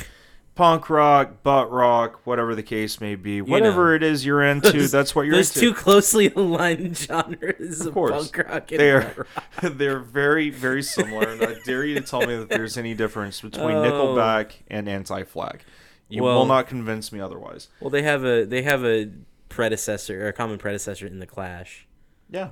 Punk 0.57 0.89
rock, 0.91 1.43
butt 1.45 1.71
rock, 1.71 2.21
whatever 2.27 2.55
the 2.55 2.63
case 2.63 2.99
may 3.01 3.15
be. 3.15 3.41
Whatever 3.43 3.91
know. 3.91 3.95
it 3.97 4.03
is 4.03 4.25
you're 4.27 4.43
into, 4.51 4.73
Those- 4.73 4.91
that's 4.91 5.15
what 5.15 5.27
you're 5.27 5.37
Those 5.37 5.55
into. 5.55 5.69
two 5.69 5.75
closely 5.75 6.33
aligned 6.35 6.97
genres 6.97 7.83
of, 7.83 7.89
Of 7.89 7.93
course. 7.95 8.31
punk 8.31 8.49
rock 8.49 8.73
and 8.73 8.81
they're 8.81 9.15
rock. 9.17 9.29
they're 9.77 9.99
very 10.01 10.49
very 10.51 10.83
similar, 10.83 11.29
and 11.29 11.43
I 11.43 11.57
dare 11.65 11.85
you 11.85 11.95
to 11.97 12.01
tell 12.01 12.21
me 12.27 12.35
that 12.37 12.49
there's 12.49 12.77
any 12.79 12.95
difference 12.95 13.41
between 13.41 13.77
Oh. 13.77 13.83
Nickelback 13.85 14.53
and 14.69 14.89
Anti-Flag. 14.89 15.61
You 16.09 16.23
Well- 16.23 16.39
will 16.39 16.47
not 16.47 16.67
convince 16.69 17.13
me 17.13 17.21
otherwise. 17.21 17.69
Well, 17.81 17.91
they 17.91 18.03
have 18.03 18.25
a 18.25 18.45
they 18.45 18.63
have 18.63 18.83
a 18.85 19.11
predecessor 19.51 20.25
or 20.25 20.29
a 20.29 20.33
common 20.33 20.57
predecessor 20.59 21.07
in 21.07 21.19
the 21.19 21.27
Clash. 21.27 21.87
Yeah, 22.31 22.51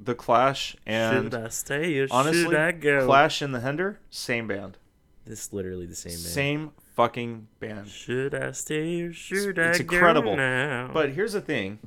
the 0.00 0.14
Clash 0.14 0.76
and 0.86 1.24
should 1.30 1.34
I 1.34 1.48
stay 1.48 1.98
or 1.98 2.06
honestly, 2.10 2.42
should 2.44 2.54
I 2.54 2.72
go? 2.72 3.04
Clash 3.04 3.42
and 3.42 3.54
the 3.54 3.60
Hender, 3.60 4.00
same 4.10 4.46
band, 4.46 4.78
This 5.26 5.46
is 5.48 5.52
literally 5.52 5.84
the 5.86 5.94
same. 5.94 6.12
Man. 6.12 6.20
same 6.20 6.70
fucking 6.94 7.48
band. 7.60 7.88
Should 7.88 8.34
I 8.34 8.52
stay 8.52 9.02
or 9.02 9.12
should 9.12 9.58
it's 9.58 9.78
I 9.78 9.82
incredible. 9.82 10.32
go 10.32 10.36
now? 10.36 10.90
But 10.92 11.10
here's 11.10 11.32
the 11.32 11.40
thing. 11.40 11.78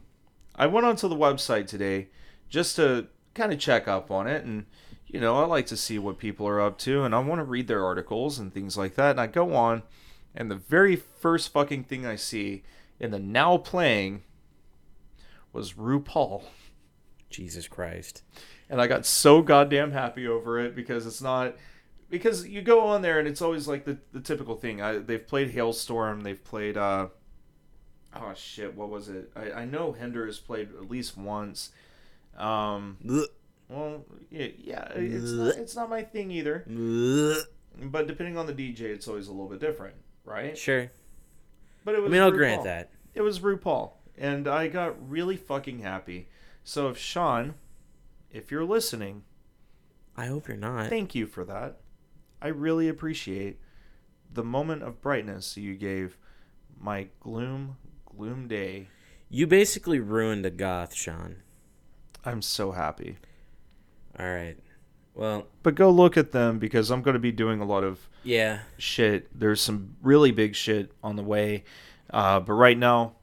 I 0.55 0.67
went 0.67 0.85
onto 0.85 1.07
the 1.07 1.15
website 1.15 1.67
today 1.67 2.07
just 2.49 2.75
to 2.77 3.07
kind 3.33 3.51
of 3.51 3.59
check 3.59 3.87
up 3.87 4.09
on 4.11 4.27
it 4.27 4.45
and 4.45 4.65
you 5.07 5.19
know, 5.19 5.37
I 5.37 5.45
like 5.45 5.67
to 5.67 5.77
see 5.77 5.99
what 5.99 6.17
people 6.17 6.47
are 6.47 6.59
up 6.59 6.77
to 6.79 7.03
and 7.03 7.15
I 7.15 7.19
want 7.19 7.39
to 7.39 7.45
read 7.45 7.67
their 7.67 7.85
articles 7.85 8.39
and 8.39 8.53
things 8.53 8.77
like 8.77 8.95
that. 8.95 9.11
And 9.11 9.21
I 9.21 9.27
go 9.27 9.53
on 9.55 9.83
and 10.35 10.51
the 10.51 10.55
very 10.55 10.95
first 10.95 11.53
fucking 11.53 11.85
thing 11.85 12.05
I 12.05 12.15
see 12.15 12.63
in 12.99 13.11
the 13.11 13.19
now 13.19 13.57
playing 13.57 14.23
was 15.53 15.73
RuPaul. 15.73 16.43
Jesus 17.29 17.67
Christ. 17.67 18.23
And 18.69 18.81
I 18.81 18.87
got 18.87 19.05
so 19.05 19.41
goddamn 19.41 19.91
happy 19.91 20.27
over 20.27 20.59
it 20.59 20.75
because 20.75 21.05
it's 21.05 21.21
not 21.21 21.55
because 22.09 22.47
you 22.47 22.61
go 22.61 22.81
on 22.87 23.01
there 23.01 23.19
and 23.19 23.27
it's 23.27 23.41
always 23.41 23.67
like 23.67 23.85
the, 23.85 23.97
the 24.11 24.19
typical 24.19 24.55
thing. 24.55 24.81
I, 24.81 24.97
they've 24.97 25.25
played 25.25 25.53
Halestorm, 25.53 26.23
they've 26.23 26.43
played 26.43 26.77
uh 26.77 27.07
oh 28.15 28.33
shit, 28.35 28.75
what 28.75 28.89
was 28.89 29.09
it? 29.09 29.31
I, 29.35 29.51
I 29.51 29.65
know 29.65 29.91
Hinder 29.91 30.25
has 30.25 30.39
played 30.39 30.69
at 30.69 30.89
least 30.89 31.17
once. 31.17 31.71
Um 32.37 32.97
well 33.69 34.05
yeah, 34.29 34.47
yeah 34.57 34.87
it's 34.95 35.31
not, 35.31 35.55
it's 35.55 35.75
not 35.75 35.89
my 35.89 36.03
thing 36.03 36.31
either. 36.31 36.63
But 37.81 38.07
depending 38.07 38.37
on 38.37 38.45
the 38.45 38.53
DJ 38.53 38.81
it's 38.81 39.07
always 39.07 39.27
a 39.27 39.31
little 39.31 39.49
bit 39.49 39.59
different, 39.59 39.95
right? 40.23 40.57
Sure. 40.57 40.91
But 41.83 41.95
it 41.95 42.01
was 42.01 42.09
I 42.09 42.13
mean, 42.13 42.21
I'll 42.21 42.31
grant 42.31 42.63
that. 42.63 42.89
It 43.13 43.21
was 43.21 43.39
RuPaul. 43.39 43.91
And 44.17 44.47
I 44.47 44.67
got 44.67 45.09
really 45.09 45.37
fucking 45.37 45.79
happy. 45.79 46.29
So 46.63 46.87
if 46.89 46.97
Sean, 46.97 47.55
if 48.31 48.49
you're 48.49 48.65
listening, 48.65 49.23
I 50.17 50.27
hope 50.27 50.47
you're 50.47 50.57
not. 50.57 50.89
Thank 50.89 51.13
you 51.13 51.27
for 51.27 51.43
that. 51.45 51.79
I 52.45 52.49
really 52.49 52.87
appreciate 52.87 53.59
the 54.31 54.43
moment 54.43 54.83
of 54.83 55.01
brightness 55.01 55.57
you 55.57 55.73
gave 55.73 56.15
my 56.79 57.07
gloom, 57.19 57.77
gloom 58.05 58.47
day. 58.47 58.89
You 59.31 59.47
basically 59.47 59.99
ruined 59.99 60.45
a 60.45 60.51
goth, 60.51 60.93
Sean. 60.93 61.37
I'm 62.23 62.43
so 62.43 62.71
happy. 62.71 63.17
All 64.19 64.27
right. 64.27 64.57
Well, 65.15 65.47
But 65.63 65.73
go 65.73 65.89
look 65.89 66.17
at 66.17 66.33
them 66.33 66.59
because 66.59 66.91
I'm 66.91 67.01
going 67.01 67.15
to 67.15 67.19
be 67.19 67.31
doing 67.31 67.61
a 67.61 67.65
lot 67.65 67.83
of 67.83 68.07
yeah. 68.23 68.59
shit. 68.77 69.27
There's 69.33 69.59
some 69.59 69.95
really 70.03 70.29
big 70.29 70.53
shit 70.53 70.91
on 71.03 71.15
the 71.15 71.23
way. 71.23 71.63
Uh, 72.11 72.41
but 72.41 72.53
right 72.53 72.77
now, 72.77 73.13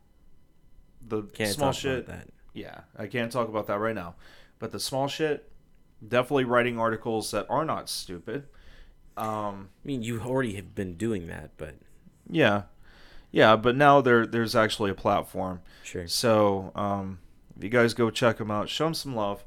the 1.01 1.23
Can't 1.23 1.55
small 1.55 1.71
shit. 1.71 2.09
Yeah, 2.55 2.81
I 2.99 3.07
can't 3.07 3.31
talk 3.31 3.49
about 3.49 3.69
that 3.69 3.79
right 3.79 3.95
now. 3.95 4.17
But 4.59 4.73
the 4.73 4.81
small 4.81 5.07
shit, 5.07 5.49
definitely 6.07 6.43
writing 6.43 6.77
articles 6.77 7.31
that 7.31 7.47
are 7.49 7.65
not 7.65 7.89
stupid. 7.89 8.49
Um, 9.17 9.69
I 9.85 9.87
mean, 9.87 10.03
you 10.03 10.21
already 10.21 10.55
have 10.55 10.75
been 10.75 10.95
doing 10.95 11.27
that, 11.27 11.51
but 11.57 11.75
Yeah, 12.31 12.63
yeah, 13.31 13.57
but 13.57 13.77
now 13.77 14.01
there 14.01 14.27
there's 14.27 14.57
actually 14.57 14.91
a 14.91 14.95
platform. 14.95 15.61
sure. 15.83 16.07
So 16.09 16.73
um, 16.75 17.19
if 17.57 17.63
you 17.65 17.71
guys 17.71 17.95
go 17.95 18.11
check 18.11 18.39
them 18.39 18.51
out, 18.51 18.69
show 18.69 18.85
them 18.85 18.95
some 18.95 19.15
love. 19.15 19.45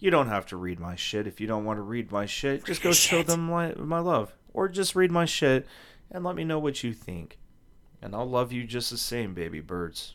You 0.00 0.10
don't 0.10 0.28
have 0.28 0.44
to 0.46 0.56
read 0.56 0.80
my 0.80 0.96
shit 0.96 1.26
if 1.26 1.40
you 1.40 1.46
don't 1.46 1.64
want 1.64 1.78
to 1.78 1.82
read 1.82 2.10
my 2.12 2.26
shit. 2.26 2.64
Just 2.64 2.82
go 2.82 2.88
Read 2.90 2.96
show 2.96 3.16
shit. 3.18 3.26
them 3.28 3.46
my 3.46 3.72
my 3.76 4.00
love, 4.00 4.34
or 4.52 4.68
just 4.68 4.94
read 4.96 5.10
my 5.12 5.24
shit 5.24 5.66
and 6.10 6.24
let 6.24 6.34
me 6.36 6.44
know 6.44 6.58
what 6.58 6.82
you 6.84 6.92
think, 6.92 7.38
and 8.02 8.14
I'll 8.14 8.28
love 8.28 8.52
you 8.52 8.64
just 8.64 8.90
the 8.90 8.98
same, 8.98 9.32
baby 9.34 9.60
birds 9.60 10.14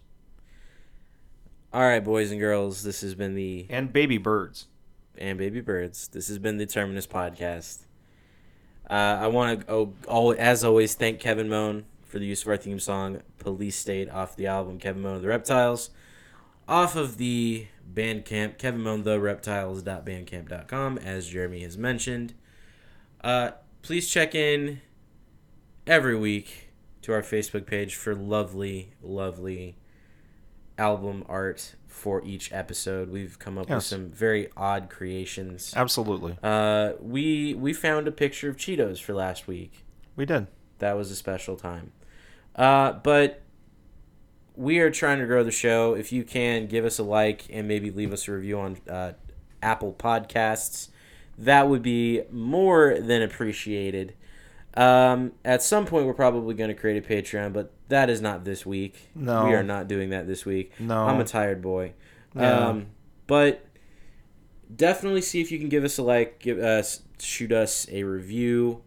All 1.73 1.81
right, 1.81 2.03
boys 2.03 2.31
and 2.31 2.39
girls, 2.39 2.83
this 2.83 3.01
has 3.01 3.15
been 3.15 3.35
the 3.35 3.65
and 3.69 3.91
baby 3.93 4.17
birds. 4.17 4.67
and 5.17 5.37
baby 5.37 5.61
birds. 5.61 6.07
This 6.09 6.27
has 6.27 6.37
been 6.37 6.57
the 6.57 6.65
Terminus 6.65 7.07
podcast. 7.07 7.85
Uh, 8.89 9.19
I 9.21 9.27
want 9.27 9.67
to, 9.67 9.71
oh, 9.71 9.93
al 10.09 10.35
as 10.37 10.63
always, 10.63 10.95
thank 10.95 11.19
Kevin 11.19 11.47
Moan 11.47 11.85
for 12.05 12.17
the 12.17 12.25
use 12.25 12.41
of 12.41 12.47
our 12.47 12.57
theme 12.57 12.79
song 12.79 13.21
"Police 13.37 13.75
State" 13.75 14.09
off 14.09 14.35
the 14.35 14.47
album 14.47 14.79
Kevin 14.79 15.03
Moan 15.03 15.21
the 15.21 15.27
Reptiles, 15.27 15.91
off 16.67 16.95
of 16.95 17.17
the 17.17 17.67
Bandcamp 17.93 18.57
Kevin 18.57 18.81
Moan 18.81 19.03
the 19.03 19.19
Reptiles.bandcamp.com, 19.19 20.97
as 20.97 21.29
Jeremy 21.29 21.61
has 21.61 21.77
mentioned. 21.77 22.33
Uh, 23.23 23.51
please 23.81 24.09
check 24.09 24.33
in 24.33 24.81
every 25.85 26.15
week 26.15 26.69
to 27.01 27.13
our 27.13 27.21
Facebook 27.21 27.65
page 27.65 27.95
for 27.95 28.15
lovely, 28.15 28.93
lovely 29.01 29.75
album 30.77 31.23
art 31.27 31.75
for 31.89 32.23
each 32.23 32.53
episode. 32.53 33.09
We've 33.09 33.37
come 33.37 33.57
up 33.57 33.69
with 33.69 33.83
some 33.83 34.09
very 34.09 34.49
odd 34.55 34.89
creations. 34.89 35.73
Absolutely, 35.75 36.37
Uh, 36.41 36.93
we 37.01 37.53
we 37.53 37.73
found 37.73 38.07
a 38.07 38.11
picture 38.11 38.47
of 38.49 38.55
Cheetos 38.55 39.01
for 39.01 39.13
last 39.13 39.47
week. 39.47 39.83
we 40.15 40.25
did. 40.25 40.47
That 40.79 40.95
was 40.95 41.11
a 41.11 41.15
special 41.15 41.57
time. 41.57 41.91
Uh, 42.55 42.93
but 42.93 43.41
we 44.55 44.79
are 44.79 44.89
trying 44.91 45.19
to 45.19 45.25
grow 45.25 45.43
the 45.43 45.51
show. 45.51 45.93
If 45.93 46.11
you 46.11 46.23
can 46.23 46.67
give 46.67 46.85
us 46.85 46.99
a 46.99 47.03
like 47.03 47.45
and 47.51 47.67
maybe 47.67 47.91
leave 47.91 48.11
us 48.13 48.27
a 48.27 48.31
review 48.33 48.59
on 48.59 48.77
uh, 48.89 49.13
Apple 49.61 49.93
Podcasts, 49.93 50.89
that 51.37 51.67
would 51.69 51.81
be 51.81 52.21
more 52.31 52.97
than 52.99 53.21
appreciated. 53.21 54.13
Um, 54.75 55.33
at 55.43 55.63
some 55.63 55.85
point, 55.85 56.05
we're 56.05 56.13
probably 56.13 56.53
going 56.53 56.69
to 56.69 56.73
create 56.75 57.03
a 57.03 57.07
Patreon, 57.07 57.53
but 57.53 57.71
that 57.89 58.09
is 58.09 58.21
not 58.21 58.45
this 58.45 58.65
week. 58.65 59.09
No. 59.13 59.45
we 59.45 59.53
are 59.53 59.63
not 59.63 59.87
doing 59.87 60.11
that 60.11 60.27
this 60.27 60.45
week. 60.45 60.71
No. 60.79 61.05
I'm 61.05 61.19
a 61.19 61.25
tired 61.25 61.61
boy. 61.61 61.93
Yeah. 62.35 62.69
Um, 62.69 62.87
but 63.27 63.65
definitely 64.73 65.21
see 65.21 65.41
if 65.41 65.51
you 65.51 65.59
can 65.59 65.69
give 65.69 65.83
us 65.83 65.97
a 65.97 66.03
like, 66.03 66.39
give 66.39 66.59
us 66.59 67.01
shoot 67.19 67.51
us 67.51 67.87
a 67.91 68.03
review, 68.03 68.81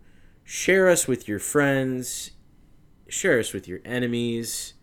share 0.45 0.89
us 0.89 1.07
with 1.07 1.29
your 1.29 1.39
friends, 1.39 2.31
share 3.09 3.39
us 3.39 3.53
with 3.53 3.69
your 3.69 3.81
enemies. 3.85 4.75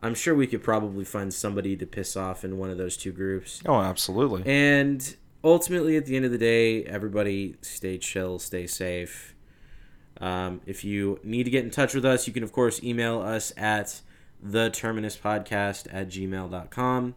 I'm 0.00 0.14
sure 0.14 0.34
we 0.34 0.46
could 0.46 0.62
probably 0.62 1.04
find 1.04 1.32
somebody 1.32 1.76
to 1.76 1.86
piss 1.86 2.16
off 2.16 2.44
in 2.44 2.58
one 2.58 2.70
of 2.70 2.78
those 2.78 2.96
two 2.96 3.12
groups. 3.12 3.62
Oh, 3.64 3.80
absolutely. 3.80 4.42
And 4.44 5.16
ultimately, 5.42 5.96
at 5.96 6.04
the 6.06 6.16
end 6.16 6.26
of 6.26 6.30
the 6.30 6.38
day, 6.38 6.84
everybody 6.84 7.56
stay 7.62 7.98
chill, 7.98 8.38
stay 8.38 8.66
safe. 8.66 9.33
Um, 10.20 10.60
if 10.66 10.84
you 10.84 11.18
need 11.24 11.44
to 11.44 11.50
get 11.50 11.64
in 11.64 11.70
touch 11.70 11.94
with 11.94 12.04
us, 12.04 12.26
you 12.26 12.32
can, 12.32 12.42
of 12.42 12.52
course, 12.52 12.82
email 12.82 13.20
us 13.20 13.52
at 13.56 14.00
the 14.42 14.70
terminus 14.70 15.16
podcast 15.16 15.86
at 15.92 16.08
gmail.com. 16.08 17.14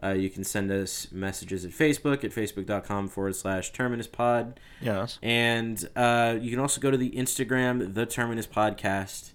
Uh, 0.00 0.10
you 0.10 0.30
can 0.30 0.44
send 0.44 0.70
us 0.70 1.10
messages 1.10 1.64
at 1.64 1.72
Facebook 1.72 2.22
at 2.22 2.30
facebook.com 2.30 3.08
forward 3.08 3.34
slash 3.34 3.72
terminus 3.72 4.06
pod. 4.06 4.60
yes. 4.80 5.18
And 5.22 5.88
uh, 5.96 6.36
you 6.40 6.50
can 6.50 6.60
also 6.60 6.80
go 6.80 6.90
to 6.92 6.96
the 6.96 7.10
Instagram. 7.10 7.94
The 7.94 8.06
Terminus 8.06 8.46
Podcast 8.46 9.30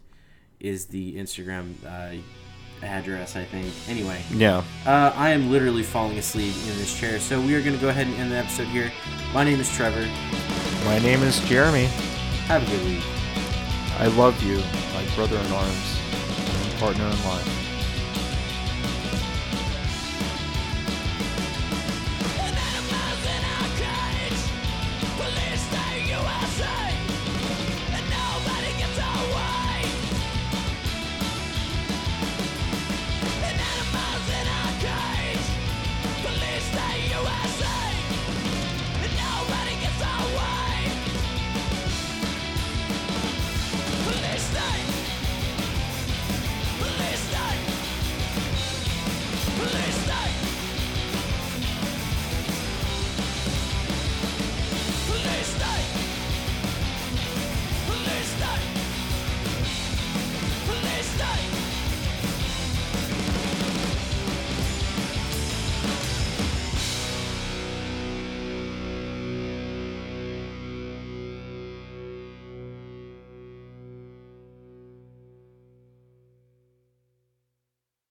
is 0.62 0.86
the 0.86 1.18
Instagram 1.18 1.74
uh, 1.86 2.16
address, 2.86 3.36
I 3.36 3.44
think. 3.44 3.74
Anyway, 3.90 4.22
Yeah. 4.32 4.64
uh, 4.86 5.12
I 5.14 5.32
am 5.32 5.52
literally 5.52 5.84
falling 5.84 6.18
asleep 6.18 6.54
in 6.70 6.78
this 6.78 6.98
chair, 6.98 7.20
so 7.20 7.42
we 7.42 7.56
are 7.56 7.62
going 7.62 7.76
to 7.76 7.82
go 7.82 7.90
ahead 7.90 8.08
and 8.08 8.16
end 8.16 8.32
the 8.32 8.38
episode 8.38 8.68
here. 8.68 8.90
My 9.34 9.44
name 9.44 9.60
is 9.60 9.70
Trevor. 9.76 10.08
My 10.86 11.00
name 11.00 11.22
is 11.24 11.42
Jeremy. 11.42 11.90
Have 12.48 12.68
a 12.68 12.72
good 12.72 12.86
week. 12.86 13.04
I 14.00 14.08
love 14.18 14.44
you, 14.44 14.58
my 14.94 15.16
brother 15.16 15.38
in 15.38 15.52
arms, 15.54 16.00
and 16.12 16.80
partner 16.80 17.06
in 17.06 17.24
life. 17.24 17.63